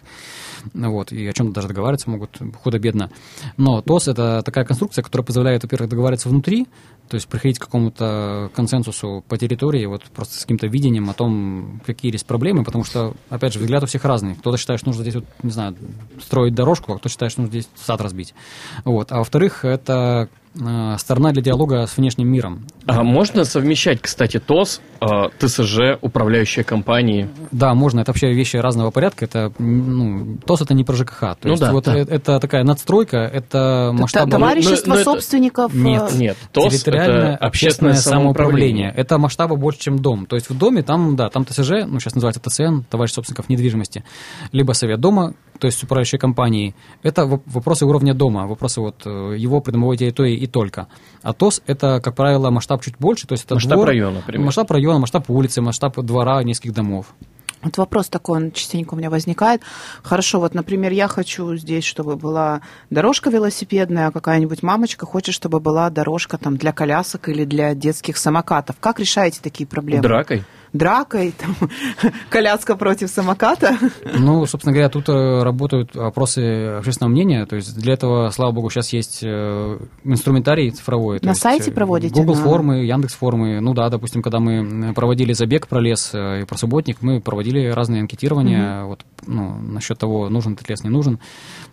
вот, 0.73 1.12
и 1.12 1.28
о 1.28 1.34
чем-то 1.34 1.54
даже 1.54 1.67
договариваться 1.67 2.10
могут 2.10 2.39
худо-бедно. 2.62 3.10
Но 3.58 3.82
ТОС— 3.82 4.08
это 4.10 4.41
такая 4.43 4.65
конструкция, 4.65 5.04
которая 5.04 5.26
позволяет, 5.26 5.63
во-первых, 5.63 5.89
договариваться 5.89 6.30
внутри, 6.30 6.68
то 7.09 7.16
есть 7.16 7.28
приходить 7.28 7.59
к 7.59 7.66
какому-то 7.66 8.49
консенсусу 8.55 9.24
по 9.28 9.38
территории, 9.38 9.86
вот 9.86 10.03
просто 10.05 10.36
с 10.36 10.41
каким-то 10.41 10.68
видением 10.68 11.09
о 11.09 11.14
том, 11.14 11.82
какие 11.86 12.11
есть 12.11 12.26
проблемы, 12.26 12.64
потому 12.64 12.84
что, 12.84 13.14
опять 13.30 13.53
же, 13.53 13.59
взгляд 13.59 13.84
у 13.84 13.86
всех 13.86 14.05
разный. 14.05 14.36
Кто-то 14.36 14.57
считает, 14.57 14.80
что 14.80 14.89
нужно 14.89 15.03
здесь, 15.03 15.16
вот, 15.16 15.26
не 15.43 15.51
знаю, 15.51 15.76
строить 16.22 16.55
дорожку, 16.55 16.93
а 16.93 16.97
кто 16.97 17.09
считает, 17.09 17.32
что 17.32 17.41
нужно 17.41 17.51
здесь 17.51 17.70
сад 17.76 18.01
разбить. 18.01 18.34
Вот. 18.86 19.11
А 19.11 19.18
во-вторых, 19.18 19.66
это 19.66 20.30
сторона 20.97 21.32
для 21.32 21.41
диалога 21.41 21.86
с 21.88 21.97
внешним 21.97 22.28
миром. 22.32 22.66
А 22.86 23.04
можно 23.04 23.43
совмещать, 23.43 24.01
кстати, 24.01 24.39
ТОС, 24.39 24.82
э, 25.01 25.06
ТСЖ, 25.39 25.97
управляющие 26.01 26.64
компании? 26.64 27.30
Да, 27.51 27.74
можно. 27.74 28.01
Это 28.01 28.12
вообще 28.12 28.34
вещи 28.34 28.58
разного 28.58 28.91
порядка. 28.91 29.26
Это, 29.26 29.51
ну, 29.58 30.38
ТОС 30.45 30.62
это 30.62 30.74
не 30.74 30.84
про 30.84 30.95
ЖКХ. 30.95 31.20
То 31.20 31.38
Ну 31.43 31.49
есть 31.51 31.62
да, 31.62 31.72
вот 31.72 31.86
да. 31.86 31.97
э- 31.97 32.06
это 32.08 32.39
такая 32.39 32.64
надстройка, 32.64 33.18
это 33.18 33.89
Это 33.93 33.93
масштаб... 33.93 34.30
товарищество 34.30 34.89
ну, 34.89 34.95
это- 34.95 35.04
собственников. 35.04 35.74
Нет, 35.74 36.12
э, 36.14 36.18
Нет, 36.18 36.38
ТОС 36.51 36.74
территориальное 36.74 37.34
это 37.36 37.45
общественное 37.45 37.93
самоуправление. 37.93 38.93
Это 38.95 39.18
масштаба 39.18 39.56
больше, 39.56 39.80
чем 39.80 39.99
дом. 39.99 40.26
То 40.26 40.36
есть 40.36 40.49
в 40.49 40.58
доме 40.58 40.84
там, 40.84 41.16
да, 41.16 41.30
там 41.30 41.45
ТСЖ, 41.45 41.86
ну, 41.88 41.99
сейчас 41.99 42.16
называется 42.16 42.41
ТСН, 42.41 42.82
товарищ 42.89 43.12
собственников 43.14 43.49
недвижимости, 43.49 44.04
либо 44.51 44.74
совет 44.74 44.99
дома, 44.99 45.34
то 45.64 45.68
есть 45.68 45.82
управляющей 45.82 46.18
компанией. 46.20 46.76
Это 47.03 47.22
воп- 47.22 47.41
вопросы 47.45 47.86
уровня 47.86 48.14
дома, 48.14 48.47
вопросы 48.47 48.82
вот 48.82 49.03
э, 49.05 49.36
его 49.38 49.61
придомовой 49.61 49.95
территории 49.95 50.36
и 50.36 50.45
только. 50.45 50.88
А 51.22 51.32
ТОС 51.32 51.61
это, 51.68 52.01
как 52.01 52.16
правило, 52.16 52.49
масштаб 52.49 52.84
чуть 52.84 52.97
больше, 52.99 53.28
то 53.28 53.32
есть 53.32 53.45
это 53.45 53.53
Масштаб 53.55 53.76
двор, 53.76 53.88
района, 53.88 54.16
например. 54.18 54.45
масштаб 54.45 54.70
района, 54.72 54.99
масштаб 54.99 55.30
улицы, 55.30 55.61
масштаб 55.61 55.97
двора 56.01 56.43
нескольких 56.43 56.74
домов. 56.74 57.05
Вот 57.61 57.78
вопрос 57.78 58.09
такой, 58.09 58.39
он 58.39 58.51
частенько 58.51 58.93
у 58.93 58.97
меня 58.97 59.09
возникает. 59.09 59.61
Хорошо, 60.03 60.41
вот, 60.41 60.53
например, 60.53 60.91
я 60.91 61.07
хочу 61.07 61.55
здесь, 61.55 61.86
чтобы 61.86 62.18
была 62.18 62.59
дорожка 62.89 63.30
велосипедная, 63.30 64.07
а 64.07 64.11
какая-нибудь 64.11 64.64
мамочка 64.64 65.05
хочет, 65.05 65.34
чтобы 65.34 65.61
была 65.61 65.89
дорожка 65.89 66.38
там 66.38 66.57
для 66.57 66.74
колясок 66.74 67.30
или 67.30 67.45
для 67.45 67.74
детских 67.74 68.18
самокатов. 68.18 68.76
Как 68.82 68.99
решаете 68.99 69.39
такие 69.41 69.66
проблемы? 69.66 70.01
Дракой? 70.03 70.43
Дракой, 70.74 71.34
там, 71.38 71.55
коляска 72.30 72.76
против 72.76 73.09
самоката. 73.09 73.78
Ну, 74.17 74.45
собственно 74.47 74.74
говоря, 74.74 74.89
тут 74.89 75.07
э, 75.07 75.43
работают 75.43 75.95
опросы 75.95 76.78
общественного 76.80 77.11
мнения. 77.11 77.45
То 77.45 77.55
есть 77.55 77.78
для 77.78 77.93
этого, 77.93 78.30
слава 78.32 78.51
богу, 78.51 78.71
сейчас 78.71 78.91
есть 78.91 79.19
э, 79.24 79.78
инструментарий 80.03 80.71
цифровой. 80.71 81.19
На 81.21 81.36
сайте 81.36 81.69
э, 81.69 81.74
проводите? 81.74 82.15
Google 82.15 82.36
На- 82.36 82.41
формы, 82.41 82.86
Яндекс 82.86 83.13
формы. 83.13 83.61
Ну 83.61 83.76
да, 83.76 83.89
допустим, 83.89 84.24
когда 84.24 84.39
мы 84.39 84.93
проводили 84.95 85.34
забег 85.34 85.67
про 85.67 85.80
лес 85.80 86.11
и 86.13 86.45
про 86.45 86.57
субботник, 86.57 87.01
мы 87.01 87.21
проводили 87.21 87.67
разные 87.67 88.01
анкетирования 88.01 88.84
вот, 88.86 89.05
ну, 89.28 89.55
насчет 89.55 89.99
того, 89.99 90.30
нужен 90.30 90.53
этот 90.53 90.67
лес, 90.69 90.84
не 90.84 90.89
нужен. 90.89 91.19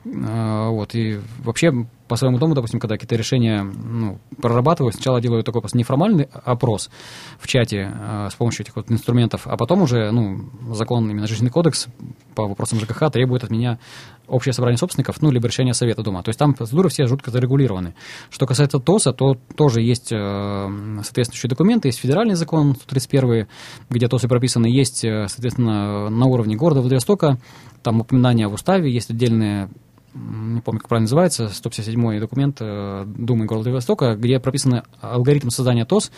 Вот, 0.04 0.94
и 0.94 1.20
вообще 1.42 1.72
по 2.10 2.16
своему 2.16 2.38
дому, 2.38 2.56
допустим, 2.56 2.80
когда 2.80 2.96
какие-то 2.96 3.14
решения 3.14 3.62
ну, 3.62 4.18
прорабатываю, 4.42 4.92
сначала 4.92 5.20
делаю 5.20 5.44
такой 5.44 5.60
просто 5.62 5.78
неформальный 5.78 6.28
опрос 6.44 6.90
в 7.38 7.46
чате 7.46 7.88
э, 7.94 8.28
с 8.32 8.34
помощью 8.34 8.64
этих 8.64 8.74
вот 8.74 8.90
инструментов, 8.90 9.46
а 9.46 9.56
потом 9.56 9.82
уже, 9.82 10.10
ну, 10.10 10.50
закон, 10.74 11.08
именно 11.08 11.28
жизненный 11.28 11.52
кодекс 11.52 11.86
по 12.34 12.48
вопросам 12.48 12.80
ЖКХ 12.80 13.12
требует 13.12 13.44
от 13.44 13.50
меня 13.50 13.78
общее 14.26 14.52
собрание 14.52 14.76
собственников, 14.76 15.22
ну, 15.22 15.30
либо 15.30 15.46
решение 15.46 15.72
совета 15.72 16.02
дома. 16.02 16.24
То 16.24 16.30
есть 16.30 16.38
там 16.40 16.52
процедуры 16.54 16.88
все 16.88 17.06
жутко 17.06 17.30
зарегулированы. 17.30 17.94
Что 18.28 18.44
касается 18.44 18.80
ТОСа, 18.80 19.12
то 19.12 19.36
тоже 19.56 19.80
есть 19.80 20.10
э, 20.10 20.68
соответствующие 21.04 21.48
документы, 21.48 21.86
есть 21.86 22.00
федеральный 22.00 22.34
закон 22.34 22.74
131, 22.74 23.46
где 23.88 24.08
ТОСы 24.08 24.26
прописаны, 24.26 24.66
есть, 24.66 25.04
э, 25.04 25.28
соответственно, 25.28 26.10
на 26.10 26.26
уровне 26.26 26.56
города 26.56 26.80
Владивостока, 26.80 27.38
там 27.84 28.00
упоминания 28.00 28.48
в 28.48 28.54
уставе, 28.54 28.92
есть 28.92 29.10
отдельные 29.10 29.68
не 30.14 30.60
помню, 30.60 30.80
как 30.80 30.88
правильно 30.88 31.04
называется, 31.04 31.50
157-й 31.52 32.20
документ 32.20 32.58
э, 32.60 33.04
Думы 33.06 33.46
города 33.46 33.70
Владивостока, 33.70 34.16
где 34.16 34.40
прописан 34.40 34.82
алгоритм 35.00 35.50
создания 35.50 35.84
ТОС, 35.84 36.10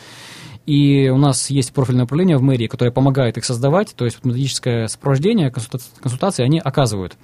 и 0.66 1.08
у 1.08 1.18
нас 1.18 1.50
есть 1.50 1.72
профильное 1.72 2.04
управление 2.04 2.36
в 2.36 2.42
мэрии, 2.42 2.68
которое 2.68 2.90
помогает 2.90 3.36
их 3.36 3.44
создавать, 3.44 3.94
то 3.96 4.04
есть 4.04 4.24
методическое 4.24 4.86
сопровождение, 4.86 5.50
консульта- 5.50 6.00
консультации 6.00 6.44
они 6.44 6.60
оказывают. 6.60 7.16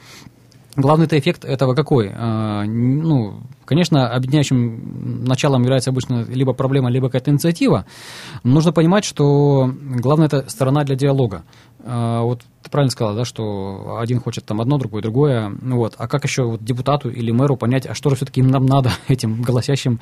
Главный-то 0.79 1.19
эффект 1.19 1.45
этого 1.45 1.75
какой? 1.75 2.13
А, 2.15 2.63
Ну, 2.65 3.41
конечно, 3.65 4.09
объединяющим 4.09 5.25
началом 5.25 5.63
является 5.63 5.91
обычно 5.91 6.25
либо 6.29 6.53
проблема, 6.53 6.89
либо 6.89 7.09
какая-то 7.09 7.33
инициатива. 7.33 7.85
Но 8.45 8.55
нужно 8.55 8.73
понимать, 8.73 9.05
что 9.05 9.73
главное 9.75 10.27
это 10.27 10.49
сторона 10.49 10.85
для 10.85 10.95
диалога. 10.95 11.43
А, 11.85 12.23
Вот 12.23 12.43
ты 12.63 12.71
правильно 12.71 12.93
сказала, 12.93 13.17
да, 13.17 13.25
что 13.25 13.99
один 14.01 14.21
хочет 14.21 14.45
там 14.45 14.61
одно, 14.61 14.79
другое. 14.79 15.53
Ну 15.61 15.79
Вот. 15.79 15.95
А 15.99 16.07
как 16.07 16.23
еще 16.23 16.45
вот 16.45 16.63
депутату 16.63 17.11
или 17.11 17.33
мэру 17.33 17.57
понять, 17.57 17.85
а 17.85 17.95
что 17.95 18.11
же 18.11 18.17
все-таки 18.17 18.41
нам 18.41 18.65
надо 18.65 18.93
этим 19.09 19.43
голосящим, 19.43 19.99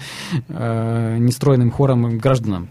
э, 0.49 1.17
нестроенным 1.19 1.71
хором 1.71 2.19
гражданам? 2.19 2.69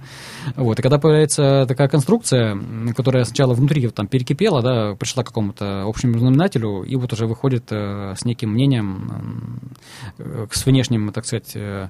Вот. 0.55 0.79
И 0.79 0.81
когда 0.81 0.97
появляется 0.97 1.65
такая 1.67 1.87
конструкция, 1.87 2.57
которая 2.95 3.23
сначала 3.25 3.53
внутри 3.53 3.85
вот 3.85 3.95
там 3.95 4.07
перекипела, 4.07 4.61
да, 4.61 4.95
пришла 4.95 5.23
к 5.23 5.27
какому-то 5.27 5.83
общему 5.83 6.17
знаменателю, 6.19 6.83
и 6.83 6.95
вот 6.95 7.13
уже 7.13 7.27
выходит 7.27 7.71
э, 7.71 8.13
с 8.17 8.25
неким 8.25 8.51
мнением, 8.51 9.59
э, 10.17 10.47
с 10.51 10.65
внешним, 10.65 11.11
так 11.11 11.25
сказать, 11.25 11.51
э, 11.55 11.89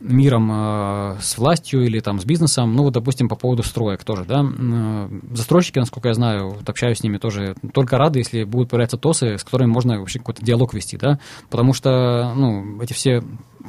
миром, 0.00 0.50
э, 0.52 1.16
с 1.20 1.38
властью 1.38 1.84
или 1.84 2.00
там 2.00 2.20
с 2.20 2.24
бизнесом, 2.24 2.74
ну 2.74 2.84
вот, 2.84 2.94
допустим, 2.94 3.28
по 3.28 3.36
поводу 3.36 3.62
строек 3.62 4.04
тоже, 4.04 4.24
да, 4.24 4.44
э, 4.44 5.08
застройщики, 5.32 5.78
насколько 5.78 6.08
я 6.08 6.14
знаю, 6.14 6.50
вот 6.50 6.68
общаюсь 6.68 6.98
с 6.98 7.02
ними 7.02 7.18
тоже, 7.18 7.56
только 7.72 7.98
рады, 7.98 8.20
если 8.20 8.44
будут 8.44 8.70
появляться 8.70 8.96
ТОСы, 8.96 9.38
с 9.38 9.44
которыми 9.44 9.70
можно 9.70 9.98
вообще 9.98 10.18
какой-то 10.20 10.44
диалог 10.44 10.72
вести, 10.74 10.96
да, 10.96 11.18
потому 11.50 11.72
что, 11.72 12.32
ну, 12.36 12.80
эти 12.80 12.92
все 12.92 13.22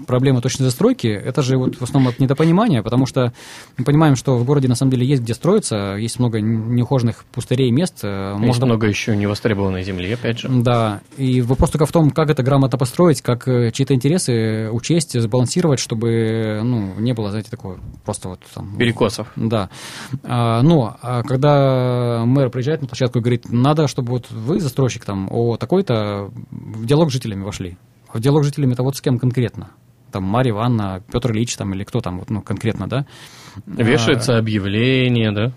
проблемы 0.07 0.41
точной 0.41 0.65
застройки, 0.65 1.07
это 1.07 1.41
же 1.41 1.57
вот 1.57 1.75
в 1.75 1.81
основном 1.81 2.11
от 2.11 2.19
недопонимания, 2.19 2.81
потому 2.83 3.05
что 3.05 3.33
мы 3.77 3.85
понимаем, 3.85 4.15
что 4.15 4.37
в 4.37 4.45
городе 4.45 4.67
на 4.67 4.75
самом 4.75 4.91
деле 4.91 5.05
есть 5.05 5.23
где 5.23 5.33
строиться, 5.33 5.95
есть 5.95 6.19
много 6.19 6.41
неухоженных 6.41 7.25
пустырей 7.31 7.71
мест, 7.71 7.99
э, 8.03 8.33
Есть 8.35 8.45
можно 8.45 8.65
много 8.65 8.87
еще 8.87 9.15
невостребованной 9.15 9.83
земли, 9.83 10.11
опять 10.13 10.39
же. 10.39 10.49
да, 10.49 11.01
и 11.17 11.41
вопрос 11.41 11.71
только 11.71 11.85
в 11.85 11.91
том, 11.91 12.11
как 12.11 12.29
это 12.29 12.43
грамотно 12.43 12.77
построить, 12.77 13.21
как 13.21 13.47
э, 13.47 13.71
чьи-то 13.71 13.93
интересы 13.93 14.69
учесть, 14.71 15.19
сбалансировать, 15.19 15.79
чтобы 15.79 16.61
ну, 16.63 16.93
не 16.99 17.13
было, 17.13 17.29
знаете, 17.29 17.49
такого 17.49 17.79
просто 18.05 18.29
вот 18.29 18.39
там... 18.53 18.77
Перекосов. 18.77 19.27
Да. 19.35 19.69
А, 20.23 20.61
но 20.61 20.97
а 21.01 21.23
когда 21.23 22.23
мэр 22.25 22.49
приезжает 22.49 22.81
на 22.81 22.87
площадку 22.87 23.19
и 23.19 23.21
говорит, 23.21 23.49
надо, 23.49 23.87
чтобы 23.87 24.09
вот 24.11 24.29
вы, 24.31 24.59
застройщик, 24.59 25.05
там, 25.05 25.27
о 25.31 25.57
такой-то, 25.57 26.31
в 26.51 26.85
диалог 26.85 27.09
с 27.09 27.13
жителями 27.13 27.43
вошли. 27.43 27.77
А 28.11 28.17
в 28.17 28.21
диалог 28.21 28.43
с 28.43 28.47
жителями 28.47 28.73
это 28.73 28.83
вот 28.83 28.97
с 28.97 29.01
кем 29.01 29.19
конкретно? 29.19 29.71
Там 30.11 30.23
Марья 30.23 30.51
Ивановна, 30.51 31.03
Петр 31.11 31.31
Ильич 31.31 31.55
там, 31.55 31.71
или 31.75 31.83
кто 31.83 32.01
там, 32.01 32.19
вот, 32.19 32.31
ну, 32.31 32.41
конкретно, 32.41 32.87
да? 32.87 33.05
Вешается 33.67 34.37
объявление, 34.37 35.31
да? 35.31 35.51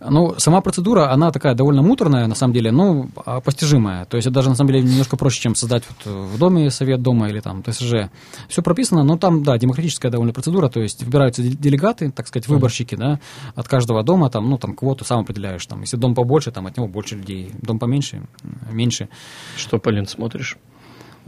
Ну, 0.00 0.34
сама 0.38 0.62
процедура, 0.62 1.12
она 1.12 1.30
такая 1.32 1.54
довольно 1.54 1.82
муторная, 1.82 2.26
на 2.26 2.34
самом 2.34 2.54
деле, 2.54 2.70
но 2.72 3.08
а, 3.26 3.40
постижимая. 3.40 4.06
То 4.06 4.16
есть 4.16 4.26
это 4.26 4.34
даже, 4.36 4.48
на 4.48 4.54
самом 4.54 4.72
деле, 4.72 4.84
немножко 4.84 5.18
проще, 5.18 5.42
чем 5.42 5.54
создать 5.54 5.84
вот 5.88 6.10
в 6.10 6.38
доме 6.38 6.70
совет 6.70 7.02
дома 7.02 7.28
или 7.28 7.40
там 7.40 7.62
ТСЖ. 7.62 8.08
Все 8.48 8.62
прописано, 8.62 9.02
но 9.02 9.18
там, 9.18 9.42
да, 9.42 9.58
демократическая 9.58 10.08
довольно 10.10 10.32
процедура, 10.32 10.70
то 10.70 10.80
есть 10.80 11.02
выбираются 11.02 11.42
де- 11.42 11.50
делегаты, 11.50 12.10
так 12.10 12.26
сказать, 12.26 12.48
выборщики, 12.48 12.94
да, 12.94 13.20
от 13.54 13.68
каждого 13.68 14.02
дома, 14.02 14.30
там, 14.30 14.48
ну, 14.48 14.56
там, 14.56 14.74
квоту 14.74 15.04
сам 15.04 15.20
определяешь, 15.20 15.66
там, 15.66 15.82
если 15.82 15.98
дом 15.98 16.14
побольше, 16.14 16.52
там, 16.52 16.66
от 16.66 16.76
него 16.76 16.88
больше 16.88 17.16
людей, 17.16 17.52
дом 17.60 17.78
поменьше, 17.78 18.22
меньше. 18.70 19.10
Что, 19.56 19.78
Полин, 19.78 20.06
смотришь? 20.06 20.56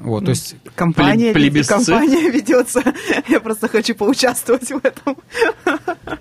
Вот, 0.02 0.24
то 0.24 0.30
есть 0.30 0.56
Компания, 0.74 1.32
Плеб- 1.32 1.64
компания 1.66 2.30
ведется. 2.30 2.82
Я 3.28 3.40
просто 3.40 3.68
хочу 3.68 3.94
поучаствовать 3.94 4.68
в 4.70 4.80
этом. 4.84 5.16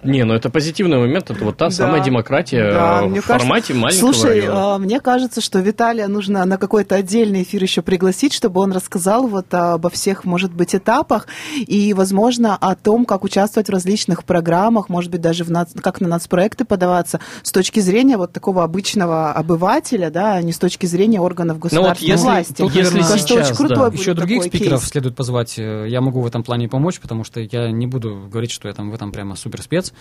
Не, 0.03 0.23
ну 0.23 0.33
это 0.33 0.49
позитивный 0.49 0.97
момент, 0.97 1.29
это 1.31 1.43
вот 1.43 1.57
та 1.57 1.65
Да. 1.65 1.71
самая 1.71 2.03
демократия 2.03 2.71
Да, 2.71 3.01
мне 3.03 3.21
в 3.21 3.25
формате 3.25 3.73
маленького 3.73 4.13
Слушай, 4.13 4.41
района. 4.41 4.75
а, 4.75 4.77
мне 4.77 4.99
кажется, 4.99 5.41
что 5.41 5.59
Виталия 5.59 6.07
нужно 6.07 6.43
на 6.45 6.57
какой-то 6.57 6.95
отдельный 6.95 7.43
эфир 7.43 7.61
еще 7.63 7.81
пригласить, 7.81 8.33
чтобы 8.33 8.61
он 8.61 8.71
рассказал 8.71 9.27
вот 9.27 9.53
обо 9.53 9.89
всех, 9.89 10.25
может 10.25 10.53
быть, 10.53 10.75
этапах 10.75 11.27
и, 11.55 11.93
возможно, 11.93 12.55
о 12.55 12.75
том, 12.75 13.05
как 13.05 13.23
участвовать 13.23 13.67
в 13.67 13.71
различных 13.71 14.23
программах, 14.25 14.89
может 14.89 15.11
быть, 15.11 15.21
даже 15.21 15.43
в 15.43 15.49
нац- 15.51 15.79
как 15.79 16.01
на 16.01 16.07
нацпроекты 16.07 16.65
подаваться 16.65 17.19
с 17.43 17.51
точки 17.51 17.79
зрения 17.79 18.17
вот 18.17 18.33
такого 18.33 18.63
обычного 18.63 19.31
обывателя, 19.31 20.09
да, 20.09 20.33
а 20.35 20.41
не 20.41 20.51
с 20.51 20.57
точки 20.59 20.85
зрения 20.85 21.19
органов 21.21 21.57
Ну 21.57 21.61
вот 21.61 21.71
государственной 21.71 22.11
если, 22.11 22.25
власти. 22.25 22.53
Тут, 22.57 22.75
если 22.75 22.97
Кажется, 22.99 23.13
очень 23.33 23.45
сейчас, 23.45 23.57
крутой 23.57 23.70
да. 23.75 23.87
Еще 23.87 24.13
других 24.13 24.37
такой 24.43 24.49
спикеров 24.49 24.79
кейс. 24.79 24.89
следует 24.91 25.15
позвать. 25.15 25.57
Э, 25.59 25.85
Я 25.87 26.01
могу 26.01 26.21
в 26.21 26.25
этом 26.27 26.43
плане 26.43 26.67
помочь, 26.69 26.99
потому 26.99 27.23
что 27.23 27.39
я 27.39 27.71
не 27.71 27.87
буду 27.87 28.27
говорить, 28.31 28.51
что 28.51 28.67
я 28.67 28.73
там 28.73 28.91
в 28.91 28.93
этом 28.93 29.11
прямо 29.11 29.35
супер 29.35 29.61
спец. 29.61 29.93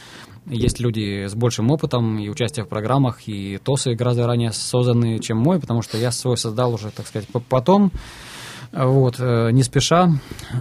Есть 0.47 0.81
люди 0.81 1.27
с 1.27 1.35
большим 1.35 1.71
опытом 1.71 2.19
и 2.19 2.29
участия 2.29 2.63
в 2.65 2.69
программах, 2.69 3.27
и 3.29 3.59
ТОСы 3.63 3.95
гораздо 3.95 4.27
ранее 4.27 4.53
созданы, 4.53 5.19
чем 5.19 5.39
мой, 5.39 5.61
потому 5.61 5.83
что 5.83 5.99
я 5.99 6.11
свой 6.13 6.37
создал 6.37 6.75
уже, 6.75 6.91
так 6.91 7.07
сказать, 7.07 7.29
по- 7.29 7.41
потом, 7.41 7.91
вот, 8.73 9.17
э, 9.19 9.51
не 9.51 9.63
спеша, 9.65 10.13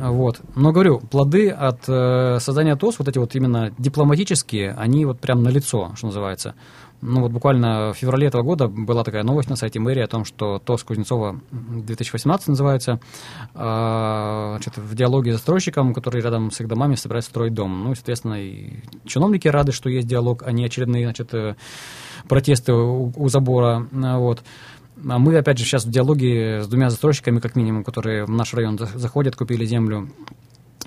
вот. 0.01 0.39
Но 0.55 0.71
говорю, 0.71 0.99
плоды 0.99 1.49
от 1.49 1.81
э, 1.87 2.37
создания 2.39 2.75
ТОС, 2.75 2.95
вот 2.97 3.07
эти 3.07 3.19
вот 3.19 3.35
именно 3.35 3.71
дипломатические, 3.77 4.73
они 4.77 5.05
вот 5.05 5.19
прям 5.19 5.43
на 5.43 5.49
лицо, 5.49 5.91
что 5.95 6.07
называется. 6.07 6.55
Ну 7.01 7.21
вот 7.21 7.31
буквально 7.31 7.93
в 7.93 7.97
феврале 7.97 8.27
этого 8.27 8.41
года 8.41 8.67
была 8.67 9.03
такая 9.03 9.23
новость 9.23 9.49
на 9.49 9.55
сайте 9.55 9.79
мэрии 9.79 10.01
о 10.01 10.07
том, 10.07 10.25
что 10.25 10.59
ТОС 10.59 10.83
Кузнецова 10.83 11.39
2018 11.51 12.49
называется, 12.49 12.99
а, 13.53 14.55
значит, 14.55 14.77
в 14.77 14.95
диалоге 14.95 15.31
с 15.31 15.35
застройщиком, 15.35 15.93
который 15.93 16.21
рядом 16.21 16.51
с 16.51 16.59
их 16.59 16.67
домами 16.67 16.95
собирается 16.95 17.29
строить 17.29 17.53
дом. 17.53 17.83
Ну 17.85 17.93
и, 17.93 17.95
соответственно, 17.95 18.41
и 18.43 18.81
чиновники 19.05 19.47
рады, 19.47 19.71
что 19.71 19.89
есть 19.89 20.07
диалог, 20.07 20.43
а 20.45 20.51
не 20.51 20.65
очередные, 20.65 21.05
значит, 21.05 21.33
э, 21.33 21.55
протесты 22.27 22.73
у, 22.73 23.13
у 23.15 23.29
забора. 23.29 23.87
А, 23.93 24.17
Вот. 24.17 24.43
А 25.07 25.17
мы, 25.17 25.37
опять 25.37 25.57
же, 25.57 25.63
сейчас 25.63 25.85
в 25.85 25.89
диалоге 25.89 26.61
с 26.61 26.67
двумя 26.67 26.89
застройщиками, 26.89 27.39
как 27.39 27.55
минимум, 27.55 27.85
которые 27.85 28.25
в 28.25 28.29
наш 28.29 28.53
район 28.53 28.77
за- 28.77 28.87
заходят, 28.97 29.37
купили 29.37 29.63
землю. 29.65 30.09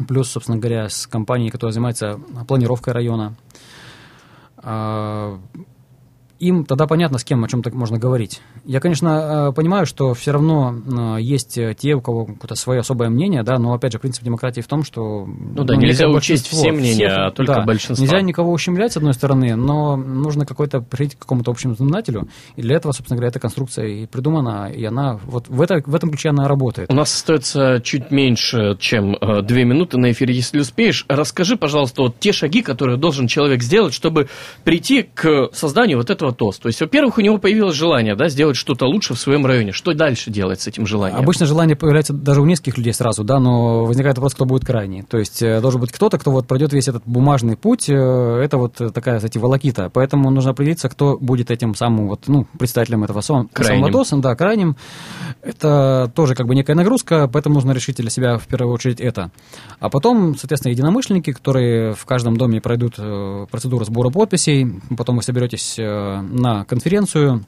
плюс, 0.09 0.31
собственно 0.31 0.59
говоря, 0.59 0.89
с 0.89 1.07
компанией, 1.07 1.51
которая 1.51 1.73
занимается 1.73 2.19
планировкой 2.47 2.93
района. 2.93 3.35
Им 6.43 6.65
тогда 6.65 6.89
понятно, 6.89 7.19
с 7.19 7.25
кем 7.25 7.45
о 7.45 7.49
чем-то 7.49 7.71
можно 7.71 7.99
говорить. 8.01 8.41
Я, 8.65 8.81
конечно, 8.81 9.51
э, 9.51 9.53
понимаю, 9.53 9.87
что 9.87 10.13
все 10.13 10.33
равно 10.33 10.75
э, 10.75 11.21
есть 11.21 11.57
те, 11.79 11.95
у 11.95 12.01
кого 12.01 12.25
какое-то 12.27 12.57
свое 12.57 12.81
особое 12.81 13.11
мнение, 13.11 13.45
да, 13.45 13.59
но, 13.61 13.73
опять 13.73 13.93
же, 13.93 14.01
принцип 14.01 14.25
демократии 14.25 14.61
в 14.61 14.67
том, 14.67 14.83
что... 14.83 15.25
Ну 15.25 15.63
да, 15.63 15.75
ну, 15.75 15.81
нельзя 15.81 16.09
учесть 16.09 16.49
все 16.49 16.73
мнения, 16.73 17.07
всех, 17.07 17.13
а 17.17 17.31
только 17.31 17.55
да, 17.55 17.63
большинство. 17.63 18.05
Нельзя 18.05 18.21
никого 18.23 18.51
ущемлять, 18.51 18.93
с 18.93 18.97
одной 18.97 19.15
стороны, 19.15 19.55
но 19.55 19.95
нужно 19.95 20.45
какой-то 20.45 20.81
прийти 20.81 21.15
к 21.15 21.21
какому-то 21.21 21.53
общему 21.53 21.77
знаменателю, 21.77 22.27
и 22.57 22.63
для 22.63 22.75
этого, 22.75 22.91
собственно 22.91 23.19
говоря, 23.19 23.29
эта 23.29 23.39
конструкция 23.39 23.87
и 23.87 24.07
придумана, 24.07 24.69
и 24.69 24.85
она 24.85 25.21
вот 25.25 25.49
в, 25.49 25.63
это, 25.63 25.81
в 25.87 25.95
этом 25.95 26.11
ключе 26.11 26.31
она 26.31 26.49
работает. 26.49 26.91
У 26.91 26.95
нас 26.95 27.15
остается 27.15 27.81
чуть 27.85 28.11
меньше, 28.11 28.77
чем 28.81 29.15
э, 29.15 29.43
две 29.43 29.65
минуты 29.65 29.97
на 29.97 30.11
эфире, 30.11 30.35
если 30.35 30.59
успеешь. 30.59 31.05
Расскажи, 31.09 31.57
пожалуйста, 31.57 32.03
вот 32.03 32.19
те 32.19 32.33
шаги, 32.33 32.63
которые 32.63 32.99
должен 32.99 33.29
человек 33.29 33.63
сделать, 33.63 33.95
чтобы 33.95 34.29
прийти 34.65 35.05
к 35.05 35.51
созданию 35.53 35.99
вот 35.99 36.11
этого 36.11 36.32
ТОС. 36.33 36.59
То 36.59 36.69
есть, 36.69 36.81
во-первых, 36.81 37.19
у 37.19 37.21
него 37.21 37.39
появилось 37.39 37.77
желание 37.77 38.15
да, 38.15 38.29
сделать 38.29 38.57
что-то 38.57 38.87
лучше 38.87 39.15
в 39.15 39.19
своем 39.19 39.47
районе. 39.47 39.73
Что 39.73 39.95
дальше 39.95 40.31
делать 40.31 40.61
с 40.61 40.67
этим 40.67 40.87
желанием? 40.87 41.21
Обычно 41.21 41.47
желание 41.47 41.77
появляется 41.77 42.13
даже 42.13 42.41
у 42.41 42.45
нескольких 42.45 42.79
людей 42.79 42.93
сразу, 42.93 43.25
да, 43.25 43.39
но 43.39 43.85
возникает 43.85 44.17
вопрос, 44.17 44.35
кто 44.35 44.45
будет 44.45 44.65
крайний. 44.65 45.03
То 45.03 45.19
есть 45.19 45.43
э, 45.43 45.61
должен 45.61 45.81
быть 45.81 45.93
кто-то, 45.93 46.19
кто 46.19 46.31
вот 46.31 46.47
пройдет 46.47 46.73
весь 46.73 46.89
этот 46.89 47.03
бумажный 47.07 47.57
путь. 47.57 47.89
Э, 47.89 48.41
это 48.43 48.59
вот 48.59 48.75
такая, 48.93 49.17
кстати, 49.17 49.39
волокита. 49.39 49.91
Поэтому 49.93 50.31
нужно 50.31 50.51
определиться, 50.51 50.89
кто 50.89 51.17
будет 51.19 51.51
этим 51.51 51.75
самым 51.75 52.09
вот, 52.09 52.29
ну, 52.29 52.47
представителем 52.59 53.05
этого 53.05 53.21
самого 53.21 53.91
ДОСа, 53.91 54.17
да, 54.17 54.35
крайним. 54.35 54.77
Это 55.43 56.11
тоже 56.15 56.35
как 56.35 56.47
бы 56.47 56.55
некая 56.55 56.75
нагрузка, 56.75 57.29
поэтому 57.33 57.57
нужно 57.57 57.73
решить 57.73 57.97
для 57.97 58.11
себя 58.11 58.39
в 58.39 58.47
первую 58.47 58.75
очередь 58.75 59.01
это. 59.01 59.31
А 59.81 59.89
потом, 59.89 60.37
соответственно, 60.37 60.73
единомышленники, 60.73 61.33
которые 61.33 61.95
в 61.95 62.05
каждом 62.05 62.37
доме 62.37 62.61
пройдут 62.61 62.95
э, 62.99 63.47
процедуру 63.51 63.85
сбора 63.85 64.11
подписей, 64.11 64.81
потом 64.97 65.17
вы 65.17 65.23
соберетесь 65.23 65.77
на 66.23 66.65
конференцию, 66.65 67.45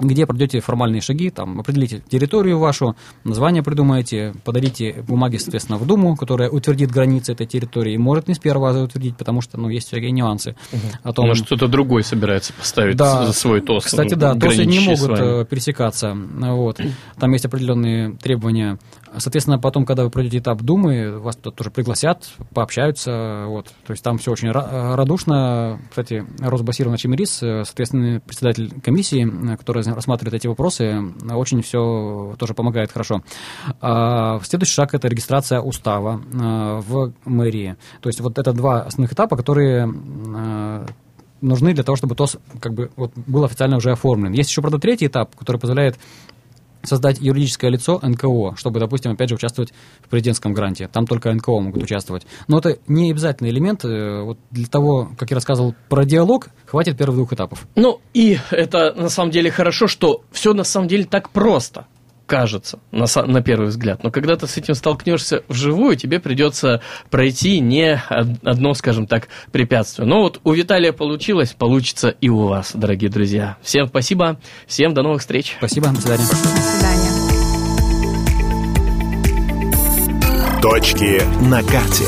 где 0.00 0.26
пройдете 0.26 0.60
формальные 0.60 1.00
шаги, 1.00 1.30
там, 1.30 1.60
определите 1.60 2.02
территорию 2.08 2.58
вашу, 2.58 2.96
название 3.24 3.62
придумаете, 3.62 4.34
подарите 4.44 5.04
бумаги, 5.06 5.36
соответственно, 5.36 5.78
в 5.78 5.86
Думу, 5.86 6.16
которая 6.16 6.48
утвердит 6.48 6.90
границы 6.90 7.32
этой 7.32 7.46
территории, 7.46 7.96
может 7.96 8.28
не 8.28 8.34
с 8.34 8.38
первого 8.38 8.68
раза 8.68 8.82
утвердить, 8.82 9.16
потому 9.16 9.40
что, 9.40 9.58
ну, 9.58 9.68
есть 9.68 9.88
всякие 9.88 10.10
нюансы. 10.10 10.56
Угу. 10.72 10.80
О 11.02 11.12
том... 11.12 11.26
Может, 11.26 11.46
кто-то 11.46 11.68
другой 11.68 12.02
собирается 12.02 12.52
поставить 12.52 12.96
да, 12.96 13.32
свой 13.32 13.60
ТОС. 13.60 13.84
Кстати, 13.84 14.14
да, 14.14 14.34
ТОСы 14.34 14.64
не 14.64 14.80
могут 14.80 15.18
э, 15.18 15.44
пересекаться, 15.44 16.16
вот. 16.16 16.80
Там 17.18 17.32
есть 17.32 17.44
определенные 17.44 18.12
требования 18.16 18.78
Соответственно, 19.18 19.58
потом, 19.58 19.84
когда 19.84 20.04
вы 20.04 20.10
пройдете 20.10 20.38
этап 20.38 20.62
Думы, 20.62 21.18
вас 21.18 21.36
туда 21.36 21.54
тоже 21.54 21.70
пригласят, 21.70 22.30
пообщаются. 22.54 23.44
Вот. 23.46 23.66
То 23.86 23.92
есть 23.92 24.02
там 24.02 24.18
все 24.18 24.32
очень 24.32 24.50
радушно. 24.50 25.80
Кстати, 25.88 26.24
Росбасиров 26.38 26.96
Чемерис, 26.98 27.42
э, 27.42 27.64
соответственно, 27.64 28.20
председатель 28.20 28.72
комиссии, 28.80 29.56
который 29.56 29.82
рассматривает 29.82 30.34
эти 30.34 30.46
вопросы, 30.46 31.02
очень 31.30 31.62
все 31.62 32.34
тоже 32.38 32.54
помогает 32.54 32.92
хорошо. 32.92 33.22
А 33.80 34.40
следующий 34.42 34.74
шаг– 34.74 34.90
это 34.94 35.08
регистрация 35.08 35.60
устава 35.60 36.20
э, 36.20 36.80
в 36.86 37.12
мэрии. 37.24 37.76
То 38.00 38.08
есть 38.08 38.20
вот 38.20 38.38
это 38.38 38.52
два 38.52 38.82
основных 38.82 39.12
этапа, 39.12 39.36
которые 39.36 39.88
э, 39.88 40.86
нужны 41.40 41.74
для 41.74 41.84
того, 41.84 41.96
чтобы 41.96 42.14
ТОС 42.14 42.36
как 42.60 42.74
бы 42.74 42.90
вот, 42.96 43.12
был 43.14 43.44
официально 43.44 43.76
уже 43.76 43.92
оформлен. 43.92 44.32
Есть 44.32 44.50
еще, 44.50 44.60
правда, 44.60 44.78
третий 44.78 45.06
этап, 45.06 45.34
который 45.36 45.58
позволяет 45.58 45.98
создать 46.82 47.20
юридическое 47.20 47.70
лицо 47.70 47.98
НКО, 48.02 48.56
чтобы, 48.56 48.80
допустим, 48.80 49.12
опять 49.12 49.28
же, 49.28 49.34
участвовать 49.34 49.72
в 50.02 50.08
президентском 50.08 50.52
гранте. 50.52 50.88
Там 50.88 51.06
только 51.06 51.32
НКО 51.32 51.60
могут 51.60 51.82
участвовать. 51.82 52.26
Но 52.48 52.58
это 52.58 52.78
не 52.86 53.10
обязательный 53.10 53.50
элемент. 53.50 53.84
Э, 53.84 54.22
вот 54.22 54.38
для 54.50 54.66
того, 54.66 55.10
как 55.18 55.30
я 55.30 55.36
рассказывал 55.36 55.74
про 55.88 56.04
диалог, 56.04 56.48
хватит 56.66 56.96
первых 56.96 57.16
двух 57.16 57.32
этапов. 57.32 57.66
Ну, 57.76 58.00
и 58.14 58.38
это 58.50 58.94
на 58.94 59.08
самом 59.08 59.30
деле 59.30 59.50
хорошо, 59.50 59.86
что 59.86 60.22
все 60.32 60.54
на 60.54 60.64
самом 60.64 60.88
деле 60.88 61.04
так 61.04 61.30
просто 61.30 61.86
кажется 62.30 62.78
на, 62.92 63.06
на 63.26 63.42
первый 63.42 63.70
взгляд. 63.70 64.04
Но 64.04 64.12
когда 64.12 64.36
ты 64.36 64.46
с 64.46 64.56
этим 64.56 64.74
столкнешься 64.74 65.42
вживую, 65.48 65.96
тебе 65.96 66.20
придется 66.20 66.80
пройти 67.10 67.58
не 67.58 68.00
одно, 68.08 68.72
скажем 68.74 69.08
так, 69.08 69.26
препятствие. 69.50 70.06
Но 70.06 70.20
вот 70.20 70.40
у 70.44 70.52
Виталия 70.52 70.92
получилось, 70.92 71.54
получится 71.58 72.08
и 72.08 72.28
у 72.28 72.46
вас, 72.46 72.70
дорогие 72.72 73.10
друзья. 73.10 73.56
Всем 73.62 73.88
спасибо, 73.88 74.38
всем 74.68 74.94
до 74.94 75.02
новых 75.02 75.22
встреч. 75.22 75.56
Спасибо, 75.58 75.88
до 75.88 76.00
свидания. 76.00 76.22
До 76.22 76.36
свидания. 76.36 77.10
Точки 80.62 81.22
на 81.48 81.64
карте. 81.64 82.04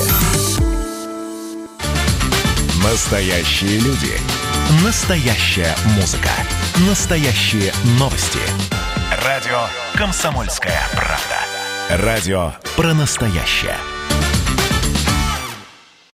Настоящие 2.85 3.81
люди. 3.81 4.13
Настоящая 4.85 5.75
музыка. 5.97 6.31
Настоящие 6.89 7.73
новости. 7.99 8.39
Радио 9.21 9.67
«Комсомольская 9.95 10.81
правда». 10.93 12.07
Радио 12.07 12.53
про 12.77 12.95
настоящее. 12.95 13.77